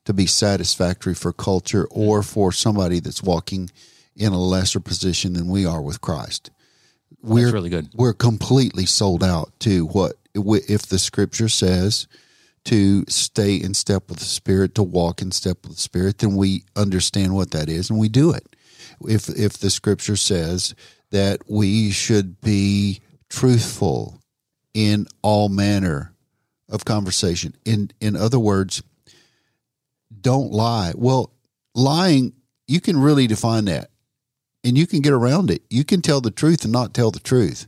to 0.05 0.13
be 0.13 0.25
satisfactory 0.25 1.13
for 1.13 1.33
culture 1.33 1.87
or 1.91 2.23
for 2.23 2.51
somebody 2.51 2.99
that's 2.99 3.23
walking 3.23 3.69
in 4.15 4.31
a 4.31 4.39
lesser 4.39 4.79
position 4.79 5.33
than 5.33 5.47
we 5.47 5.65
are 5.65 5.81
with 5.81 6.01
Christ. 6.01 6.51
We're 7.21 7.51
really 7.51 7.69
good. 7.69 7.89
We're 7.93 8.13
completely 8.13 8.85
sold 8.85 9.23
out 9.23 9.51
to 9.61 9.85
what 9.85 10.13
if 10.33 10.83
the 10.83 10.99
scripture 10.99 11.49
says 11.49 12.07
to 12.65 13.03
stay 13.07 13.55
in 13.55 13.73
step 13.73 14.09
with 14.09 14.19
the 14.19 14.25
spirit, 14.25 14.75
to 14.75 14.83
walk 14.83 15.21
in 15.21 15.31
step 15.31 15.63
with 15.63 15.73
the 15.73 15.81
spirit, 15.81 16.19
then 16.19 16.35
we 16.35 16.63
understand 16.75 17.35
what 17.35 17.51
that 17.51 17.69
is 17.69 17.89
and 17.89 17.99
we 17.99 18.07
do 18.07 18.31
it. 18.31 18.55
If 19.07 19.29
if 19.29 19.57
the 19.57 19.69
scripture 19.69 20.15
says 20.15 20.75
that 21.11 21.41
we 21.49 21.91
should 21.91 22.41
be 22.41 23.01
truthful 23.29 24.19
in 24.73 25.07
all 25.21 25.49
manner 25.49 26.13
of 26.69 26.85
conversation. 26.85 27.55
In 27.65 27.91
in 27.99 28.15
other 28.15 28.39
words, 28.39 28.81
don't 30.19 30.51
lie. 30.51 30.93
Well, 30.95 31.31
lying, 31.75 32.33
you 32.67 32.81
can 32.81 32.97
really 32.99 33.27
define 33.27 33.65
that 33.65 33.89
and 34.63 34.77
you 34.77 34.87
can 34.87 35.01
get 35.01 35.13
around 35.13 35.51
it. 35.51 35.61
You 35.69 35.83
can 35.83 36.01
tell 36.01 36.21
the 36.21 36.31
truth 36.31 36.63
and 36.63 36.71
not 36.71 36.93
tell 36.93 37.11
the 37.11 37.19
truth. 37.19 37.67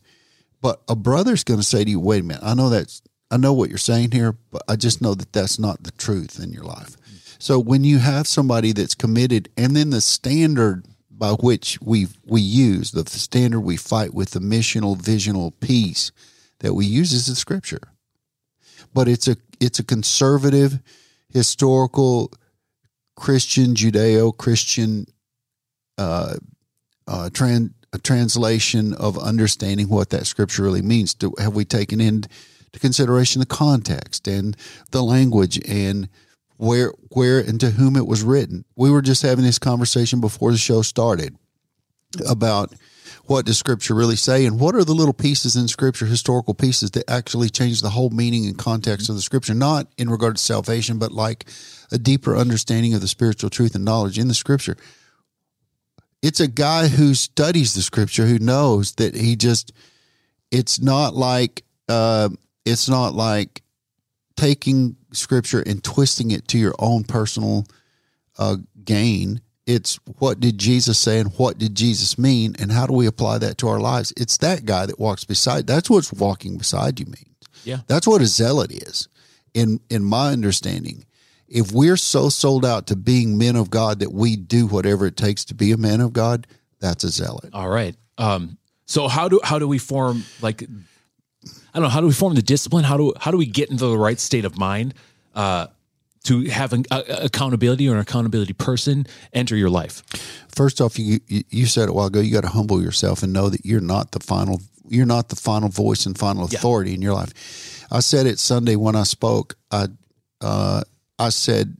But 0.62 0.82
a 0.88 0.96
brother's 0.96 1.44
going 1.44 1.60
to 1.60 1.66
say 1.66 1.84
to 1.84 1.90
you, 1.90 2.00
wait 2.00 2.22
a 2.22 2.26
minute, 2.26 2.44
I 2.44 2.56
know 2.56 2.70
that's, 2.70 3.02
I 3.30 3.38
know 3.38 3.54
what 3.54 3.70
you're 3.70 3.78
saying 3.78 4.12
here, 4.12 4.36
but 4.52 4.64
I 4.68 4.76
just 4.76 5.02
know 5.02 5.14
that 5.14 5.34
that's 5.34 5.60
not 5.60 5.84
the 5.84 5.92
truth 5.92 6.40
in 6.40 6.52
your 6.52 6.64
life. 6.64 6.96
So 7.38 7.60
when 7.60 7.84
you 7.84 8.00
have 8.00 8.28
somebody 8.28 8.72
that's 8.72 8.96
committed 8.96 9.50
and 9.58 9.76
then 9.76 9.90
the 9.90 10.02
standard 10.02 10.86
by 11.18 11.32
which 11.32 11.80
we 11.82 12.08
we 12.26 12.42
use, 12.42 12.92
the 12.92 13.06
standard 13.10 13.62
we 13.62 13.78
fight 13.78 14.14
with, 14.14 14.32
the 14.32 14.40
missional, 14.40 14.98
visional 14.98 15.52
piece 15.52 16.12
that 16.60 16.74
we 16.74 16.86
use 16.86 17.14
is 17.14 17.26
the 17.28 17.36
scripture. 17.36 17.82
But 18.94 19.08
it's 19.08 19.28
a 19.28 19.38
it's 19.60 19.80
a 19.80 19.84
conservative, 19.84 20.80
historical, 21.30 22.32
Christian, 23.16 23.76
Judeo 23.76 24.36
Christian 24.36 25.06
uh, 25.98 26.36
uh, 27.08 27.30
translation 28.04 28.94
of 28.94 29.18
understanding 29.18 29.88
what 29.88 30.10
that 30.10 30.28
scripture 30.28 30.64
really 30.64 30.82
means. 30.82 31.16
Have 31.40 31.56
we 31.56 31.66
taken 31.66 32.02
into 32.02 32.30
consideration 32.80 33.40
the 33.40 33.46
context 33.46 34.28
and 34.28 34.58
the 34.92 35.02
language 35.02 35.60
and 35.68 36.10
where 36.58 36.94
where 37.10 37.40
and 37.40 37.60
to 37.60 37.72
whom 37.72 37.96
it 37.96 38.08
was 38.08 38.24
written? 38.24 38.66
We 38.76 38.90
were 38.90 39.02
just 39.02 39.22
having 39.22 39.46
this 39.46 39.60
conversation 39.60 40.22
before 40.22 40.52
the 40.52 40.58
show 40.58 40.82
started 40.82 41.36
about 42.28 42.74
what 43.26 43.46
does 43.46 43.58
scripture 43.58 43.94
really 43.94 44.16
say 44.16 44.46
and 44.46 44.60
what 44.60 44.76
are 44.76 44.84
the 44.84 44.94
little 44.94 45.14
pieces 45.14 45.56
in 45.56 45.68
scripture 45.68 46.06
historical 46.06 46.54
pieces 46.54 46.92
that 46.92 47.10
actually 47.10 47.50
change 47.50 47.82
the 47.82 47.90
whole 47.90 48.10
meaning 48.10 48.46
and 48.46 48.58
context 48.58 49.10
of 49.10 49.16
the 49.16 49.22
scripture 49.22 49.54
not 49.54 49.88
in 49.98 50.10
regard 50.10 50.38
to 50.38 50.42
salvation 50.42 50.98
but 50.98 51.12
like 51.12 51.46
a 51.92 51.98
deeper 51.98 52.38
understanding 52.38 52.94
of 52.94 53.02
the 53.02 53.08
spiritual 53.08 53.50
truth 53.50 53.76
and 53.76 53.84
knowledge 53.84 54.18
in 54.18 54.28
the 54.28 54.34
scripture 54.34 54.78
it's 56.22 56.40
a 56.40 56.48
guy 56.48 56.88
who 56.88 57.14
studies 57.14 57.74
the 57.74 57.82
scripture 57.82 58.26
who 58.26 58.40
knows 58.40 58.94
that 58.94 59.16
he 59.16 59.36
just 59.36 59.74
it's 60.52 60.80
not 60.80 61.16
like 61.16 61.64
uh, 61.90 62.30
it's 62.66 62.90
not 62.90 63.14
like 63.14 63.62
taking 64.36 64.96
scripture 65.12 65.62
and 65.66 65.84
twisting 65.84 66.32
it 66.32 66.48
to 66.50 66.58
your 66.58 66.76
own 66.80 67.04
personal 67.04 67.66
uh, 68.38 68.58
gain 68.84 69.42
it's 69.66 69.96
what 70.20 70.40
did 70.40 70.58
jesus 70.58 71.00
say 71.00 71.20
and 71.20 71.32
what 71.38 71.58
did 71.58 71.74
jesus 71.74 72.18
mean 72.18 72.54
and 72.60 72.72
how 72.72 72.86
do 72.86 72.94
we 72.94 73.06
apply 73.08 73.38
that 73.38 73.58
to 73.58 73.68
our 73.68 73.80
lives 73.80 74.14
it's 74.18 74.38
that 74.38 74.66
guy 74.66 74.86
that 74.86 75.00
walks 75.00 75.24
beside 75.24 75.66
that's 75.66 75.90
what 75.90 76.12
walking 76.14 76.58
beside 76.58 77.00
you 77.00 77.06
means 77.06 77.36
Yeah. 77.64 77.80
that's 77.88 78.06
what 78.08 78.22
a 78.22 78.26
zealot 78.26 78.72
is 78.72 79.08
in 79.54 79.80
in 79.90 80.04
my 80.04 80.32
understanding 80.34 81.06
if 81.48 81.72
we're 81.72 81.98
so 81.98 82.28
sold 82.30 82.66
out 82.66 82.88
to 82.88 82.96
being 82.96 83.38
men 83.38 83.56
of 83.56 83.70
God 83.70 84.00
that 84.00 84.12
we 84.12 84.36
do 84.36 84.66
whatever 84.66 85.06
it 85.06 85.16
takes 85.16 85.46
to 85.46 85.54
be 85.54 85.72
a 85.72 85.78
man 85.78 86.02
of 86.02 86.12
God, 86.12 86.48
that's 86.80 87.04
a 87.04 87.10
zealot. 87.10 87.52
All 87.54 87.70
right. 87.70 87.96
Um, 88.18 88.58
so 88.88 89.08
how 89.08 89.30
do 89.30 89.40
how 89.44 89.60
do 89.60 89.68
we 89.68 89.78
form 89.78 90.24
like 90.42 90.68
I 91.76 91.80
don't 91.80 91.84
know 91.84 91.90
how 91.90 92.00
do 92.00 92.08
we 92.08 92.14
form 92.14 92.36
the 92.36 92.42
discipline? 92.42 92.86
How 92.86 92.96
do 92.96 93.14
how 93.20 93.32
do 93.32 93.38
we 93.38 93.46
get 93.46 93.70
into 93.70 93.86
the 93.86 93.98
right 93.98 94.18
state 94.20 94.46
of 94.46 94.58
mind 94.58 94.94
uh, 95.36 95.68
to 96.24 96.46
have 96.46 96.72
an 96.72 96.86
uh, 96.90 97.04
accountability 97.22 97.90
or 97.90 97.96
an 97.96 98.00
accountability 98.00 98.54
person 98.54 99.06
enter 99.34 99.58
your 99.58 99.70
life? 99.70 100.02
First 100.48 100.80
off, 100.80 100.98
you 100.98 101.20
you 101.28 101.66
said 101.66 101.84
it 101.84 101.90
a 101.90 101.94
while 101.94 102.08
ago. 102.08 102.22
You 102.22 102.32
got 102.32 102.46
to 102.46 102.50
humble 102.50 102.82
yourself 102.82 103.24
and 103.24 103.34
know 103.34 103.50
that 103.50 103.66
you're 103.66 103.82
not 103.82 104.12
the 104.12 104.22
final. 104.22 104.62
You're 104.88 105.06
not 105.06 105.28
the 105.28 105.36
final 105.36 105.68
voice 105.68 106.06
and 106.06 106.18
final 106.18 106.48
Yeah. 106.50 106.60
authority 106.60 106.94
in 106.94 107.02
your 107.02 107.14
life. 107.14 107.34
I 107.92 108.00
said 108.00 108.26
it 108.26 108.40
Sunday 108.40 108.78
when 108.78 108.96
I 108.96 109.04
spoke. 109.04 109.58
I 109.70 109.88
uh, 110.40 110.82
I 111.20 111.30
said 111.30 111.76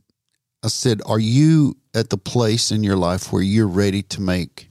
I 0.62 0.68
said, 0.68 1.00
are 1.06 1.18
you 1.20 1.76
at 1.94 2.10
the 2.10 2.18
place 2.18 2.70
in 2.70 2.82
your 2.84 2.96
life 2.96 3.32
where 3.32 3.42
you're 3.42 3.66
ready 3.68 4.02
to 4.02 4.20
make 4.20 4.68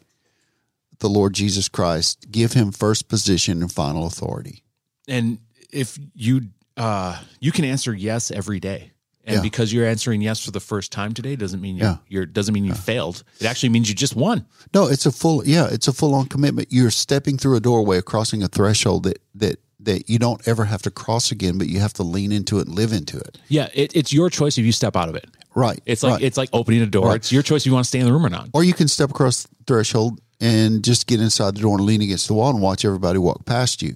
the 1.00 1.10
Lord 1.10 1.34
Jesus 1.34 1.68
Christ 1.70 2.30
give 2.30 2.54
Him 2.54 2.72
first 2.72 3.08
position 3.08 3.62
and 3.64 3.72
final 3.72 4.06
authority? 4.06 4.62
And 5.08 5.40
if 5.72 5.98
you 6.14 6.42
uh, 6.78 7.20
you 7.40 7.52
can 7.52 7.66
answer 7.66 7.94
yes 7.94 8.32
every 8.32 8.60
day, 8.60 8.92
And 9.28 9.38
Yeah. 9.38 9.42
because 9.42 9.74
you're 9.74 9.88
answering 9.88 10.22
yes 10.22 10.40
for 10.46 10.52
the 10.52 10.60
first 10.60 10.92
time 10.92 11.14
today 11.14 11.36
doesn't 11.36 11.60
mean 11.60 11.78
you're, 11.78 11.88
Yeah. 11.88 11.98
you're 12.10 12.26
doesn't 12.28 12.54
mean 12.54 12.66
you 12.66 12.76
failed. 12.76 13.24
It 13.40 13.48
actually 13.48 13.70
means 13.70 13.90
you 13.90 13.96
just 13.96 14.16
won. 14.16 14.46
No, 14.74 14.86
it's 14.88 15.06
a 15.08 15.12
full 15.12 15.44
yeah, 15.46 15.68
it's 15.72 15.88
a 15.88 15.94
full 15.94 16.14
on 16.14 16.28
commitment. 16.28 16.68
You're 16.72 16.92
stepping 16.92 17.38
through 17.40 17.56
a 17.56 17.60
doorway, 17.60 18.02
crossing 18.02 18.44
a 18.44 18.48
threshold 18.48 19.04
that 19.04 19.20
that 19.34 19.60
that 19.80 20.10
you 20.10 20.20
don't 20.20 20.48
ever 20.48 20.66
have 20.66 20.82
to 20.84 20.92
cross 20.92 21.32
again, 21.32 21.58
but 21.58 21.68
you 21.68 21.80
have 21.80 21.94
to 21.94 22.04
lean 22.04 22.32
into 22.32 22.60
it 22.60 22.68
and 22.68 22.76
live 22.76 22.92
into 22.94 23.18
it. 23.18 23.38
Yeah, 23.48 23.70
it, 23.74 23.96
it's 23.96 24.12
your 24.14 24.30
choice 24.30 24.58
if 24.58 24.66
you 24.66 24.72
step 24.72 24.96
out 24.96 25.10
of 25.10 25.16
it. 25.16 25.28
Right. 25.56 25.80
It's 25.86 26.04
like 26.04 26.14
right. 26.14 26.22
it's 26.22 26.38
like 26.38 26.50
opening 26.54 26.82
a 26.82 26.86
door. 26.88 27.08
Right. 27.08 27.16
It's 27.16 27.32
your 27.32 27.42
choice 27.44 27.62
if 27.64 27.68
you 27.68 27.74
want 27.74 27.86
to 27.86 27.88
stay 27.88 28.00
in 28.00 28.06
the 28.06 28.12
room 28.14 28.26
or 28.26 28.30
not. 28.30 28.50
or 28.54 28.64
you 28.64 28.74
can 28.74 28.88
step 28.88 29.10
across 29.10 29.44
the 29.44 29.50
threshold 29.66 30.20
and 30.40 30.84
just 30.84 31.08
get 31.08 31.20
inside 31.22 31.56
the 31.56 31.62
door 31.62 31.78
and 31.78 31.86
lean 31.86 32.02
against 32.02 32.28
the 32.28 32.34
wall 32.36 32.50
and 32.52 32.62
watch 32.62 32.84
everybody 32.86 33.18
walk 33.18 33.46
past 33.46 33.82
you. 33.82 33.96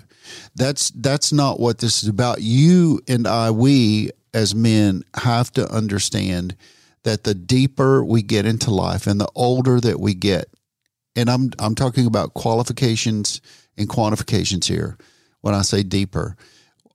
That's 0.56 0.92
that's 0.92 1.32
not 1.32 1.60
what 1.60 1.80
this 1.80 2.04
is 2.04 2.10
about. 2.10 2.42
You 2.42 3.02
and 3.08 3.28
I, 3.28 3.52
we 3.52 4.12
as 4.34 4.54
men 4.54 5.04
have 5.16 5.52
to 5.54 5.68
understand 5.70 6.56
that 7.04 7.24
the 7.24 7.34
deeper 7.34 8.04
we 8.04 8.22
get 8.22 8.46
into 8.46 8.72
life 8.72 9.08
and 9.08 9.20
the 9.20 9.30
older 9.36 9.80
that 9.80 10.00
we 10.00 10.14
get, 10.14 10.50
and 11.16 11.30
I'm 11.30 11.52
I'm 11.60 11.76
talking 11.76 12.06
about 12.06 12.34
qualifications 12.34 13.42
and 13.78 13.90
quantifications 13.90 14.66
here. 14.66 14.98
When 15.42 15.54
I 15.54 15.62
say 15.62 15.84
deeper, 15.84 16.36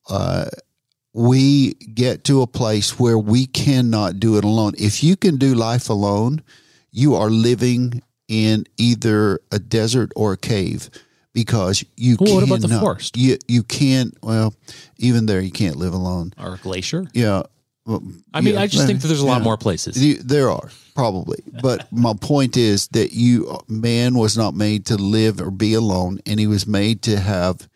uh, 0.08 0.46
we 1.14 1.74
get 1.74 2.24
to 2.24 2.42
a 2.42 2.46
place 2.46 2.98
where 2.98 3.18
we 3.18 3.46
cannot 3.46 4.20
do 4.20 4.36
it 4.36 4.44
alone. 4.44 4.74
If 4.76 5.02
you 5.02 5.16
can 5.16 5.36
do 5.36 5.54
life 5.54 5.88
alone, 5.88 6.42
you 6.90 7.14
are 7.14 7.30
living 7.30 8.02
in 8.28 8.64
either 8.76 9.40
a 9.50 9.58
desert 9.58 10.12
or 10.16 10.32
a 10.32 10.36
cave 10.36 10.90
because 11.34 11.84
you 11.96 12.16
Well, 12.18 12.36
what 12.36 12.44
about 12.44 12.60
the 12.62 12.68
forest? 12.80 13.16
You 13.16 13.36
you 13.46 13.62
can't. 13.62 14.16
Well, 14.22 14.54
even 14.98 15.26
there, 15.26 15.40
you 15.40 15.50
can't 15.50 15.76
live 15.76 15.92
alone. 15.92 16.32
Or 16.38 16.54
a 16.54 16.58
glacier. 16.58 17.06
Yeah. 17.12 17.42
well, 17.84 18.02
I 18.32 18.40
mean, 18.40 18.54
yeah, 18.54 18.62
I 18.62 18.66
just 18.66 18.86
think 18.86 19.00
that 19.02 19.08
there's 19.08 19.20
a 19.20 19.26
lot 19.26 19.38
yeah. 19.38 19.44
more 19.44 19.58
places. 19.58 20.02
You- 20.02 20.22
There 20.22 20.50
are 20.50 20.70
probably, 20.94 21.42
but 21.60 21.92
my 21.92 22.14
point 22.14 22.56
is 22.56 22.88
that 22.88 23.12
you 23.12 23.58
man 23.68 24.14
was 24.14 24.38
not 24.38 24.54
made 24.54 24.86
to 24.86 24.96
live 24.96 25.40
or 25.40 25.50
be 25.50 25.74
alone, 25.74 26.20
and 26.24 26.40
he 26.40 26.46
was 26.46 26.66
made 26.66 27.02
to 27.02 27.18
have 27.18 27.68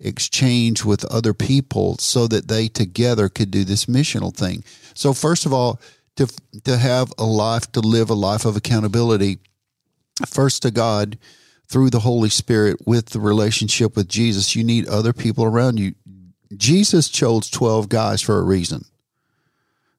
exchange 0.00 0.84
with 0.84 1.04
other 1.04 1.34
people 1.34 1.96
so 1.98 2.26
that 2.26 2.48
they 2.48 2.68
together 2.68 3.28
could 3.28 3.50
do 3.50 3.64
this 3.64 3.86
missional 3.86 4.34
thing. 4.34 4.64
So 4.94 5.12
first 5.12 5.44
of 5.46 5.52
all, 5.52 5.80
to 6.16 6.28
to 6.64 6.76
have 6.76 7.12
a 7.18 7.24
life 7.24 7.70
to 7.72 7.80
live 7.80 8.10
a 8.10 8.14
life 8.14 8.44
of 8.44 8.56
accountability, 8.56 9.38
first 10.26 10.62
to 10.62 10.70
God 10.70 11.18
through 11.72 11.88
the 11.88 12.00
Holy 12.00 12.28
Spirit 12.28 12.76
with 12.86 13.06
the 13.06 13.18
relationship 13.20 13.96
with 13.96 14.06
Jesus, 14.06 14.54
you 14.54 14.62
need 14.62 14.86
other 14.86 15.14
people 15.14 15.42
around 15.42 15.80
you. 15.80 15.94
Jesus 16.54 17.08
chose 17.08 17.48
12 17.48 17.88
guys 17.88 18.20
for 18.20 18.38
a 18.38 18.42
reason 18.42 18.84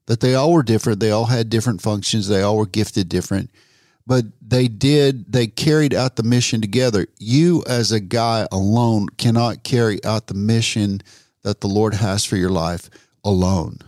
that 0.06 0.20
they 0.20 0.36
all 0.36 0.54
were 0.54 0.62
different. 0.62 1.00
They 1.00 1.10
all 1.10 1.26
had 1.26 1.50
different 1.50 1.82
functions. 1.82 2.28
They 2.28 2.44
all 2.44 2.58
were 2.58 2.68
gifted 2.68 3.10
different, 3.10 3.50
but 4.06 4.26
they 4.40 4.68
did, 4.68 5.32
they 5.32 5.48
carried 5.48 5.96
out 5.96 6.16
the 6.16 6.22
mission 6.22 6.62
together. 6.62 7.08
You, 7.18 7.64
as 7.68 7.92
a 7.92 8.00
guy 8.00 8.46
alone, 8.52 9.08
cannot 9.18 9.64
carry 9.64 10.04
out 10.06 10.28
the 10.28 10.36
mission 10.36 11.02
that 11.42 11.62
the 11.62 11.68
Lord 11.68 11.96
has 11.96 12.24
for 12.24 12.38
your 12.38 12.52
life 12.52 12.88
alone. 13.24 13.80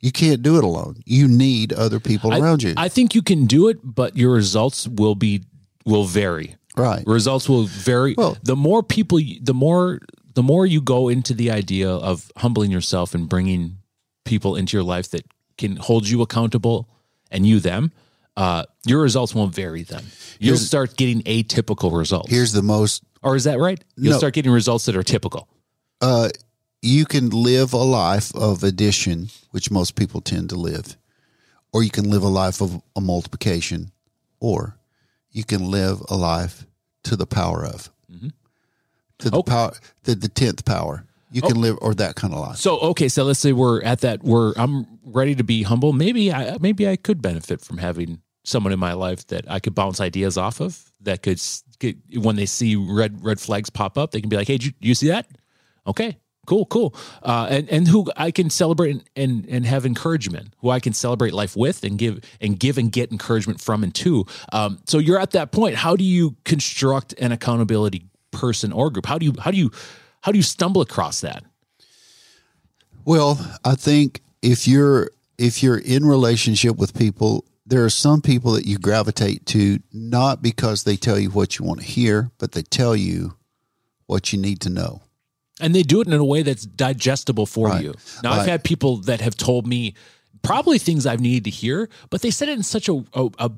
You 0.00 0.12
can't 0.12 0.42
do 0.42 0.56
it 0.56 0.64
alone. 0.64 0.96
You 1.04 1.28
need 1.28 1.74
other 1.74 2.00
people 2.00 2.32
I- 2.32 2.38
around 2.38 2.62
you. 2.62 2.72
I 2.76 2.88
think 2.88 3.14
you 3.14 3.20
can 3.22 3.44
do 3.44 3.68
it, 3.68 3.80
but 3.82 4.16
your 4.16 4.32
results 4.32 4.88
will 4.88 5.14
be 5.14 5.42
will 5.84 6.04
vary. 6.04 6.56
right. 6.76 7.06
Results 7.06 7.48
will 7.48 7.64
vary. 7.64 8.14
Well- 8.16 8.36
the 8.42 8.56
more 8.56 8.82
people, 8.82 9.20
you- 9.20 9.38
the 9.42 9.54
more 9.54 10.00
the 10.34 10.42
more 10.42 10.66
you 10.66 10.80
go 10.80 11.08
into 11.08 11.32
the 11.32 11.52
idea 11.52 11.88
of 11.88 12.32
humbling 12.36 12.72
yourself 12.72 13.14
and 13.14 13.28
bringing 13.28 13.76
people 14.24 14.56
into 14.56 14.76
your 14.76 14.82
life 14.82 15.08
that 15.10 15.24
can 15.58 15.76
hold 15.76 16.08
you 16.08 16.22
accountable 16.22 16.88
and 17.30 17.46
you 17.46 17.60
them, 17.60 17.92
uh, 18.36 18.64
your 18.84 19.00
results 19.00 19.32
won't 19.32 19.54
vary. 19.54 19.84
Then 19.84 20.02
you'll 20.40 20.56
start 20.56 20.96
getting 20.96 21.22
atypical 21.22 21.96
results. 21.96 22.30
Here's 22.30 22.50
the 22.50 22.62
most 22.62 23.04
or 23.22 23.36
is 23.36 23.44
that 23.44 23.60
right? 23.60 23.82
You'll 23.96 24.12
No. 24.14 24.18
start 24.18 24.34
getting 24.34 24.50
results 24.50 24.86
that 24.86 24.96
are 24.96 25.04
typical. 25.04 25.46
uh, 26.00 26.28
you 26.82 27.06
can 27.06 27.30
live 27.30 27.72
a 27.72 27.78
life 27.78 28.34
of 28.34 28.62
addition, 28.64 29.30
which 29.52 29.70
most 29.70 29.94
people 29.94 30.20
tend 30.20 30.48
to 30.50 30.56
live, 30.56 30.96
or 31.72 31.82
you 31.84 31.90
can 31.90 32.10
live 32.10 32.22
a 32.24 32.28
life 32.28 32.60
of 32.60 32.82
a 32.96 33.00
multiplication, 33.00 33.90
or 34.40 34.76
you 35.34 35.44
can 35.44 35.70
live 35.70 36.00
a 36.08 36.16
life 36.16 36.64
to 37.02 37.16
the 37.16 37.26
power 37.26 37.66
of, 37.66 37.90
mm-hmm. 38.10 38.28
to 39.18 39.30
the 39.30 39.36
Oh. 39.36 39.42
power, 39.42 39.74
to 40.04 40.14
the 40.14 40.28
tenth 40.28 40.64
power. 40.64 41.04
You 41.30 41.42
can 41.42 41.58
oh. 41.58 41.60
live, 41.60 41.78
or 41.82 41.94
that 41.94 42.14
kind 42.14 42.32
of 42.32 42.38
life. 42.38 42.56
So 42.56 42.78
okay, 42.78 43.08
so 43.08 43.24
let's 43.24 43.40
say 43.40 43.52
we're 43.52 43.82
at 43.82 44.00
that 44.00 44.22
where 44.22 44.52
I'm 44.56 44.86
ready 45.04 45.34
to 45.34 45.42
be 45.42 45.64
humble. 45.64 45.92
Maybe 45.92 46.32
I 46.32 46.56
maybe 46.60 46.88
I 46.88 46.94
could 46.96 47.20
benefit 47.20 47.60
from 47.60 47.78
having 47.78 48.22
someone 48.44 48.72
in 48.72 48.78
my 48.78 48.92
life 48.92 49.26
that 49.26 49.44
I 49.50 49.58
could 49.58 49.74
bounce 49.74 50.00
ideas 50.00 50.38
off 50.38 50.60
of. 50.60 50.92
That 51.00 51.22
could 51.22 51.42
get 51.80 51.96
when 52.14 52.36
they 52.36 52.46
see 52.46 52.76
red 52.76 53.24
red 53.24 53.40
flags 53.40 53.68
pop 53.68 53.98
up, 53.98 54.12
they 54.12 54.20
can 54.20 54.30
be 54.30 54.36
like, 54.36 54.46
"Hey, 54.46 54.58
you, 54.60 54.72
you 54.80 54.94
see 54.94 55.08
that? 55.08 55.26
Okay, 55.88 56.16
cool, 56.46 56.66
cool." 56.66 56.94
Uh, 57.22 57.46
and 57.50 57.68
and 57.68 57.88
who 57.88 58.10
I 58.16 58.30
can 58.30 58.50
celebrate 58.50 58.90
and, 58.92 59.04
and 59.16 59.46
and 59.48 59.66
have 59.66 59.86
encouragement, 59.86 60.54
who 60.58 60.70
I 60.70 60.80
can 60.80 60.92
celebrate 60.92 61.32
life 61.32 61.56
with 61.56 61.84
and 61.84 61.98
give 61.98 62.20
and 62.40 62.58
give 62.58 62.78
and 62.78 62.90
get 62.90 63.12
encouragement 63.12 63.60
from 63.60 63.82
and 63.82 63.94
to. 63.96 64.26
Um, 64.52 64.78
so 64.86 64.98
you're 64.98 65.18
at 65.18 65.32
that 65.32 65.52
point. 65.52 65.76
How 65.76 65.96
do 65.96 66.04
you 66.04 66.36
construct 66.44 67.14
an 67.18 67.32
accountability 67.32 68.06
person 68.30 68.72
or 68.72 68.90
group? 68.90 69.06
How 69.06 69.18
do 69.18 69.26
you 69.26 69.34
how 69.38 69.50
do 69.50 69.56
you 69.56 69.70
how 70.20 70.32
do 70.32 70.38
you 70.38 70.42
stumble 70.42 70.80
across 70.80 71.20
that? 71.20 71.44
Well, 73.04 73.38
I 73.64 73.74
think 73.74 74.22
if 74.42 74.66
you're 74.66 75.10
if 75.38 75.62
you're 75.62 75.78
in 75.78 76.04
relationship 76.04 76.76
with 76.76 76.94
people, 76.94 77.44
there 77.66 77.84
are 77.84 77.90
some 77.90 78.20
people 78.20 78.52
that 78.52 78.66
you 78.66 78.78
gravitate 78.78 79.46
to 79.46 79.80
not 79.92 80.42
because 80.42 80.84
they 80.84 80.96
tell 80.96 81.18
you 81.18 81.30
what 81.30 81.58
you 81.58 81.64
want 81.64 81.80
to 81.80 81.86
hear, 81.86 82.30
but 82.38 82.52
they 82.52 82.62
tell 82.62 82.94
you 82.94 83.36
what 84.06 84.32
you 84.32 84.38
need 84.38 84.60
to 84.60 84.70
know. 84.70 85.02
And 85.60 85.74
they 85.74 85.82
do 85.82 86.00
it 86.00 86.06
in 86.06 86.12
a 86.12 86.24
way 86.24 86.42
that's 86.42 86.64
digestible 86.66 87.46
for 87.46 87.68
Right. 87.68 87.84
you. 87.84 87.94
Now, 88.22 88.32
I've 88.32 88.46
had 88.46 88.64
people 88.64 88.98
that 89.02 89.20
have 89.20 89.36
told 89.36 89.66
me 89.66 89.94
probably 90.42 90.78
things 90.78 91.06
I've 91.06 91.20
needed 91.20 91.44
to 91.44 91.50
hear, 91.50 91.88
but 92.10 92.22
they 92.22 92.30
said 92.30 92.48
it 92.48 92.56
in 92.56 92.62
such 92.62 92.88
a, 92.88 93.04
a, 93.14 93.30
a 93.38 93.50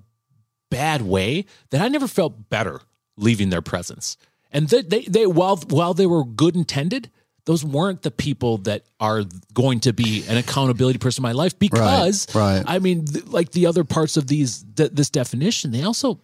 bad 0.70 1.03
way 1.03 1.47
that 1.70 1.80
I 1.80 1.88
never 1.88 2.07
felt 2.07 2.49
better 2.51 2.80
leaving 3.16 3.51
their 3.51 3.62
presence. 3.62 4.16
And 4.53 4.68
they, 4.68 4.82
they, 4.82 5.03
they 5.03 5.26
while 5.26 5.57
while 5.68 5.94
they 5.94 6.07
were 6.07 6.24
good 6.24 6.55
intended, 6.55 7.11
those 7.44 7.64
weren't 7.64 8.03
the 8.03 8.11
people 8.11 8.59
that 8.59 8.84
are 9.01 9.24
going 9.55 9.80
to 9.80 9.92
be 9.92 10.24
an 10.28 10.36
accountability 10.36 10.99
person 10.99 11.22
in 11.22 11.28
my 11.28 11.32
life 11.32 11.59
because 11.59 12.32
right. 12.34 12.62
I 12.66 12.78
mean, 12.78 13.05
th- 13.07 13.26
like 13.26 13.51
the 13.53 13.66
other 13.66 13.84
parts 13.84 14.16
of 14.16 14.26
these 14.26 14.64
th- 14.76 14.90
this 14.92 15.11
definition, 15.11 15.70
they 15.72 15.82
also 15.82 16.20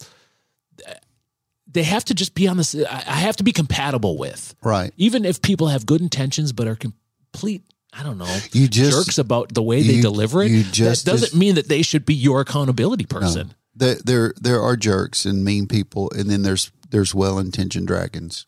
they 1.73 1.83
have 1.83 2.05
to 2.07 2.14
just 2.14 2.35
be 2.35 2.47
on 2.49 2.57
this. 2.57 2.75
I 2.75 3.16
have 3.27 3.37
to 3.37 3.45
be 3.45 3.53
compatible 3.53 4.16
with 4.18 4.55
Right. 4.62 4.93
even 4.97 5.25
if 5.25 5.41
people 5.43 5.68
have 5.68 5.87
good 5.87 6.01
intentions 6.01 6.53
but 6.53 6.66
are 6.66 6.77
complete 6.77 7.62
I 7.95 8.03
don't 8.03 8.16
know 8.16 8.39
You 8.53 8.68
just- 8.68 8.93
jerks 9.07 9.18
about 9.18 9.53
the 9.53 9.62
way 9.62 9.83
they 9.83 10.01
deliver 10.01 10.43
it. 10.43 10.51
you 10.51 10.62
just- 10.64 11.05
that 11.05 11.11
doesn't 11.11 11.35
mean 11.39 11.57
that 11.57 11.68
they 11.68 11.83
should 11.83 12.07
be 12.07 12.14
your 12.14 12.41
accountability 12.41 13.05
person. 13.05 13.53
There, 13.77 13.97
there, 14.05 14.35
there 14.41 14.62
are 14.62 14.77
jerks 14.77 15.27
and 15.27 15.45
mean 15.45 15.66
people, 15.66 16.11
and 16.16 16.31
then 16.31 16.43
there's 16.43 16.70
there's 16.91 17.14
well 17.14 17.39
intentioned 17.39 17.87
dragons 17.87 18.45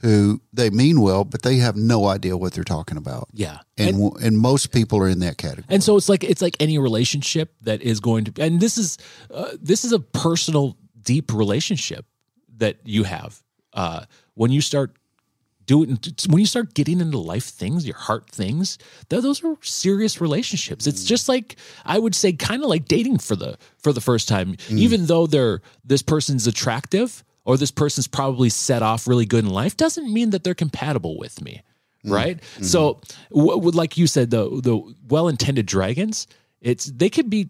who 0.00 0.40
they 0.52 0.68
mean 0.68 1.00
well, 1.00 1.24
but 1.24 1.42
they 1.42 1.56
have 1.56 1.76
no 1.76 2.06
idea 2.06 2.36
what 2.36 2.52
they're 2.54 2.64
talking 2.64 2.96
about. 2.96 3.28
Yeah, 3.32 3.58
And 3.78 3.96
and, 3.96 4.16
and 4.22 4.38
most 4.38 4.72
people 4.72 4.98
are 4.98 5.08
in 5.08 5.20
that 5.20 5.38
category. 5.38 5.64
And 5.68 5.82
so 5.82 5.96
it's 5.96 6.08
like 6.08 6.24
it's 6.24 6.42
like 6.42 6.56
any 6.60 6.78
relationship 6.78 7.54
that 7.62 7.82
is 7.82 8.00
going 8.00 8.24
to 8.24 8.42
and 8.42 8.60
this 8.60 8.76
is 8.78 8.98
uh, 9.30 9.50
this 9.60 9.84
is 9.84 9.92
a 9.92 10.00
personal 10.00 10.76
deep 11.02 11.32
relationship 11.32 12.04
that 12.58 12.76
you 12.84 13.04
have 13.04 13.42
uh, 13.74 14.04
when 14.34 14.50
you 14.50 14.60
start 14.60 14.96
doing 15.66 15.98
when 16.28 16.40
you 16.40 16.46
start 16.46 16.74
getting 16.74 17.00
into 17.00 17.18
life 17.18 17.44
things 17.44 17.86
your 17.86 17.96
heart 17.96 18.28
things 18.30 18.78
th- 19.08 19.22
those 19.22 19.44
are 19.44 19.56
serious 19.62 20.20
relationships. 20.20 20.86
It's 20.86 21.04
just 21.04 21.28
like 21.28 21.56
i 21.84 21.98
would 21.98 22.14
say 22.14 22.32
kind 22.32 22.62
of 22.62 22.68
like 22.68 22.86
dating 22.86 23.18
for 23.18 23.36
the 23.36 23.56
for 23.78 23.92
the 23.92 24.00
first 24.00 24.28
time. 24.28 24.54
Mm. 24.54 24.78
Even 24.78 25.06
though 25.06 25.26
they're 25.26 25.62
this 25.84 26.02
person's 26.02 26.46
attractive 26.46 27.24
or 27.44 27.56
this 27.56 27.70
person's 27.70 28.08
probably 28.08 28.48
set 28.48 28.82
off 28.82 29.06
really 29.06 29.26
good 29.26 29.44
in 29.44 29.50
life 29.50 29.76
doesn't 29.76 30.12
mean 30.12 30.30
that 30.30 30.44
they're 30.44 30.54
compatible 30.54 31.16
with 31.16 31.40
me 31.40 31.62
mm. 32.04 32.12
right? 32.12 32.40
Mm-hmm. 32.40 32.64
So 32.64 33.00
what 33.30 33.62
would 33.62 33.74
like 33.74 33.96
you 33.96 34.06
said 34.06 34.30
the 34.30 34.48
the 34.48 34.94
well-intended 35.08 35.66
dragons 35.66 36.26
it's 36.60 36.86
they 36.86 37.10
could 37.10 37.30
be 37.30 37.48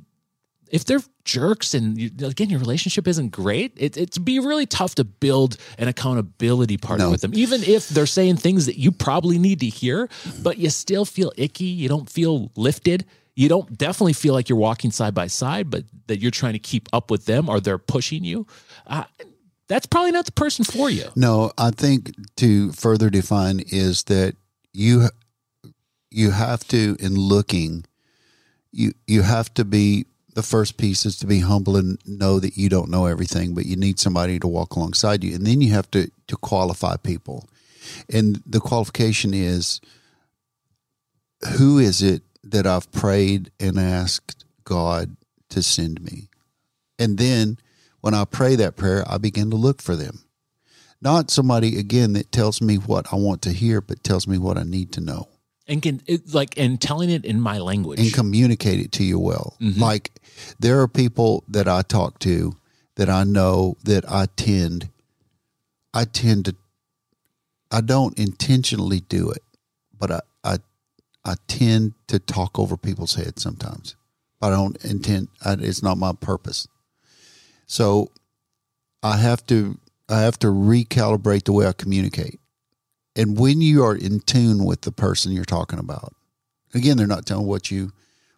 if 0.72 0.84
they're 0.84 1.02
jerks 1.24 1.74
and 1.74 1.96
you, 2.00 2.10
again 2.26 2.50
your 2.50 2.58
relationship 2.58 3.06
isn't 3.06 3.28
great 3.30 3.72
it, 3.76 3.96
it'd 3.96 4.24
be 4.24 4.40
really 4.40 4.66
tough 4.66 4.96
to 4.96 5.04
build 5.04 5.56
an 5.78 5.86
accountability 5.86 6.76
partner 6.76 7.04
No. 7.04 7.10
with 7.12 7.20
them 7.20 7.32
even 7.34 7.62
if 7.62 7.88
they're 7.88 8.06
saying 8.06 8.38
things 8.38 8.66
that 8.66 8.76
you 8.76 8.90
probably 8.90 9.38
need 9.38 9.60
to 9.60 9.66
hear 9.66 10.08
but 10.42 10.58
you 10.58 10.68
still 10.70 11.04
feel 11.04 11.30
icky 11.36 11.66
you 11.66 11.88
don't 11.88 12.10
feel 12.10 12.50
lifted. 12.56 13.04
You 13.34 13.48
don't 13.48 13.78
definitely 13.78 14.12
feel 14.12 14.34
like 14.34 14.50
you're 14.50 14.58
walking 14.58 14.90
side 14.90 15.14
by 15.14 15.28
side 15.28 15.70
but 15.70 15.84
that 16.08 16.18
you're 16.20 16.30
trying 16.32 16.52
to 16.54 16.58
keep 16.58 16.88
up 16.92 17.10
with 17.10 17.24
them 17.24 17.48
or 17.48 17.60
they're 17.60 17.78
pushing 17.78 18.24
you. 18.24 18.46
Uh, 18.86 19.04
that's 19.68 19.86
probably 19.86 20.10
not 20.12 20.26
the 20.26 20.32
person 20.32 20.66
for 20.66 20.90
you. 20.90 21.04
No, 21.16 21.50
I 21.56 21.70
think 21.70 22.12
to 22.36 22.72
further 22.72 23.08
define 23.08 23.60
is 23.60 24.02
that 24.04 24.36
you 24.74 25.08
you 26.10 26.32
have 26.32 26.66
to 26.68 26.96
in 27.00 27.14
looking 27.14 27.84
you 28.70 28.92
you 29.06 29.22
have 29.22 29.52
to 29.54 29.64
be 29.64 30.04
the 30.34 30.42
first 30.42 30.76
piece 30.76 31.04
is 31.04 31.16
to 31.18 31.26
be 31.26 31.40
humble 31.40 31.76
and 31.76 31.98
know 32.06 32.40
that 32.40 32.56
you 32.56 32.68
don't 32.68 32.90
know 32.90 33.06
everything 33.06 33.54
but 33.54 33.66
you 33.66 33.76
need 33.76 33.98
somebody 33.98 34.38
to 34.38 34.48
walk 34.48 34.74
alongside 34.74 35.22
you. 35.22 35.34
And 35.34 35.46
then 35.46 35.60
you 35.60 35.72
have 35.72 35.90
to 35.92 36.10
to 36.28 36.36
qualify 36.36 36.96
people. 36.96 37.48
And 38.12 38.42
the 38.46 38.60
qualification 38.60 39.34
is 39.34 39.80
who 41.58 41.78
is 41.78 42.02
it 42.02 42.22
that 42.44 42.66
I've 42.66 42.90
prayed 42.92 43.50
and 43.60 43.78
asked 43.78 44.44
God 44.64 45.16
to 45.50 45.62
send 45.62 46.02
me? 46.02 46.28
And 46.98 47.18
then 47.18 47.58
when 48.00 48.14
I 48.14 48.24
pray 48.24 48.56
that 48.56 48.76
prayer 48.76 49.04
I 49.06 49.18
begin 49.18 49.50
to 49.50 49.56
look 49.56 49.82
for 49.82 49.96
them. 49.96 50.20
Not 51.00 51.32
somebody 51.32 51.78
again 51.78 52.12
that 52.12 52.30
tells 52.30 52.62
me 52.62 52.76
what 52.76 53.12
I 53.12 53.16
want 53.16 53.42
to 53.42 53.52
hear 53.52 53.80
but 53.80 54.04
tells 54.04 54.26
me 54.26 54.38
what 54.38 54.56
I 54.56 54.62
need 54.62 54.92
to 54.92 55.00
know 55.00 55.28
and 55.72 55.80
can 55.80 56.02
it, 56.06 56.34
like 56.34 56.58
and 56.58 56.78
telling 56.78 57.08
it 57.08 57.24
in 57.24 57.40
my 57.40 57.58
language 57.58 57.98
and 57.98 58.12
communicate 58.12 58.78
it 58.78 58.92
to 58.92 59.04
you 59.04 59.18
well. 59.18 59.56
Mm-hmm. 59.60 59.80
Like 59.80 60.12
there 60.60 60.80
are 60.82 60.88
people 60.88 61.44
that 61.48 61.66
I 61.66 61.80
talk 61.80 62.18
to 62.20 62.54
that 62.96 63.08
I 63.08 63.24
know 63.24 63.78
that 63.84 64.08
I 64.08 64.26
tend 64.36 64.90
I 65.94 66.04
tend 66.04 66.44
to 66.44 66.56
I 67.70 67.80
don't 67.80 68.18
intentionally 68.18 69.00
do 69.00 69.30
it, 69.30 69.42
but 69.98 70.10
I 70.10 70.20
I 70.44 70.58
I 71.24 71.34
tend 71.48 71.94
to 72.08 72.18
talk 72.18 72.58
over 72.58 72.76
people's 72.76 73.14
heads 73.14 73.42
sometimes. 73.42 73.96
I 74.42 74.50
don't 74.50 74.76
intend 74.84 75.28
I, 75.42 75.54
it's 75.54 75.82
not 75.82 75.96
my 75.96 76.12
purpose. 76.12 76.68
So 77.66 78.10
I 79.02 79.16
have 79.16 79.46
to 79.46 79.78
I 80.10 80.20
have 80.20 80.38
to 80.40 80.48
recalibrate 80.48 81.44
the 81.44 81.54
way 81.54 81.66
I 81.66 81.72
communicate. 81.72 82.40
And 83.14 83.38
when 83.38 83.60
you 83.60 83.84
are 83.84 83.94
in 83.94 84.20
tune 84.20 84.64
with 84.64 84.82
the 84.82 84.92
person 84.92 85.32
you're 85.32 85.44
talking 85.44 85.78
about, 85.78 86.14
again, 86.74 86.96
they're 86.96 87.06
not 87.06 87.26
telling 87.26 87.46
what 87.46 87.70
you 87.70 87.92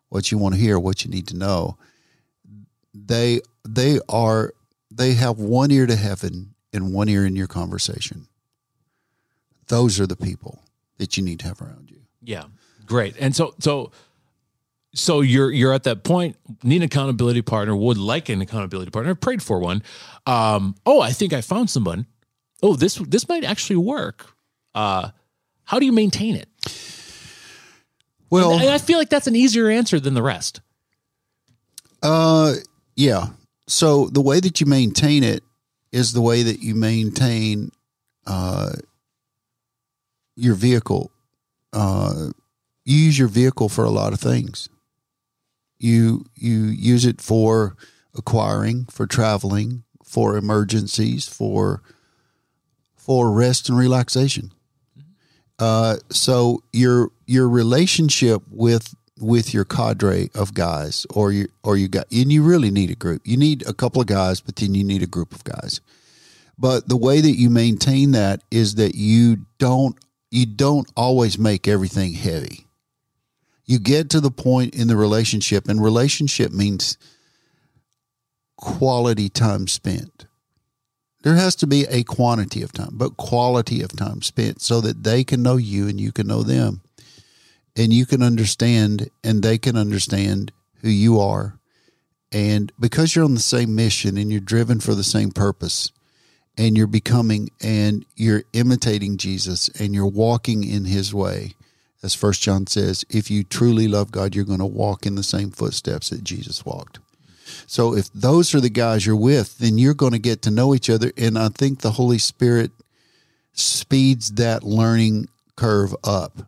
what 0.09 0.31
you 0.31 0.39
want 0.39 0.55
to 0.55 0.61
hear, 0.61 0.79
what 0.79 1.05
you 1.05 1.11
need 1.11 1.29
to 1.29 1.37
know. 1.37 1.77
They 2.93 3.41
they 3.67 4.01
are 4.09 4.53
they 4.91 5.15
have 5.15 5.39
one 5.39 5.71
ear 5.71 5.87
to 5.87 5.97
heaven 5.97 6.55
and 6.73 6.93
one 6.93 7.09
ear 7.09 7.25
in 7.25 7.37
your 7.37 7.47
conversation. 7.47 8.27
Those 9.69 9.99
are 9.99 10.07
the 10.07 10.17
people 10.17 10.63
that 10.99 11.17
you 11.17 11.23
need 11.23 11.41
to 11.41 11.49
have 11.49 11.61
around 11.61 11.91
you. 11.91 12.01
Yeah, 12.23 12.45
great. 12.87 13.17
And 13.19 13.35
so 13.35 13.55
so 13.59 13.93
so 14.95 15.21
you're 15.21 15.51
you're 15.51 15.73
at 15.73 15.85
that 15.85 16.05
point. 16.05 16.37
Need 16.63 16.77
an 16.77 16.83
accountability 16.85 17.43
partner. 17.43 17.75
Would 17.75 17.99
like 17.99 18.29
an 18.29 18.41
accountability 18.41 18.91
partner. 18.91 19.15
Prayed 19.15 19.43
for 19.43 19.59
one. 19.59 19.83
Um, 20.27 20.77
oh, 20.87 21.01
I 21.01 21.11
think 21.11 21.33
I 21.33 21.41
found 21.41 21.71
someone. 21.71 22.07
Oh, 22.63 22.77
this 22.77 22.95
this 22.97 23.29
might 23.29 23.45
actually 23.45 23.77
work. 23.77 24.34
Uh, 24.75 25.11
how 25.65 25.79
do 25.79 25.87
you 25.87 25.93
maintain 25.93 26.37
it? 26.37 26.49
Well, 28.31 28.55
And 28.55 28.71
I 28.71 28.79
feel 28.79 28.99
like 28.99 29.11
that's 29.11 29.27
an 29.27 29.37
easier 29.37 29.69
answer 29.69 30.01
than 30.01 30.15
the 30.15 30.23
rest. 30.23 30.61
Uh, 32.03 32.55
yeah. 32.97 33.29
So 33.67 34.09
the 34.09 34.21
way 34.21 34.41
that 34.41 34.61
you 34.61 34.67
maintain 34.67 35.23
it 35.23 35.43
is 35.93 36.13
the 36.13 36.21
way 36.21 36.43
that 36.43 36.61
you 36.61 36.75
maintain 36.75 37.71
uh, 38.27 38.73
your 40.37 40.55
vehicle. 40.55 41.11
Uh, 41.73 42.31
you 42.85 42.99
use 42.99 43.19
your 43.19 43.29
vehicle 43.29 43.69
for 43.69 43.85
a 43.85 43.91
lot 43.91 44.13
of 44.13 44.21
things. 44.21 44.69
You 45.79 46.25
you 46.35 46.65
use 46.65 47.05
it 47.05 47.21
for 47.21 47.77
acquiring, 48.15 48.87
for 48.87 49.07
traveling, 49.07 49.85
for 50.05 50.37
emergencies, 50.37 51.29
for 51.29 51.83
for 52.97 53.33
rest 53.33 53.69
and 53.69 53.79
relaxation. 53.79 54.53
Uh, 55.59 55.97
so 56.11 56.63
your 56.73 57.11
your 57.27 57.49
relationship 57.49 58.43
with 58.51 58.95
with 59.21 59.55
your 59.55 59.65
cadre 59.65 60.29
of 60.35 60.55
guys, 60.55 61.07
or 61.11 61.33
you 61.33 61.49
or 61.63 61.77
you 61.77 61.89
got, 61.89 62.11
and 62.11 62.33
you 62.33 62.43
really 62.43 62.71
need 62.71 62.91
a 62.91 62.97
group. 62.97 63.23
You 63.25 63.37
need 63.37 63.67
a 63.67 63.73
couple 63.73 64.01
of 64.01 64.07
guys, 64.07 64.41
but 64.41 64.57
then 64.57 64.75
you 64.75 64.85
need 64.85 65.03
a 65.03 65.07
group 65.07 65.33
of 65.33 65.45
guys. 65.45 65.81
But 66.59 66.89
the 66.89 66.97
way 66.97 67.21
that 67.21 67.37
you 67.37 67.51
maintain 67.51 68.13
that 68.13 68.43
is 68.51 68.77
that 68.77 68.95
you 68.95 69.47
don't 69.59 69.97
you 70.31 70.47
don't 70.47 70.91
always 70.97 71.39
make 71.39 71.69
everything 71.69 72.15
heavy. 72.15 72.67
You 73.67 73.79
get 73.79 74.11
to 74.11 74.21
the 74.21 74.31
point 74.31 74.75
in 74.75 74.89
the 74.89 74.97
relationship, 74.97 75.69
and 75.69 75.83
relationship 75.83 76.53
means 76.53 76.99
quality 78.57 79.29
time 79.29 79.69
spent. 79.69 80.27
There 81.25 81.37
has 81.37 81.57
to 81.57 81.67
be 81.67 81.87
a 81.89 82.03
quantity 82.05 82.63
of 82.63 82.73
time, 82.73 82.91
but 82.93 83.17
quality 83.17 83.81
of 83.81 83.97
time 83.97 84.21
spent 84.21 84.61
so 84.61 84.83
that 84.83 85.05
they 85.05 85.25
can 85.25 85.43
know 85.43 85.57
you 85.57 85.89
and 85.89 85.99
you 85.99 86.13
can 86.13 86.27
know 86.27 86.43
them. 86.43 86.83
And 87.75 87.95
you 87.95 88.05
can 88.05 88.23
understand 88.23 89.09
and 89.25 89.43
they 89.43 89.57
can 89.57 89.75
understand 89.75 90.53
who 90.83 90.91
you 90.91 91.19
are. 91.19 91.59
And 92.31 92.71
because 92.79 93.17
you're 93.17 93.25
on 93.25 93.33
the 93.33 93.41
same 93.41 93.75
mission 93.75 94.19
and 94.19 94.31
you're 94.31 94.41
driven 94.43 94.81
for 94.81 94.95
the 94.95 95.03
same 95.03 95.31
purpose 95.31 95.91
and 96.59 96.77
you're 96.77 96.87
becoming 96.87 97.49
and 97.63 98.05
you're 98.17 98.45
imitating 98.53 99.17
Jesus 99.17 99.71
and 99.81 99.95
you're 99.95 100.07
walking 100.07 100.63
in 100.63 100.85
his 100.85 101.15
way, 101.15 101.55
as 102.03 102.15
First 102.15 102.43
John 102.43 102.67
says, 102.67 103.03
if 103.09 103.31
you 103.31 103.45
truly 103.45 103.89
love 103.89 104.13
God, 104.13 104.35
you're 104.35 104.45
going 104.45 104.59
to 104.59 104.67
walk 104.67 105.07
in 105.07 105.15
the 105.15 105.23
same 105.23 105.51
footsteps 105.51 106.11
that 106.11 106.23
Jesus 106.23 106.67
walked. 106.67 106.99
So 107.67 107.95
if 107.95 108.13
those 108.13 108.55
are 108.55 108.61
the 108.61 108.71
guys 108.71 109.05
you're 109.05 109.17
with, 109.17 109.59
then 109.59 109.79
you're 109.79 109.95
going 109.95 110.13
to 110.13 110.19
get 110.19 110.43
to 110.43 110.51
know 110.51 110.75
each 110.75 110.89
other. 110.89 111.13
And 111.17 111.39
I 111.39 111.49
think 111.49 111.81
the 111.81 111.93
Holy 111.93 112.19
Spirit 112.19 112.71
speeds 113.53 114.33
that 114.33 114.63
learning 114.63 115.29
curve 115.57 115.95
up. 116.05 116.47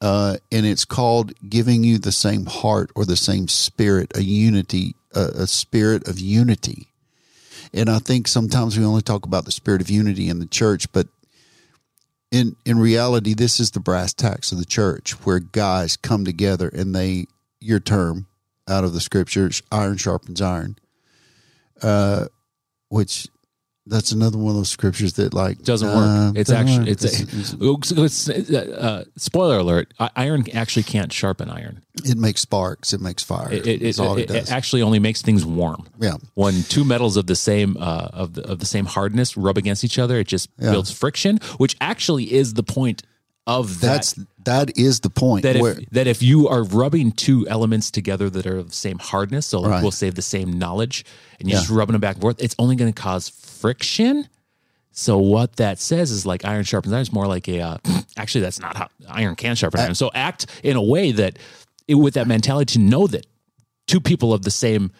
Uh, 0.00 0.36
and 0.52 0.64
it's 0.64 0.84
called 0.84 1.32
giving 1.48 1.82
you 1.82 1.98
the 1.98 2.12
same 2.12 2.46
heart 2.46 2.90
or 2.94 3.04
the 3.04 3.16
same 3.16 3.48
spirit, 3.48 4.16
a 4.16 4.22
unity, 4.22 4.94
a, 5.12 5.20
a 5.20 5.46
spirit 5.46 6.06
of 6.06 6.20
unity. 6.20 6.88
And 7.74 7.90
I 7.90 7.98
think 7.98 8.28
sometimes 8.28 8.78
we 8.78 8.84
only 8.84 9.02
talk 9.02 9.26
about 9.26 9.44
the 9.44 9.50
spirit 9.50 9.80
of 9.80 9.90
unity 9.90 10.28
in 10.28 10.38
the 10.38 10.46
church, 10.46 10.90
but 10.92 11.08
in 12.30 12.56
in 12.64 12.78
reality, 12.78 13.34
this 13.34 13.58
is 13.58 13.72
the 13.72 13.80
brass 13.80 14.14
tacks 14.14 14.52
of 14.52 14.58
the 14.58 14.64
church, 14.64 15.12
where 15.24 15.40
guys 15.40 15.96
come 15.96 16.24
together 16.24 16.68
and 16.68 16.94
they, 16.94 17.26
your 17.58 17.80
term, 17.80 18.26
out 18.68 18.84
of 18.84 18.92
the 18.92 19.00
scriptures, 19.00 19.62
iron 19.72 19.96
sharpens 19.96 20.40
iron. 20.40 20.76
Uh, 21.82 22.26
which 22.88 23.28
that's 23.86 24.12
another 24.12 24.36
one 24.36 24.50
of 24.50 24.56
those 24.56 24.68
scriptures 24.68 25.14
that 25.14 25.32
like 25.32 25.62
Doesn't 25.62 25.88
uh, 25.88 25.94
work. 26.32 26.36
It's 26.36 26.50
doesn't 26.50 26.68
actually 26.68 26.78
work. 27.60 27.84
it's, 28.02 28.28
a, 28.28 28.34
it's, 28.34 28.50
uh, 28.50 29.04
spoiler 29.16 29.58
alert. 29.58 29.94
Iron 30.16 30.44
actually 30.54 30.82
can't 30.82 31.12
sharpen 31.12 31.48
iron. 31.48 31.82
it 32.04 32.18
makes 32.18 32.40
sparks. 32.42 32.92
It 32.92 33.00
makes 33.00 33.22
fire. 33.22 33.50
It, 33.52 33.66
it, 33.66 33.82
it, 33.82 33.98
all 34.00 34.18
it, 34.18 34.30
it 34.30 34.50
actually 34.52 34.82
only 34.82 34.98
makes 34.98 35.22
things 35.22 35.44
warm. 35.44 35.88
yeah, 36.00 36.16
When 36.34 36.62
two 36.64 36.84
metals 36.84 37.16
of 37.16 37.26
the 37.28 37.36
same 37.36 37.76
uh, 37.78 38.08
of 38.12 38.34
the 38.34 38.42
of 38.50 38.58
the 38.58 38.66
same 38.66 38.84
hardness 38.84 39.36
rub 39.36 39.56
against 39.56 39.84
each 39.84 39.98
other, 39.98 40.18
it 40.18 40.26
just 40.26 40.50
Yeah. 40.58 40.72
builds 40.72 40.90
friction, 40.90 41.38
which 41.58 41.76
actually 41.80 42.32
is 42.32 42.54
the 42.54 42.62
point 42.64 43.02
of 43.46 43.80
that. 43.80 43.86
that's 43.86 44.18
that 44.48 44.76
is 44.78 45.00
the 45.00 45.10
point. 45.10 45.42
that 45.44 45.56
where, 45.56 45.78
if 45.78 45.90
that 45.90 46.06
if 46.06 46.22
you 46.22 46.48
are 46.48 46.62
rubbing 46.64 47.12
two 47.12 47.46
elements 47.48 47.90
together 47.90 48.28
that 48.30 48.46
are 48.46 48.58
of 48.58 48.68
the 48.70 48.74
same 48.74 48.98
hardness, 48.98 49.46
so 49.46 49.60
like 49.60 49.70
Right. 49.70 49.82
we'll 49.82 49.90
say 49.92 50.10
the 50.10 50.22
same 50.22 50.58
knowledge, 50.58 51.04
and 51.38 51.48
you're 51.48 51.56
Yeah. 51.56 51.60
just 51.62 51.70
rubbing 51.70 51.92
them 51.92 52.00
back 52.00 52.16
and 52.16 52.22
forth, 52.22 52.42
it's 52.42 52.54
only 52.58 52.76
going 52.76 52.92
to 52.92 53.00
cause 53.00 53.28
friction. 53.28 54.28
So 54.90 55.18
what 55.18 55.56
that 55.56 55.78
says 55.78 56.10
is 56.10 56.26
like 56.26 56.44
iron 56.44 56.64
sharpens 56.64 56.92
iron. 56.92 57.02
It's 57.02 57.12
more 57.12 57.26
like 57.26 57.46
a 57.48 57.60
uh, 57.60 57.78
actually 58.16 58.40
that's 58.40 58.58
not 58.60 58.76
how 58.76 58.88
iron 59.08 59.36
can 59.36 59.54
sharpen 59.54 59.80
iron. 59.80 59.94
So 59.94 60.10
act 60.14 60.46
in 60.64 60.76
a 60.76 60.82
way 60.82 61.12
that 61.12 61.38
it, 61.86 61.94
with 61.94 62.14
that 62.14 62.26
mentality 62.26 62.72
to 62.74 62.78
know 62.80 63.06
that 63.06 63.26
two 63.86 64.00
people 64.00 64.32
of 64.32 64.42
the 64.42 64.50
same 64.50 64.90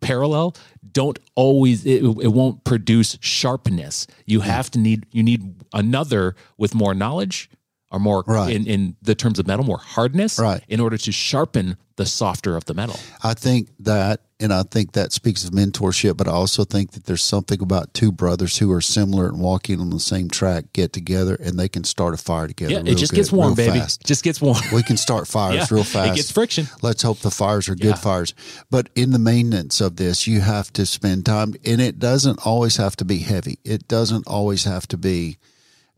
parallel 0.00 0.54
don't 0.92 1.18
always 1.34 1.84
it, 1.84 2.02
it 2.04 2.32
won't 2.32 2.62
produce 2.64 3.18
sharpness. 3.20 4.06
You 4.26 4.40
have 4.40 4.70
to 4.72 4.78
need 4.78 5.06
you 5.12 5.22
need 5.22 5.54
another 5.72 6.34
with 6.56 6.74
more 6.74 6.94
knowledge 6.94 7.50
or 7.90 7.98
more 7.98 8.22
Right. 8.26 8.54
in 8.54 8.66
in 8.66 8.96
the 9.02 9.14
terms 9.14 9.38
of 9.38 9.46
metal 9.46 9.64
more 9.64 9.78
hardness 9.78 10.38
Right. 10.38 10.62
in 10.68 10.78
order 10.80 10.98
to 10.98 11.12
sharpen 11.12 11.76
the 11.96 12.04
softer 12.06 12.56
of 12.56 12.64
the 12.66 12.74
metal. 12.74 12.98
I 13.24 13.34
think 13.34 13.70
that, 13.80 14.20
and 14.38 14.52
I 14.54 14.62
think 14.62 14.92
that 14.92 15.12
speaks 15.12 15.42
of 15.42 15.50
mentorship, 15.50 16.16
but 16.16 16.28
I 16.28 16.30
also 16.30 16.64
think 16.64 16.92
that 16.92 17.06
there's 17.06 17.24
something 17.24 17.60
about 17.60 17.92
two 17.92 18.12
brothers 18.12 18.58
who 18.58 18.70
are 18.70 18.80
similar 18.80 19.26
and 19.26 19.40
walking 19.40 19.80
on 19.80 19.90
the 19.90 19.98
same 19.98 20.28
track 20.28 20.66
get 20.72 20.92
together 20.92 21.34
and 21.34 21.58
they 21.58 21.68
can 21.68 21.82
start 21.82 22.14
a 22.14 22.16
fire 22.18 22.46
together. 22.46 22.72
Yeah, 22.74 22.82
it 22.84 22.94
just 22.98 23.10
good, 23.10 23.16
gets 23.16 23.32
warm, 23.32 23.54
baby. 23.54 23.80
fast. 23.80 24.04
Just 24.04 24.22
gets 24.22 24.40
warm. 24.40 24.60
We 24.72 24.84
can 24.84 24.96
start 24.96 25.26
fires 25.36 25.56
Yeah, 25.56 25.66
real 25.74 25.82
fast. 25.82 26.12
it 26.12 26.16
gets 26.16 26.30
friction. 26.30 26.68
Let's 26.82 27.02
hope 27.02 27.18
the 27.20 27.32
fires 27.32 27.68
are 27.68 27.74
good 27.74 27.84
Yeah. 27.86 27.94
fires. 27.96 28.32
But 28.70 28.90
in 28.94 29.10
the 29.10 29.18
maintenance 29.18 29.80
of 29.80 29.96
this, 29.96 30.26
you 30.28 30.40
have 30.42 30.72
to 30.74 30.86
spend 30.86 31.26
time, 31.26 31.54
and 31.64 31.80
it 31.80 31.98
doesn't 31.98 32.38
always 32.46 32.76
have 32.76 32.94
to 32.96 33.04
be 33.04 33.18
heavy. 33.20 33.58
It 33.64 33.88
doesn't 33.88 34.26
always 34.28 34.64
have 34.64 34.86
to 34.88 34.96
be. 34.98 35.38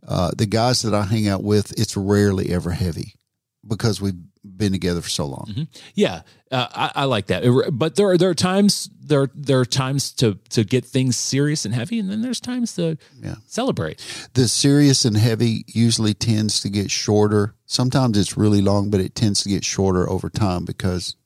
Uh, 0.07 0.31
the 0.37 0.47
guys 0.47 0.83
that 0.83 0.95
I 0.95 1.03
hang 1.03 1.29
out 1.29 1.43
with, 1.43 1.79
it's 1.79 1.97
rarely 1.97 2.53
ever 2.53 2.71
heavy 2.71 3.15
because 3.67 4.01
we've 4.01 4.15
been 4.45 4.73
together 4.73 5.01
for 5.03 5.11
so 5.11 5.27
long. 5.27 5.47
Mm-hmm. 5.49 5.63
Yeah, 5.95 6.23
uh, 6.51 6.67
I, 6.73 7.03
I, 7.03 7.05
like 7.05 7.27
that. 7.27 7.45
But 7.73 7.97
there 7.97 8.09
are 8.09 8.19
there 8.19 8.31
are 8.31 8.35
times 8.35 8.89
there 9.01 9.29
there 9.35 9.61
are 9.61 9.67
times 9.67 10.13
to 10.15 10.39
to 10.51 10.65
get 10.65 10.85
things 10.85 11.17
serious 11.17 11.65
and 11.65 11.75
heavy, 11.75 11.99
and 11.99 12.11
then 12.11 12.23
there's 12.23 12.41
times 12.41 12.75
to 12.77 12.97
yeah. 13.23 13.37
celebrate. 13.47 14.01
The 14.35 14.49
serious 14.49 15.05
and 15.05 15.17
heavy 15.17 15.65
usually 15.67 16.15
tends 16.15 16.61
to 16.61 16.71
get 16.71 16.91
shorter. 16.91 17.55
Sometimes 17.67 18.17
it's 18.17 18.37
really 18.37 18.63
long, 18.63 18.91
but 18.91 19.01
it 19.01 19.15
tends 19.15 19.43
to 19.43 19.49
get 19.49 19.65
shorter 19.65 20.09
over 20.09 20.31
time 20.31 20.65
because 20.65 21.17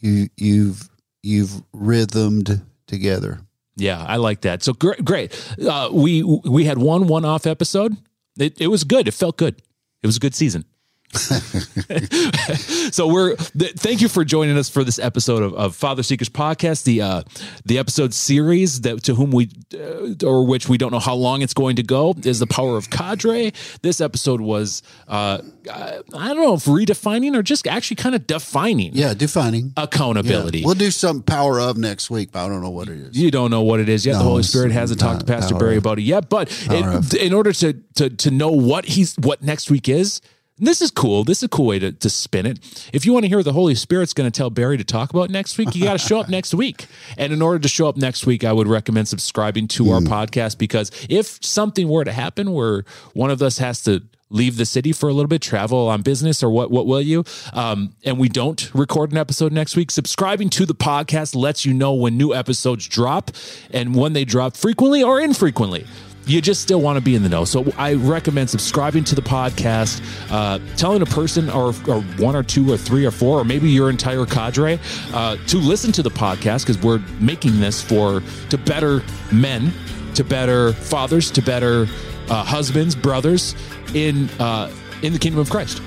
you 0.00 0.28
you've 0.36 0.90
you've 1.22 1.62
rhythmed 1.72 2.62
together. 2.86 3.40
Yeah, 3.76 4.04
I 4.06 4.16
like 4.16 4.42
that. 4.42 4.62
So 4.62 4.72
great, 4.72 5.04
great. 5.04 5.56
Uh, 5.60 5.88
we 5.92 6.22
we 6.22 6.64
had 6.64 6.78
one 6.78 7.06
one 7.06 7.24
off 7.24 7.46
episode. 7.46 7.96
It, 8.38 8.60
it 8.60 8.68
was 8.68 8.84
good. 8.84 9.08
It 9.08 9.12
felt 9.12 9.36
good. 9.36 9.62
It 10.02 10.06
was 10.06 10.16
a 10.16 10.20
good 10.20 10.34
season. 10.34 10.64
so 12.90 13.06
we're 13.06 13.36
th- 13.36 13.74
thank 13.74 14.00
you 14.00 14.08
for 14.08 14.24
joining 14.24 14.56
us 14.56 14.70
for 14.70 14.82
this 14.82 14.98
episode 14.98 15.42
of, 15.42 15.52
of 15.54 15.76
Father 15.76 16.02
Seekers 16.02 16.30
podcast, 16.30 16.84
the 16.84 17.02
uh, 17.02 17.22
the 17.66 17.78
episode 17.78 18.14
series 18.14 18.80
that 18.80 19.02
to 19.04 19.14
whom 19.14 19.30
we 19.30 19.50
uh, 19.74 20.14
or 20.26 20.46
which 20.46 20.70
we 20.70 20.78
don't 20.78 20.90
know 20.90 20.98
how 20.98 21.14
long 21.14 21.42
it's 21.42 21.52
going 21.52 21.76
to 21.76 21.82
go 21.82 22.14
is 22.24 22.38
the 22.38 22.46
power 22.46 22.78
of 22.78 22.88
cadre. 22.88 23.52
This 23.82 24.00
episode 24.00 24.40
was 24.40 24.82
uh, 25.06 25.42
I 25.70 26.02
don't 26.08 26.36
know 26.36 26.54
if 26.54 26.64
redefining 26.64 27.36
or 27.36 27.42
just 27.42 27.66
actually 27.66 27.96
kind 27.96 28.14
of 28.14 28.26
defining. 28.26 28.92
Yeah, 28.94 29.12
defining 29.12 29.74
accountability. 29.76 30.60
Yeah. 30.60 30.66
We'll 30.66 30.76
do 30.76 30.90
some 30.90 31.22
power 31.22 31.60
of 31.60 31.76
next 31.76 32.08
week, 32.08 32.32
but 32.32 32.46
I 32.46 32.48
don't 32.48 32.62
know 32.62 32.70
what 32.70 32.88
it 32.88 32.98
is. 32.98 33.18
You 33.18 33.30
don't 33.30 33.50
know 33.50 33.62
what 33.62 33.80
it 33.80 33.90
is 33.90 34.06
yet. 34.06 34.12
No, 34.12 34.18
the 34.20 34.24
Holy 34.24 34.42
Spirit 34.44 34.72
hasn't 34.72 34.98
talked 34.98 35.20
to 35.20 35.26
Pastor 35.26 35.56
Barry 35.56 35.76
about 35.76 35.98
it 35.98 36.02
yet, 36.02 36.30
but 36.30 36.48
it, 36.70 37.14
in 37.14 37.34
order 37.34 37.52
to 37.52 37.74
to 37.96 38.08
to 38.08 38.30
know 38.30 38.50
what 38.50 38.86
he's 38.86 39.14
what 39.16 39.42
next 39.42 39.70
week 39.70 39.90
is 39.90 40.22
this 40.66 40.80
is 40.80 40.90
cool. 40.90 41.24
This 41.24 41.38
is 41.38 41.44
a 41.44 41.48
cool 41.48 41.66
way 41.66 41.78
to, 41.78 41.92
to 41.92 42.10
spin 42.10 42.46
it. 42.46 42.58
If 42.92 43.04
you 43.04 43.12
want 43.12 43.24
to 43.24 43.28
hear 43.28 43.38
what 43.38 43.44
the 43.44 43.52
Holy 43.52 43.74
Spirit's 43.74 44.14
going 44.14 44.30
to 44.30 44.36
tell 44.36 44.50
Barry 44.50 44.76
to 44.76 44.84
talk 44.84 45.10
about 45.10 45.30
next 45.30 45.58
week, 45.58 45.74
you 45.74 45.84
got 45.84 45.94
to 45.94 45.98
show 45.98 46.20
up 46.20 46.28
next 46.28 46.54
week. 46.54 46.86
And 47.18 47.32
in 47.32 47.42
order 47.42 47.58
to 47.58 47.68
show 47.68 47.88
up 47.88 47.96
next 47.96 48.26
week, 48.26 48.44
I 48.44 48.52
would 48.52 48.68
recommend 48.68 49.08
subscribing 49.08 49.68
to 49.68 49.84
mm. 49.84 49.92
our 49.92 50.00
podcast 50.00 50.58
because 50.58 50.90
if 51.08 51.44
something 51.44 51.88
were 51.88 52.04
to 52.04 52.12
happen 52.12 52.52
where 52.52 52.84
one 53.12 53.30
of 53.30 53.42
us 53.42 53.58
has 53.58 53.82
to 53.84 54.02
leave 54.30 54.56
the 54.56 54.64
city 54.64 54.92
for 54.92 55.08
a 55.08 55.12
little 55.12 55.28
bit, 55.28 55.42
travel 55.42 55.88
on 55.88 56.02
business, 56.02 56.42
or 56.42 56.50
what? 56.50 56.70
What 56.70 56.86
will 56.86 57.02
you? 57.02 57.24
Um, 57.52 57.94
and 58.04 58.18
we 58.18 58.28
don't 58.28 58.72
record 58.74 59.12
an 59.12 59.18
episode 59.18 59.52
next 59.52 59.76
week. 59.76 59.90
Subscribing 59.90 60.48
to 60.50 60.64
the 60.64 60.74
podcast 60.74 61.34
lets 61.34 61.64
you 61.64 61.74
know 61.74 61.92
when 61.92 62.16
new 62.16 62.34
episodes 62.34 62.88
drop 62.88 63.30
and 63.70 63.94
when 63.94 64.14
they 64.14 64.24
drop 64.24 64.56
frequently 64.56 65.02
or 65.02 65.20
infrequently 65.20 65.86
you 66.26 66.40
just 66.40 66.62
still 66.62 66.80
want 66.80 66.96
to 66.96 67.00
be 67.00 67.14
in 67.14 67.22
the 67.22 67.28
know. 67.28 67.44
So 67.44 67.72
I 67.76 67.94
recommend 67.94 68.50
subscribing 68.50 69.04
to 69.04 69.14
the 69.14 69.22
podcast, 69.22 70.02
uh, 70.30 70.58
telling 70.76 71.02
a 71.02 71.06
person 71.06 71.50
or, 71.50 71.74
or, 71.88 72.00
one 72.18 72.36
or 72.36 72.42
two 72.42 72.72
or 72.72 72.76
three 72.76 73.04
or 73.04 73.10
four, 73.10 73.40
or 73.40 73.44
maybe 73.44 73.68
your 73.70 73.90
entire 73.90 74.24
cadre 74.26 74.78
uh, 75.12 75.36
to 75.48 75.56
listen 75.58 75.92
to 75.92 76.02
the 76.02 76.10
podcast 76.10 76.62
because 76.62 76.78
we're 76.78 77.00
making 77.20 77.60
this 77.60 77.82
for 77.82 78.22
to 78.50 78.58
better 78.58 79.02
men, 79.32 79.72
to 80.14 80.24
better 80.24 80.72
fathers, 80.74 81.30
to 81.32 81.42
better 81.42 81.86
uh, 82.28 82.44
husbands, 82.44 82.94
brothers 82.94 83.54
in 83.94 84.28
uh, 84.38 84.72
in 85.02 85.12
the 85.12 85.18
kingdom 85.18 85.40
of 85.40 85.50
Christ. 85.50 85.82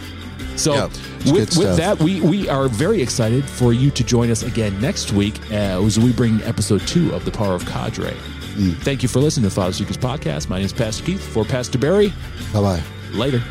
So 0.57 0.73
with, 1.25 1.57
with 1.57 1.77
that, 1.77 1.99
we, 1.99 2.21
we 2.21 2.47
are 2.47 2.69
very 2.69 3.01
excited 3.01 3.43
for 3.43 3.73
you 3.73 3.91
to 3.91 4.03
join 4.03 4.31
us 4.31 4.43
again 4.43 4.79
next 4.79 5.11
week 5.11 5.51
as 5.51 5.99
we 5.99 6.13
bring 6.13 6.41
episode 6.43 6.81
two 6.87 7.13
of 7.13 7.25
The 7.25 7.31
Power 7.31 7.55
of 7.55 7.65
Cadre. 7.65 8.15
Mm. 8.55 8.75
Thank 8.77 9.03
you 9.03 9.09
for 9.09 9.19
listening 9.19 9.43
to 9.43 9.49
the 9.49 9.55
Father 9.55 9.73
Seekers 9.73 9.97
Podcast. 9.97 10.49
My 10.49 10.57
name 10.57 10.65
is 10.65 10.73
Pastor 10.73 11.03
Keith 11.03 11.21
for 11.21 11.43
Pastor 11.43 11.77
Barry. 11.77 12.13
Bye 12.53 12.61
bye. 12.61 12.83
Later. 13.13 13.43